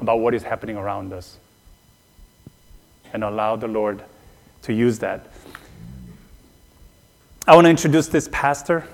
about 0.02 0.20
what 0.20 0.34
is 0.34 0.44
happening 0.44 0.78
around 0.78 1.14
us 1.14 1.38
and 3.14 3.24
allow 3.24 3.56
the 3.56 3.68
Lord 3.68 4.04
to 4.64 4.74
use 4.74 5.00
that. 5.00 5.28
I 7.48 7.54
want 7.54 7.66
to 7.66 7.70
introduce 7.70 8.08
this 8.08 8.28
pastor. 8.32 8.88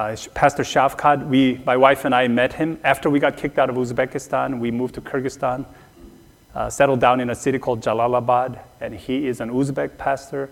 Uh, 0.00 0.16
Pastor 0.32 0.62
Shavkat, 0.62 1.28
we, 1.28 1.60
my 1.66 1.76
wife 1.76 2.06
and 2.06 2.14
I 2.14 2.26
met 2.26 2.54
him 2.54 2.80
after 2.84 3.10
we 3.10 3.20
got 3.20 3.36
kicked 3.36 3.58
out 3.58 3.68
of 3.68 3.76
Uzbekistan. 3.76 4.58
We 4.58 4.70
moved 4.70 4.94
to 4.94 5.02
Kyrgyzstan, 5.02 5.66
uh, 6.54 6.70
settled 6.70 7.00
down 7.00 7.20
in 7.20 7.28
a 7.28 7.34
city 7.34 7.58
called 7.58 7.82
Jalalabad, 7.82 8.60
and 8.80 8.94
he 8.94 9.26
is 9.26 9.42
an 9.42 9.50
Uzbek 9.50 9.98
pastor. 9.98 10.48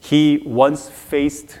He 0.00 0.42
once 0.46 0.88
faced 0.88 1.58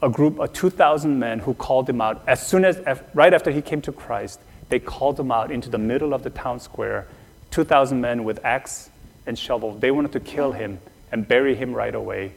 a 0.00 0.08
group 0.08 0.38
of 0.38 0.54
2,000 0.54 1.18
men 1.18 1.40
who 1.40 1.52
called 1.52 1.90
him 1.90 2.00
out. 2.00 2.22
As 2.26 2.44
soon 2.44 2.64
as, 2.64 2.80
right 3.12 3.34
after 3.34 3.50
he 3.50 3.60
came 3.60 3.82
to 3.82 3.92
Christ, 3.92 4.40
they 4.70 4.78
called 4.78 5.20
him 5.20 5.30
out 5.30 5.50
into 5.50 5.68
the 5.68 5.76
middle 5.76 6.14
of 6.14 6.22
the 6.22 6.30
town 6.30 6.58
square. 6.58 7.06
2,000 7.50 8.00
men 8.00 8.24
with 8.24 8.42
axe 8.46 8.88
and 9.26 9.38
shovel. 9.38 9.74
They 9.74 9.90
wanted 9.90 10.12
to 10.12 10.20
kill 10.20 10.52
him 10.52 10.80
and 11.12 11.28
bury 11.28 11.54
him 11.54 11.74
right 11.74 11.94
away. 11.94 12.32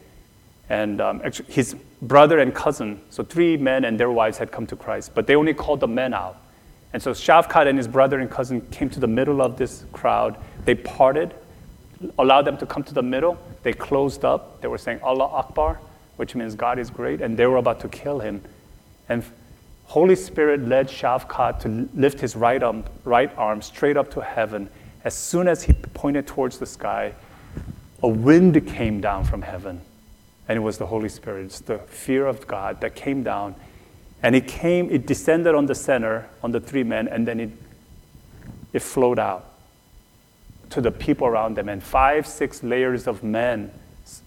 And 0.70 1.00
um, 1.00 1.22
actually, 1.24 1.52
his 1.52 1.76
brother 2.02 2.40
and 2.40 2.54
cousin, 2.54 3.02
so 3.10 3.24
three 3.24 3.58
men 3.58 3.86
and 3.86 4.00
their 4.00 4.12
wives 4.12 4.38
had 4.38 4.52
come 4.52 4.66
to 4.68 4.76
Christ, 4.76 5.12
but 5.14 5.28
they 5.28 5.36
only 5.36 5.54
called 5.54 5.80
the 5.80 5.88
men 5.88 6.14
out. 6.14 6.38
And 6.94 7.02
so 7.02 7.12
Shavkat 7.12 7.68
and 7.68 7.78
his 7.78 7.88
brother 7.88 8.20
and 8.20 8.30
cousin 8.30 8.62
came 8.72 8.90
to 8.90 9.00
the 9.00 9.08
middle 9.08 9.42
of 9.42 9.58
this 9.58 9.86
crowd. 9.92 10.38
They 10.64 10.76
parted, 10.76 11.34
allowed 12.18 12.44
them 12.44 12.58
to 12.58 12.66
come 12.66 12.84
to 12.84 12.94
the 12.94 13.04
middle. 13.04 13.38
They 13.64 13.74
closed 13.74 14.24
up. 14.24 14.62
They 14.62 14.68
were 14.68 14.78
saying 14.78 15.02
Allah 15.04 15.26
Akbar, 15.26 15.80
which 16.16 16.36
means 16.36 16.56
God 16.56 16.80
is 16.80 16.90
great, 16.90 17.22
and 17.22 17.36
they 17.36 17.48
were 17.48 17.58
about 17.58 17.80
to 17.82 17.90
kill 17.90 18.20
him. 18.20 18.42
And 19.10 19.24
Holy 19.86 20.16
Spirit 20.16 20.62
led 20.62 20.88
Shavkat 20.88 21.60
to 21.60 21.90
lift 21.94 22.20
his 22.20 22.36
right 22.36 22.62
arm, 22.64 22.86
right 23.04 23.32
arm 23.38 23.62
straight 23.62 23.98
up 23.98 24.10
to 24.12 24.22
heaven, 24.22 24.70
as 25.04 25.14
soon 25.14 25.48
as 25.48 25.64
he 25.64 25.74
pointed 25.74 26.26
towards 26.26 26.58
the 26.58 26.66
sky, 26.66 27.14
a 28.02 28.08
wind 28.08 28.66
came 28.68 29.00
down 29.00 29.24
from 29.24 29.44
heaven. 29.44 29.82
And 30.48 30.58
it 30.58 30.62
was 30.62 30.78
the 30.78 30.86
Holy 30.86 31.10
Spirit. 31.10 31.46
It's 31.46 31.60
the 31.60 31.80
fear 31.80 32.28
of 32.28 32.48
God 32.48 32.82
that 32.82 32.96
came 32.96 33.24
down. 33.24 33.56
And 34.22 34.36
it 34.36 34.48
came, 34.48 34.90
it 34.90 35.06
descended 35.06 35.56
on 35.56 35.66
the 35.66 35.76
center, 35.76 36.28
on 36.44 36.52
the 36.52 36.60
three 36.60 36.84
men, 36.84 37.08
and 37.08 37.28
then 37.28 37.40
it, 37.40 37.50
it 38.74 38.82
flowed 38.82 39.20
out 39.20 39.52
to 40.72 40.82
the 40.82 40.92
people 40.92 41.28
around 41.28 41.56
them. 41.56 41.70
And 41.70 41.82
five, 41.84 42.28
six 42.28 42.64
layers 42.64 43.08
of 43.08 43.24
men 43.24 43.72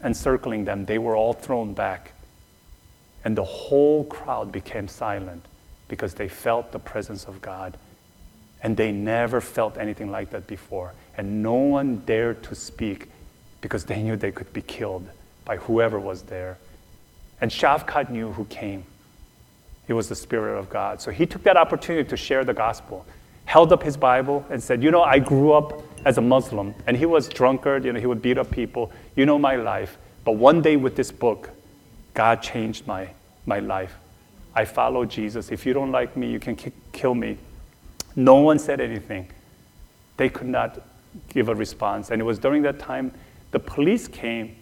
encircling 0.05 0.65
them, 0.65 0.85
they 0.85 0.99
were 0.99 1.17
all 1.17 1.33
thrown 1.33 1.75
back. 1.75 2.13
And 3.25 3.37
the 3.37 3.45
whole 3.45 4.05
crowd 4.05 4.53
became 4.53 4.89
silent 4.89 5.45
because 5.89 6.15
they 6.15 6.29
felt 6.29 6.73
the 6.73 6.79
presence 6.79 7.25
of 7.25 7.41
God. 7.41 7.77
And 8.63 8.77
they 8.77 8.91
never 8.91 9.41
felt 9.41 9.79
anything 9.79 10.11
like 10.11 10.31
that 10.31 10.47
before. 10.47 10.95
And 11.17 11.43
no 11.43 11.55
one 11.55 12.03
dared 12.07 12.43
to 12.45 12.55
speak 12.55 13.09
because 13.61 13.85
they 13.85 14.03
knew 14.03 14.17
they 14.17 14.33
could 14.33 14.53
be 14.53 14.63
killed 14.63 15.09
by 15.49 15.57
whoever 15.57 15.99
was 15.99 16.23
there. 16.25 16.59
And 17.41 17.51
Shavkat 17.51 18.11
knew 18.11 18.33
who 18.33 18.45
came. 18.45 18.85
It 19.89 19.95
was 19.95 20.07
the 20.11 20.15
Spirit 20.15 20.59
of 20.59 20.69
God. 20.69 21.01
So 21.01 21.11
he 21.11 21.25
took 21.25 21.43
that 21.45 21.57
opportunity 21.57 22.07
to 22.07 22.17
share 22.19 22.45
the 22.45 22.53
gospel, 22.53 23.07
held 23.47 23.73
up 23.73 23.83
his 23.83 23.97
Bible, 23.97 24.45
and 24.51 24.63
said, 24.63 24.83
You 24.83 24.91
know, 24.91 25.03
I 25.03 25.19
grew 25.19 25.55
up 25.55 25.83
as 26.05 26.19
a 26.19 26.21
Muslim, 26.21 26.75
and 26.87 26.95
he 26.95 27.07
was 27.07 27.29
drunkard, 27.29 27.87
you 27.87 27.93
know, 27.95 27.99
he 27.99 28.05
would 28.05 28.21
beat 28.21 28.37
up 28.37 28.51
people. 28.51 28.93
You 29.17 29.25
know 29.25 29.39
my 29.39 29.57
life. 29.57 29.97
But 30.23 30.33
one 30.33 30.61
day 30.61 30.77
with 30.77 30.95
this 30.95 31.11
book, 31.11 31.49
God 32.13 32.43
changed 32.43 32.87
my, 32.87 33.09
my 33.47 33.61
life. 33.61 33.97
I 34.55 34.67
follow 34.67 35.07
Jesus. 35.07 35.51
If 35.51 35.65
you 35.65 35.73
don't 35.73 35.91
like 35.91 36.15
me, 36.15 36.31
you 36.31 36.39
can 36.39 36.57
k- 36.57 36.73
kill 36.93 37.15
me. 37.15 37.39
No 38.17 38.35
one 38.35 38.59
said 38.59 38.83
anything. 38.83 39.31
They 40.19 40.29
could 40.29 40.49
not 40.49 40.79
give 41.31 41.49
a 41.49 41.55
response. 41.55 42.11
And 42.11 42.21
it 42.21 42.25
was 42.25 42.39
during 42.39 42.61
that 42.63 42.79
time 42.79 43.13
the 43.51 43.59
police 43.59 44.07
came 44.09 44.58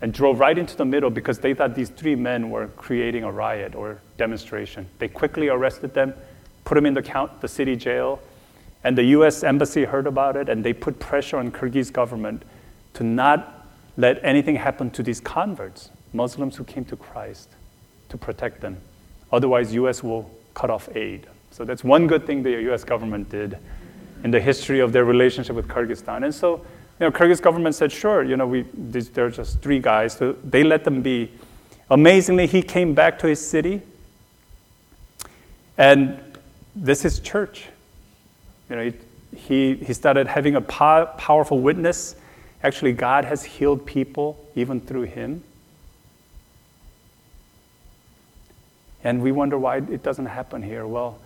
and 0.00 0.12
drove 0.12 0.40
right 0.40 0.58
into 0.58 0.76
the 0.76 0.84
middle 0.84 1.10
because 1.10 1.38
they 1.38 1.54
thought 1.54 1.74
these 1.74 1.88
three 1.88 2.14
men 2.14 2.50
were 2.50 2.68
creating 2.68 3.24
a 3.24 3.32
riot 3.32 3.74
or 3.74 4.00
demonstration. 4.16 4.86
They 4.98 5.08
quickly 5.08 5.48
arrested 5.48 5.94
them, 5.94 6.14
put 6.64 6.74
them 6.74 6.86
in 6.86 6.94
the, 6.94 7.02
count, 7.02 7.40
the 7.40 7.48
city 7.48 7.76
jail, 7.76 8.20
and 8.82 8.98
the 8.98 9.04
US 9.04 9.42
embassy 9.42 9.84
heard 9.84 10.06
about 10.06 10.36
it 10.36 10.48
and 10.48 10.62
they 10.62 10.72
put 10.72 10.98
pressure 10.98 11.38
on 11.38 11.50
Kyrgyz 11.50 11.92
government 11.92 12.42
to 12.94 13.04
not 13.04 13.66
let 13.96 14.22
anything 14.24 14.56
happen 14.56 14.90
to 14.90 15.02
these 15.02 15.20
converts, 15.20 15.90
Muslims 16.12 16.56
who 16.56 16.64
came 16.64 16.84
to 16.86 16.96
Christ, 16.96 17.48
to 18.08 18.18
protect 18.18 18.60
them. 18.60 18.76
Otherwise, 19.32 19.72
US 19.74 20.02
will 20.02 20.30
cut 20.54 20.70
off 20.70 20.88
aid. 20.94 21.26
So 21.50 21.64
that's 21.64 21.84
one 21.84 22.06
good 22.06 22.26
thing 22.26 22.42
the 22.42 22.72
US 22.72 22.84
government 22.84 23.30
did 23.30 23.58
in 24.22 24.30
the 24.30 24.40
history 24.40 24.80
of 24.80 24.92
their 24.92 25.04
relationship 25.04 25.54
with 25.54 25.68
Kyrgyzstan. 25.68 26.24
And 26.24 26.34
so, 26.34 26.64
you 27.00 27.06
know, 27.06 27.10
Kyrgyz 27.10 27.42
government 27.42 27.74
said, 27.74 27.90
sure, 27.90 28.22
you 28.22 28.36
know, 28.36 28.46
we, 28.46 28.64
these, 28.72 29.10
they're 29.10 29.30
just 29.30 29.60
three 29.60 29.80
guys. 29.80 30.12
So 30.12 30.36
they 30.44 30.62
let 30.62 30.84
them 30.84 31.02
be. 31.02 31.30
Amazingly, 31.90 32.46
he 32.46 32.62
came 32.62 32.94
back 32.94 33.18
to 33.20 33.26
his 33.26 33.44
city. 33.44 33.82
And 35.76 36.20
this 36.76 37.04
is 37.04 37.18
church. 37.18 37.66
You 38.70 38.76
know, 38.76 38.92
he, 39.36 39.74
he 39.74 39.92
started 39.92 40.28
having 40.28 40.54
a 40.54 40.60
po- 40.60 41.10
powerful 41.18 41.58
witness. 41.58 42.14
Actually, 42.62 42.92
God 42.92 43.24
has 43.24 43.44
healed 43.44 43.84
people 43.84 44.42
even 44.54 44.80
through 44.80 45.02
him. 45.02 45.42
And 49.02 49.20
we 49.20 49.32
wonder 49.32 49.58
why 49.58 49.78
it 49.78 50.02
doesn't 50.02 50.26
happen 50.26 50.62
here. 50.62 50.86
Well, 50.86 51.18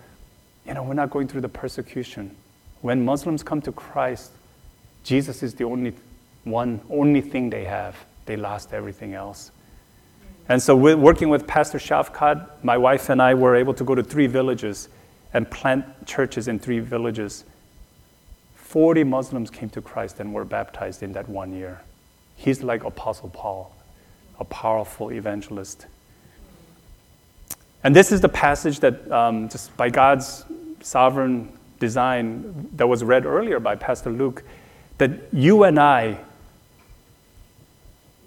you 0.65 0.73
know, 0.73 0.83
we're 0.83 0.95
not 0.95 1.11
going 1.11 1.27
through 1.27 1.41
the 1.41 1.49
persecution. 1.49 2.35
When 2.81 3.05
Muslims 3.05 3.43
come 3.43 3.61
to 3.61 3.71
Christ, 3.71 4.31
Jesus 5.03 5.43
is 5.43 5.53
the 5.55 5.63
only 5.63 5.93
one, 6.43 6.81
only 6.89 7.21
thing 7.21 7.49
they 7.49 7.65
have. 7.65 7.95
They 8.25 8.37
lost 8.37 8.73
everything 8.73 9.13
else. 9.13 9.51
And 10.47 10.61
so, 10.61 10.75
working 10.75 11.29
with 11.29 11.45
Pastor 11.45 11.77
Shavkat, 11.77 12.63
my 12.63 12.77
wife 12.77 13.09
and 13.09 13.21
I 13.21 13.35
were 13.35 13.55
able 13.55 13.73
to 13.75 13.83
go 13.83 13.93
to 13.93 14.03
three 14.03 14.27
villages 14.27 14.89
and 15.33 15.49
plant 15.49 15.85
churches 16.07 16.47
in 16.47 16.57
three 16.59 16.79
villages. 16.79 17.45
40 18.55 19.03
Muslims 19.03 19.49
came 19.49 19.69
to 19.69 19.81
Christ 19.81 20.19
and 20.19 20.33
were 20.33 20.45
baptized 20.45 21.03
in 21.03 21.13
that 21.13 21.29
one 21.29 21.53
year. 21.53 21.81
He's 22.35 22.63
like 22.63 22.83
Apostle 22.83 23.29
Paul, 23.29 23.75
a 24.39 24.45
powerful 24.45 25.11
evangelist. 25.11 25.85
And 27.83 27.95
this 27.95 28.11
is 28.11 28.21
the 28.21 28.29
passage 28.29 28.79
that, 28.79 29.09
um, 29.11 29.49
just 29.49 29.75
by 29.77 29.89
God's 29.89 30.45
sovereign 30.81 31.51
design, 31.79 32.69
that 32.75 32.87
was 32.87 33.03
read 33.03 33.25
earlier 33.25 33.59
by 33.59 33.75
Pastor 33.75 34.09
Luke, 34.09 34.43
that 34.99 35.11
you 35.33 35.63
and 35.63 35.79
I, 35.79 36.19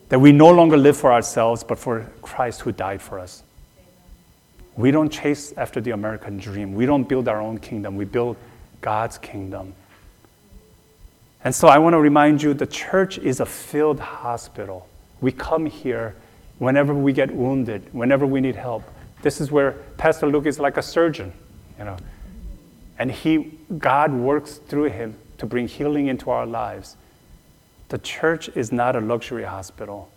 that 0.08 0.18
we 0.18 0.32
no 0.32 0.50
longer 0.50 0.76
live 0.76 0.96
for 0.96 1.12
ourselves, 1.12 1.62
but 1.62 1.78
for 1.78 2.10
Christ 2.20 2.62
who 2.62 2.72
died 2.72 3.00
for 3.00 3.18
us. 3.18 3.42
We 4.76 4.90
don't 4.90 5.10
chase 5.10 5.52
after 5.56 5.80
the 5.80 5.90
American 5.90 6.38
dream. 6.38 6.74
We 6.74 6.86
don't 6.86 7.08
build 7.08 7.28
our 7.28 7.40
own 7.40 7.58
kingdom. 7.58 7.96
We 7.96 8.06
build 8.06 8.36
God's 8.80 9.18
kingdom. 9.18 9.74
And 11.44 11.54
so 11.54 11.68
I 11.68 11.78
want 11.78 11.94
to 11.94 12.00
remind 12.00 12.42
you 12.42 12.54
the 12.54 12.66
church 12.66 13.18
is 13.18 13.40
a 13.40 13.46
filled 13.46 14.00
hospital. 14.00 14.88
We 15.20 15.30
come 15.30 15.66
here 15.66 16.14
whenever 16.58 16.94
we 16.94 17.12
get 17.12 17.30
wounded, 17.34 17.86
whenever 17.92 18.26
we 18.26 18.40
need 18.40 18.56
help. 18.56 18.82
This 19.20 19.40
is 19.40 19.50
where 19.50 19.72
Pastor 19.98 20.26
Luke 20.26 20.46
is 20.46 20.58
like 20.58 20.78
a 20.78 20.82
surgeon, 20.82 21.32
you 21.78 21.84
know. 21.84 21.96
And 22.98 23.10
he, 23.10 23.58
God 23.78 24.12
works 24.12 24.56
through 24.56 24.90
him 24.90 25.16
to 25.42 25.46
bring 25.46 25.66
healing 25.66 26.06
into 26.06 26.30
our 26.30 26.46
lives. 26.46 26.96
The 27.88 27.98
church 27.98 28.48
is 28.54 28.70
not 28.70 28.94
a 28.94 29.00
luxury 29.00 29.42
hospital 29.42 30.08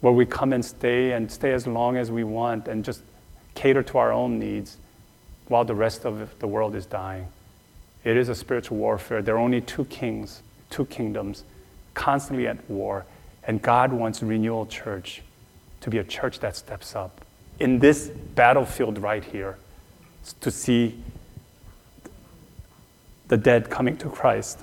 where 0.00 0.12
we 0.12 0.26
come 0.26 0.52
and 0.52 0.64
stay 0.64 1.12
and 1.12 1.30
stay 1.30 1.52
as 1.52 1.68
long 1.68 1.96
as 1.96 2.10
we 2.10 2.24
want 2.24 2.66
and 2.66 2.84
just 2.84 3.02
cater 3.54 3.84
to 3.84 3.98
our 3.98 4.10
own 4.10 4.40
needs 4.40 4.78
while 5.46 5.64
the 5.64 5.76
rest 5.76 6.04
of 6.04 6.36
the 6.40 6.48
world 6.48 6.74
is 6.74 6.86
dying. 6.86 7.28
It 8.02 8.16
is 8.16 8.28
a 8.28 8.34
spiritual 8.34 8.78
warfare. 8.78 9.22
There 9.22 9.36
are 9.36 9.38
only 9.38 9.60
two 9.60 9.84
kings, 9.84 10.42
two 10.70 10.86
kingdoms, 10.86 11.44
constantly 11.94 12.48
at 12.48 12.68
war. 12.68 13.06
And 13.44 13.62
God 13.62 13.92
wants 13.92 14.24
Renewal 14.24 14.66
Church 14.66 15.22
to 15.82 15.88
be 15.88 15.98
a 15.98 16.04
church 16.04 16.40
that 16.40 16.56
steps 16.56 16.96
up 16.96 17.24
in 17.60 17.78
this 17.78 18.08
battlefield 18.08 18.98
right 18.98 19.22
here 19.22 19.56
to 20.40 20.50
see 20.50 21.00
the 23.28 23.36
dead 23.36 23.70
coming 23.70 23.96
to 23.98 24.08
Christ. 24.08 24.60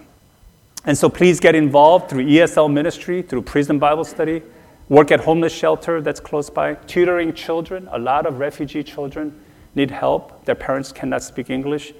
And 0.86 0.98
so 0.98 1.10
please 1.10 1.40
get 1.40 1.56
involved 1.56 2.10
through 2.10 2.26
ESL 2.26 2.72
ministry, 2.72 3.22
through 3.22 3.44
prison 3.44 3.78
Bible 3.80 4.04
study, 4.04 4.42
work 4.90 5.12
at 5.12 5.22
homeless 5.22 5.54
shelter 5.54 6.02
that's 6.02 6.20
close 6.20 6.50
by, 6.50 6.74
tutoring 6.74 7.34
children. 7.34 7.88
A 7.92 8.00
lot 8.00 8.26
of 8.26 8.40
refugee 8.40 8.84
children 8.84 9.40
need 9.76 9.92
help. 9.92 10.46
Their 10.46 10.56
parents 10.56 10.92
cannot 10.92 11.24
speak 11.24 11.50
English. 11.50 11.94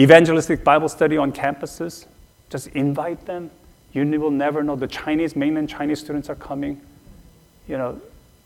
Evangelistic 0.00 0.64
Bible 0.64 0.88
study 0.88 1.16
on 1.16 1.32
campuses. 1.32 2.06
Just 2.50 2.68
invite 2.68 3.24
them. 3.26 3.50
You 3.92 4.04
will 4.20 4.30
never 4.30 4.62
know. 4.62 4.74
The 4.74 4.88
Chinese, 4.88 5.36
mainland 5.36 5.68
Chinese 5.68 6.00
students 6.00 6.28
are 6.28 6.34
coming. 6.34 6.80
You 7.68 7.78
know, 7.78 8.00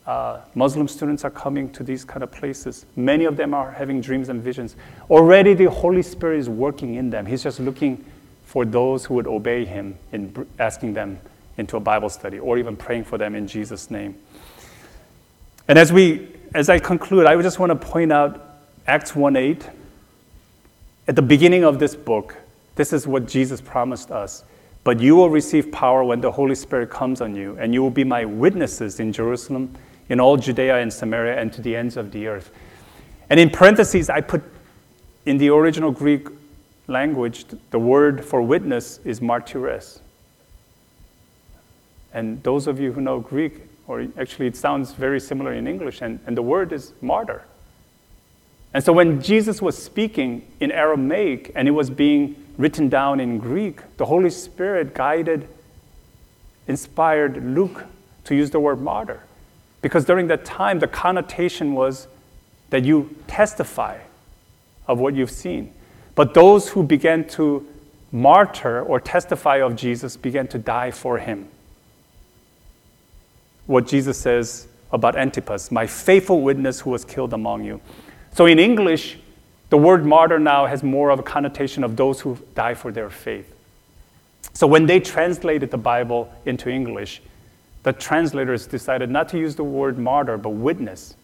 uh, 0.07 0.39
Muslim 0.55 0.87
students 0.87 1.25
are 1.25 1.29
coming 1.29 1.69
to 1.73 1.83
these 1.83 2.05
kind 2.05 2.23
of 2.23 2.31
places. 2.31 2.85
Many 2.95 3.25
of 3.25 3.35
them 3.35 3.53
are 3.53 3.71
having 3.71 3.99
dreams 3.99 4.29
and 4.29 4.41
visions. 4.41 4.77
Already 5.09 5.53
the 5.53 5.69
Holy 5.69 6.01
Spirit 6.01 6.39
is 6.39 6.47
working 6.47 6.95
in 6.95 7.09
them. 7.09 7.25
He's 7.25 7.43
just 7.43 7.59
looking 7.59 8.05
for 8.45 8.63
those 8.63 9.03
who 9.03 9.15
would 9.15 9.27
obey 9.27 9.65
Him 9.65 9.97
in 10.13 10.47
asking 10.59 10.93
them 10.93 11.19
into 11.57 11.75
a 11.75 11.81
Bible 11.81 12.09
study 12.09 12.39
or 12.39 12.57
even 12.57 12.77
praying 12.77 13.03
for 13.03 13.17
them 13.17 13.35
in 13.35 13.47
Jesus' 13.47 13.91
name. 13.91 14.17
And 15.67 15.77
as, 15.77 15.91
we, 15.91 16.29
as 16.55 16.69
I 16.69 16.79
conclude, 16.79 17.25
I 17.25 17.39
just 17.41 17.59
want 17.59 17.71
to 17.71 17.75
point 17.75 18.13
out 18.13 18.59
Acts 18.87 19.13
1 19.13 19.35
8. 19.35 19.69
At 21.09 21.17
the 21.17 21.21
beginning 21.21 21.65
of 21.65 21.79
this 21.79 21.95
book, 21.95 22.37
this 22.75 22.93
is 22.93 23.05
what 23.05 23.27
Jesus 23.27 23.59
promised 23.59 24.11
us. 24.11 24.45
But 24.85 25.01
you 25.01 25.17
will 25.17 25.29
receive 25.29 25.69
power 25.69 26.05
when 26.05 26.21
the 26.21 26.31
Holy 26.31 26.55
Spirit 26.55 26.89
comes 26.89 27.19
on 27.19 27.35
you, 27.35 27.57
and 27.59 27.73
you 27.73 27.81
will 27.81 27.91
be 27.91 28.05
my 28.05 28.23
witnesses 28.23 29.01
in 29.01 29.11
Jerusalem 29.11 29.75
in 30.09 30.19
all 30.19 30.37
Judea 30.37 30.77
and 30.77 30.91
Samaria 30.91 31.39
and 31.39 31.51
to 31.53 31.61
the 31.61 31.75
ends 31.75 31.97
of 31.97 32.11
the 32.11 32.27
earth. 32.27 32.51
And 33.29 33.39
in 33.39 33.49
parentheses, 33.49 34.09
I 34.09 34.21
put 34.21 34.43
in 35.25 35.37
the 35.37 35.49
original 35.49 35.91
Greek 35.91 36.27
language, 36.87 37.45
the 37.71 37.79
word 37.79 38.23
for 38.23 38.41
witness 38.41 38.99
is 39.03 39.21
martyres. 39.21 39.99
And 42.13 42.41
those 42.43 42.67
of 42.67 42.79
you 42.79 42.93
who 42.93 43.01
know 43.01 43.19
Greek, 43.19 43.61
or 43.87 44.07
actually 44.17 44.47
it 44.47 44.55
sounds 44.55 44.93
very 44.93 45.19
similar 45.19 45.53
in 45.53 45.67
English, 45.67 46.01
and, 46.01 46.19
and 46.25 46.37
the 46.37 46.41
word 46.41 46.71
is 46.71 46.93
martyr. 47.01 47.43
And 48.73 48.83
so 48.83 48.93
when 48.93 49.21
Jesus 49.21 49.61
was 49.61 49.81
speaking 49.81 50.47
in 50.59 50.71
Aramaic 50.71 51.51
and 51.55 51.67
it 51.67 51.71
was 51.71 51.89
being 51.89 52.35
written 52.57 52.89
down 52.89 53.19
in 53.19 53.37
Greek, 53.37 53.81
the 53.97 54.05
Holy 54.05 54.29
Spirit 54.29 54.93
guided, 54.93 55.47
inspired 56.67 57.43
Luke 57.43 57.85
to 58.25 58.35
use 58.35 58.49
the 58.49 58.59
word 58.59 58.81
martyr. 58.81 59.21
Because 59.81 60.05
during 60.05 60.27
that 60.27 60.45
time, 60.45 60.79
the 60.79 60.87
connotation 60.87 61.73
was 61.73 62.07
that 62.69 62.83
you 62.83 63.15
testify 63.27 63.99
of 64.87 64.99
what 64.99 65.13
you've 65.13 65.31
seen. 65.31 65.73
But 66.15 66.33
those 66.33 66.69
who 66.69 66.83
began 66.83 67.27
to 67.29 67.65
martyr 68.11 68.81
or 68.81 68.99
testify 68.99 69.57
of 69.57 69.75
Jesus 69.75 70.17
began 70.17 70.47
to 70.47 70.57
die 70.57 70.91
for 70.91 71.17
him. 71.17 71.47
What 73.65 73.87
Jesus 73.87 74.17
says 74.17 74.67
about 74.91 75.17
Antipas, 75.17 75.71
my 75.71 75.85
faithful 75.85 76.41
witness 76.41 76.79
who 76.79 76.89
was 76.89 77.03
killed 77.03 77.33
among 77.33 77.65
you. 77.65 77.81
So 78.33 78.45
in 78.45 78.59
English, 78.59 79.17
the 79.69 79.77
word 79.77 80.05
martyr 80.05 80.39
now 80.39 80.65
has 80.65 80.81
more 80.83 81.09
of 81.09 81.19
a 81.19 81.23
connotation 81.23 81.83
of 81.83 81.97
those 81.97 82.21
who 82.21 82.37
die 82.55 82.73
for 82.73 82.91
their 82.91 83.09
faith. 83.09 83.53
So 84.53 84.65
when 84.65 84.85
they 84.85 84.99
translated 84.99 85.69
the 85.69 85.77
Bible 85.77 86.33
into 86.45 86.69
English, 86.69 87.21
the 87.87 87.93
translators 87.93 88.67
decided 88.67 89.09
not 89.09 89.29
to 89.29 89.39
use 89.39 89.55
the 89.55 89.63
word 89.63 89.97
martyr, 89.97 90.37
but 90.37 90.49
witness. 90.49 91.15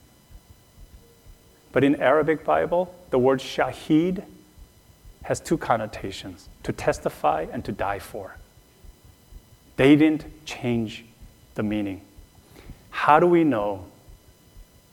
But 1.73 1.83
in 1.83 1.97
Arabic 1.97 2.45
Bible, 2.45 2.95
the 3.09 3.19
word 3.19 3.41
shahid 3.41 4.23
has 5.23 5.41
two 5.41 5.57
connotations 5.57 6.47
to 6.63 6.71
testify 6.71 7.47
and 7.51 7.65
to 7.65 7.73
die 7.73 7.99
for. 7.99 8.37
They 9.75 9.97
didn't 9.97 10.45
change 10.45 11.03
the 11.55 11.63
meaning. 11.63 11.99
How 12.91 13.19
do 13.19 13.27
we 13.27 13.43
know 13.43 13.83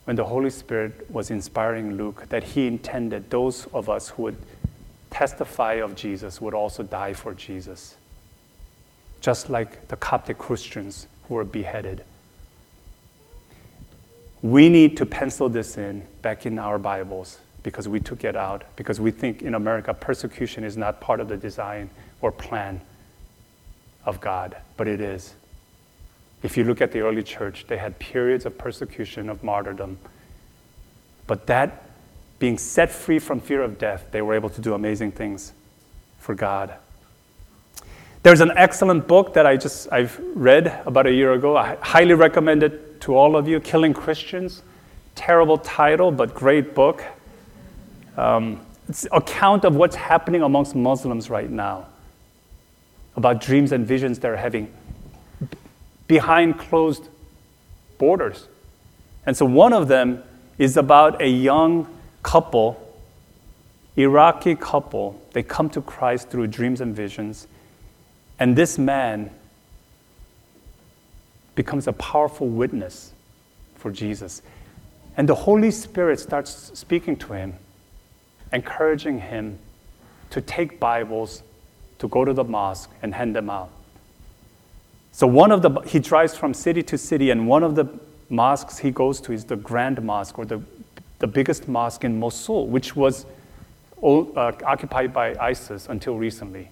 when 0.07 0.17
the 0.17 0.25
Holy 0.25 0.51
Spirit 0.51 1.09
was 1.09 1.31
inspiring 1.31 1.97
Luke 1.97 2.29
that 2.31 2.43
he 2.43 2.67
intended 2.67 3.31
those 3.31 3.69
of 3.69 3.89
us 3.89 4.09
who 4.09 4.25
would 4.25 4.37
testify 5.11 5.75
of 5.75 5.95
Jesus 5.95 6.41
would 6.41 6.53
also 6.53 6.83
die 6.83 7.13
for 7.13 7.33
Jesus? 7.33 7.95
Just 9.21 9.49
like 9.49 9.87
the 9.87 9.97
Coptic 9.97 10.37
Christians 10.37 11.07
were 11.31 11.45
beheaded. 11.45 12.05
We 14.43 14.69
need 14.69 14.97
to 14.99 15.07
pencil 15.07 15.49
this 15.49 15.79
in 15.79 16.07
back 16.23 16.45
in 16.45 16.59
our 16.59 16.79
Bibles 16.79 17.39
because 17.63 17.89
we 17.89 18.01
took 18.01 18.25
it 18.25 18.37
out, 18.37 18.65
because 18.77 19.01
we 19.01 19.11
think 19.11 19.43
in 19.43 19.55
America 19.55 19.95
persecution 19.95 20.65
is 20.65 20.77
not 20.77 21.01
part 21.01 21.21
of 21.21 21.29
the 21.29 21.37
design 21.37 21.91
or 22.21 22.33
plan 22.33 22.81
of 24.05 24.21
God, 24.21 24.57
but 24.77 24.89
it 24.89 25.01
is. 25.01 25.35
If 26.43 26.57
you 26.57 26.65
look 26.65 26.81
at 26.81 26.93
the 26.93 27.01
early 27.01 27.23
church, 27.23 27.67
they 27.69 27.77
had 27.77 27.99
periods 27.99 28.47
of 28.47 28.57
persecution, 28.57 29.29
of 29.29 29.45
martyrdom. 29.45 29.99
But 31.27 31.47
that 31.49 31.85
being 32.39 32.57
set 32.57 32.91
free 32.91 33.19
from 33.19 33.41
fear 33.41 33.63
of 33.63 33.79
death, 33.79 34.07
they 34.11 34.23
were 34.23 34.35
able 34.35 34.49
to 34.49 34.61
do 34.63 34.73
amazing 34.73 35.13
things 35.13 35.53
for 36.19 36.35
God. 36.35 36.75
There's 38.23 38.43
an 38.43 38.53
excellent 38.55 39.09
book 39.09 39.33
that 39.33 39.47
I 39.47 39.57
just 39.57 39.91
I've 39.91 40.21
read 40.35 40.83
about 40.85 41.07
a 41.07 41.13
year 41.13 41.33
ago. 41.33 41.57
I 41.57 41.77
highly 41.81 42.13
recommend 42.13 42.63
it 42.63 43.01
to 43.03 43.17
all 43.17 43.35
of 43.35 43.49
you. 43.49 43.61
Killing 43.61 43.95
Christians. 43.95 44.63
Terrible 45.15 45.57
title, 45.57 46.13
but 46.13 46.35
great 46.35 46.75
book. 46.75 47.03
Um, 48.19 48.61
it's 48.89 49.07
account 49.11 49.65
of 49.65 49.75
what's 49.75 49.97
happening 49.97 50.43
amongst 50.43 50.75
Muslims 50.75 51.31
right 51.31 51.51
now. 51.51 51.87
About 53.17 53.41
dreams 53.41 53.73
and 53.73 53.87
visions 53.87 54.19
they're 54.19 54.37
having 54.37 54.71
behind 56.07 56.59
closed 56.59 57.09
borders. 57.97 58.49
And 59.25 59.37
so 59.37 59.47
one 59.47 59.73
of 59.73 59.89
them 59.89 60.23
is 60.59 60.77
about 60.77 61.23
a 61.23 61.29
young 61.29 61.87
couple, 62.23 62.77
Iraqi 63.97 64.57
couple. 64.57 65.21
They 65.33 65.43
come 65.43 65.71
to 65.71 65.81
Christ 65.81 66.29
through 66.29 66.49
dreams 66.49 66.81
and 66.81 66.95
visions. 66.95 67.47
And 68.41 68.57
this 68.57 68.79
man 68.79 69.31
becomes 71.55 71.87
a 71.87 71.93
powerful 71.93 72.49
witness 72.49 73.13
for 73.77 73.91
Jesus. 73.93 74.41
And 75.17 75.29
the 75.29 75.35
Holy 75.35 75.71
Spirit 75.71 76.19
starts 76.19 76.71
speaking 76.73 77.17
to 77.17 77.35
him, 77.35 77.55
encouraging 78.51 79.21
him 79.21 79.59
to 80.31 80.41
take 80.41 80.81
Bibles, 80.81 81.43
to 81.99 82.09
go 82.09 82.25
to 82.25 82.33
the 82.33 82.45
mosque 82.45 82.91
and 83.03 83.15
hand 83.15 83.37
them 83.37 83.51
out. 83.51 83.71
So 85.13 85.27
one 85.27 85.53
of 85.53 85.61
the 85.61 85.81
he 85.81 85.99
drives 85.99 86.37
from 86.37 86.55
city 86.55 86.83
to 86.85 86.97
city, 86.97 87.31
and 87.31 87.47
one 87.47 87.63
of 87.63 87.75
the 87.75 87.87
mosques 88.31 88.79
he 88.79 88.91
goes 88.91 89.21
to 89.23 89.33
is 89.33 89.45
the 89.45 89.57
Grand 89.57 90.01
Mosque, 90.03 90.39
or 90.39 90.47
the 90.47 90.63
the 91.19 91.27
biggest 91.27 91.69
mosque 91.69 92.05
in 92.05 92.19
Mosul, 92.19 92.67
which 92.67 92.97
was 92.97 93.27
uh, 94.03 94.53
occupied 94.65 95.13
by 95.13 95.37
ISIS 95.39 95.89
until 95.89 96.17
recently. 96.17 96.71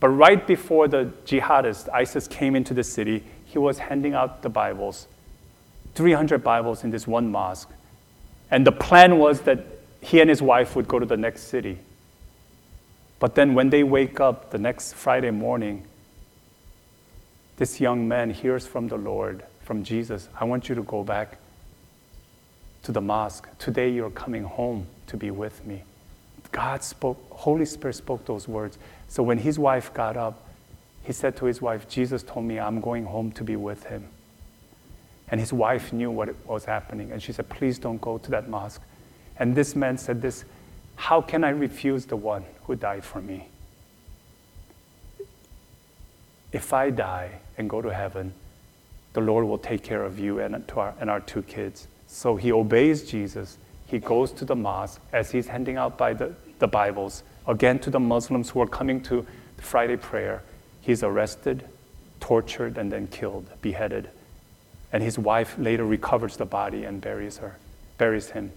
But 0.00 0.08
right 0.10 0.46
before 0.46 0.88
the 0.88 1.12
jihadists, 1.24 1.88
ISIS 1.92 2.28
came 2.28 2.54
into 2.54 2.74
the 2.74 2.84
city, 2.84 3.24
he 3.44 3.58
was 3.58 3.78
handing 3.78 4.14
out 4.14 4.42
the 4.42 4.48
Bibles, 4.48 5.08
300 5.94 6.44
Bibles 6.44 6.84
in 6.84 6.90
this 6.90 7.06
one 7.06 7.30
mosque. 7.30 7.70
And 8.50 8.66
the 8.66 8.72
plan 8.72 9.18
was 9.18 9.40
that 9.42 9.64
he 10.00 10.20
and 10.20 10.30
his 10.30 10.40
wife 10.40 10.76
would 10.76 10.86
go 10.86 10.98
to 10.98 11.06
the 11.06 11.16
next 11.16 11.44
city. 11.44 11.78
But 13.18 13.34
then 13.34 13.54
when 13.54 13.70
they 13.70 13.82
wake 13.82 14.20
up 14.20 14.50
the 14.50 14.58
next 14.58 14.94
Friday 14.94 15.32
morning, 15.32 15.84
this 17.56 17.80
young 17.80 18.06
man 18.06 18.30
hears 18.30 18.66
from 18.66 18.86
the 18.86 18.96
Lord, 18.96 19.44
from 19.64 19.82
Jesus, 19.82 20.28
I 20.38 20.44
want 20.44 20.68
you 20.68 20.76
to 20.76 20.82
go 20.84 21.02
back 21.02 21.38
to 22.84 22.92
the 22.92 23.00
mosque. 23.00 23.48
Today 23.58 23.90
you're 23.90 24.10
coming 24.10 24.44
home 24.44 24.86
to 25.08 25.16
be 25.16 25.32
with 25.32 25.66
me. 25.66 25.82
God 26.52 26.82
spoke, 26.82 27.18
Holy 27.30 27.66
Spirit 27.66 27.94
spoke 27.94 28.24
those 28.24 28.46
words. 28.46 28.78
So 29.08 29.22
when 29.22 29.38
his 29.38 29.58
wife 29.58 29.92
got 29.92 30.16
up, 30.16 30.46
he 31.02 31.12
said 31.12 31.36
to 31.38 31.46
his 31.46 31.62
wife, 31.62 31.88
Jesus 31.88 32.22
told 32.22 32.44
me 32.44 32.60
I'm 32.60 32.80
going 32.80 33.04
home 33.04 33.32
to 33.32 33.44
be 33.44 33.56
with 33.56 33.84
him. 33.84 34.08
And 35.30 35.40
his 35.40 35.52
wife 35.52 35.92
knew 35.92 36.10
what 36.10 36.34
was 36.46 36.64
happening. 36.64 37.12
And 37.12 37.22
she 37.22 37.32
said, 37.32 37.48
Please 37.48 37.78
don't 37.78 38.00
go 38.00 38.18
to 38.18 38.30
that 38.30 38.48
mosque. 38.48 38.82
And 39.38 39.54
this 39.54 39.74
man 39.74 39.98
said 39.98 40.22
this 40.22 40.44
How 40.96 41.20
can 41.20 41.44
I 41.44 41.50
refuse 41.50 42.06
the 42.06 42.16
one 42.16 42.44
who 42.64 42.76
died 42.76 43.04
for 43.04 43.20
me? 43.20 43.48
If 46.52 46.72
I 46.72 46.90
die, 46.90 47.40
and 47.58 47.68
go 47.68 47.82
to 47.82 47.92
heaven, 47.92 48.32
the 49.12 49.20
Lord 49.20 49.44
will 49.44 49.58
take 49.58 49.82
care 49.82 50.04
of 50.04 50.18
you 50.18 50.38
and, 50.38 50.64
our, 50.74 50.94
and 51.00 51.10
our 51.10 51.20
two 51.20 51.42
kids. 51.42 51.88
So 52.06 52.36
he 52.36 52.52
obeys 52.52 53.02
Jesus. 53.02 53.58
He 53.86 53.98
goes 53.98 54.30
to 54.32 54.44
the 54.44 54.54
mosque 54.54 55.00
as 55.12 55.30
he's 55.30 55.48
handing 55.48 55.76
out 55.76 55.98
by 55.98 56.14
the, 56.14 56.34
the 56.60 56.68
Bibles, 56.68 57.24
again 57.48 57.78
to 57.80 57.90
the 57.90 57.98
Muslims 57.98 58.50
who 58.50 58.60
are 58.60 58.66
coming 58.66 59.00
to 59.02 59.26
the 59.56 59.62
Friday 59.62 59.96
prayer. 59.96 60.42
He's 60.80 61.02
arrested, 61.02 61.64
tortured, 62.20 62.78
and 62.78 62.92
then 62.92 63.08
killed, 63.08 63.50
beheaded. 63.62 64.10
And 64.92 65.02
his 65.02 65.18
wife 65.18 65.56
later 65.58 65.84
recovers 65.84 66.36
the 66.36 66.44
body 66.44 66.84
and 66.84 67.00
buries 67.00 67.38
her, 67.38 67.56
buries 67.96 68.30
him. 68.30 68.52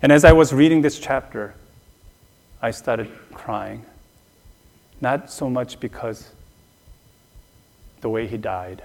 And 0.00 0.10
as 0.10 0.24
I 0.24 0.32
was 0.32 0.52
reading 0.52 0.82
this 0.82 0.98
chapter, 0.98 1.54
I 2.60 2.70
started 2.70 3.10
crying. 3.32 3.84
Not 5.00 5.30
so 5.30 5.48
much 5.48 5.80
because 5.80 6.30
the 8.00 8.08
way 8.08 8.26
he 8.26 8.36
died, 8.36 8.82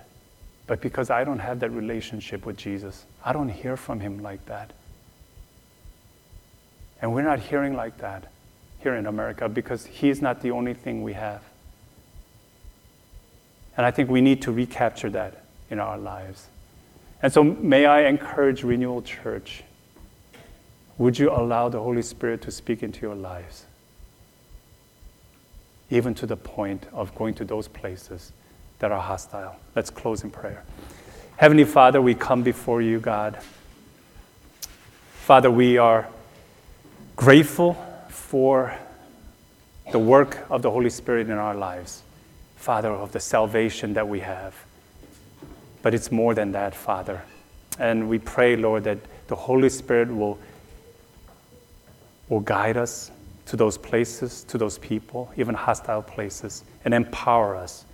but 0.68 0.82
because 0.82 1.10
I 1.10 1.24
don't 1.24 1.40
have 1.40 1.60
that 1.62 1.72
relationship 1.72 2.46
with 2.46 2.58
Jesus. 2.58 3.06
I 3.24 3.34
don't 3.34 3.50
hear 3.50 3.78
from 3.78 4.00
him 4.00 4.22
like 4.22 4.46
that. 4.46 4.74
And 7.02 7.14
we're 7.14 7.24
not 7.24 7.39
hearing 7.39 7.76
like 7.76 7.98
that 8.00 8.32
here 8.80 8.95
in 8.95 9.06
America 9.06 9.48
because 9.48 9.86
he's 9.86 10.22
not 10.22 10.41
the 10.41 10.52
only 10.52 10.74
thing 10.74 11.04
we 11.04 11.14
have. 11.14 11.41
And 13.76 13.86
I 13.86 13.91
think 13.91 14.10
we 14.10 14.22
need 14.22 14.41
to 14.43 14.52
recapture 14.52 15.10
that 15.12 15.43
in 15.70 15.80
our 15.80 15.98
lives. 15.98 16.48
And 17.22 17.32
so, 17.32 17.43
may 17.43 17.86
I 17.86 18.08
encourage 18.08 18.64
Renewal 18.64 19.02
Church? 19.02 19.64
Would 20.98 21.20
you 21.20 21.32
allow 21.32 21.70
the 21.70 21.80
Holy 21.80 22.02
Spirit 22.02 22.41
to 22.43 22.52
speak 22.52 22.82
into 22.82 23.02
your 23.02 23.16
lives? 23.16 23.66
Even 25.89 26.16
to 26.16 26.26
the 26.26 26.38
point 26.38 26.88
of 26.91 27.14
going 27.16 27.34
to 27.36 27.45
those 27.45 27.68
places 27.68 28.32
that 28.80 28.91
are 28.91 29.02
hostile. 29.02 29.56
Let's 29.76 29.89
close 29.89 30.24
in 30.24 30.32
prayer. 30.32 30.64
Heavenly 31.38 31.66
Father, 31.66 32.02
we 32.02 32.16
come 32.16 32.41
before 32.41 32.82
you, 32.82 33.00
God. 33.00 33.38
Father, 35.14 35.52
we 35.52 35.78
are 35.78 36.08
grateful 37.18 37.74
for 38.09 38.78
the 39.91 39.97
work 39.97 40.45
of 40.51 40.61
the 40.61 40.70
Holy 40.70 40.89
Spirit 40.89 41.30
in 41.30 41.38
our 41.38 41.55
lives, 41.55 42.03
Father, 42.57 42.89
of 42.89 43.11
the 43.11 43.20
salvation 43.20 43.95
that 43.95 44.07
we 44.07 44.20
have. 44.20 44.55
But 45.82 45.95
it's 45.95 46.11
more 46.11 46.36
than 46.36 46.51
that, 46.51 46.76
Father. 46.76 47.24
And 47.80 48.07
we 48.07 48.20
pray, 48.20 48.55
Lord, 48.55 48.84
that 48.84 48.99
the 49.28 49.36
Holy 49.36 49.70
Spirit 49.70 50.15
will, 50.15 50.38
will 52.30 52.39
guide 52.39 52.78
us 52.78 53.09
to 53.47 53.55
those 53.55 53.80
places, 53.80 54.43
to 54.43 54.59
those 54.59 54.78
people, 54.78 55.32
even 55.38 55.55
hostile 55.55 56.03
places, 56.03 56.63
and 56.86 56.93
empower 56.93 57.55
us 57.55 57.86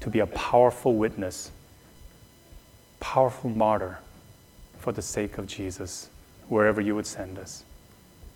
to 0.00 0.10
be 0.10 0.18
a 0.18 0.26
powerful 0.26 0.96
witness, 0.96 1.52
powerful 2.98 3.50
martyr 3.50 3.98
for 4.78 4.90
the 4.92 5.02
sake 5.02 5.38
of 5.38 5.46
Jesus, 5.46 6.10
wherever 6.48 6.80
you 6.80 6.96
would 6.96 7.06
send 7.06 7.38
us. 7.38 7.64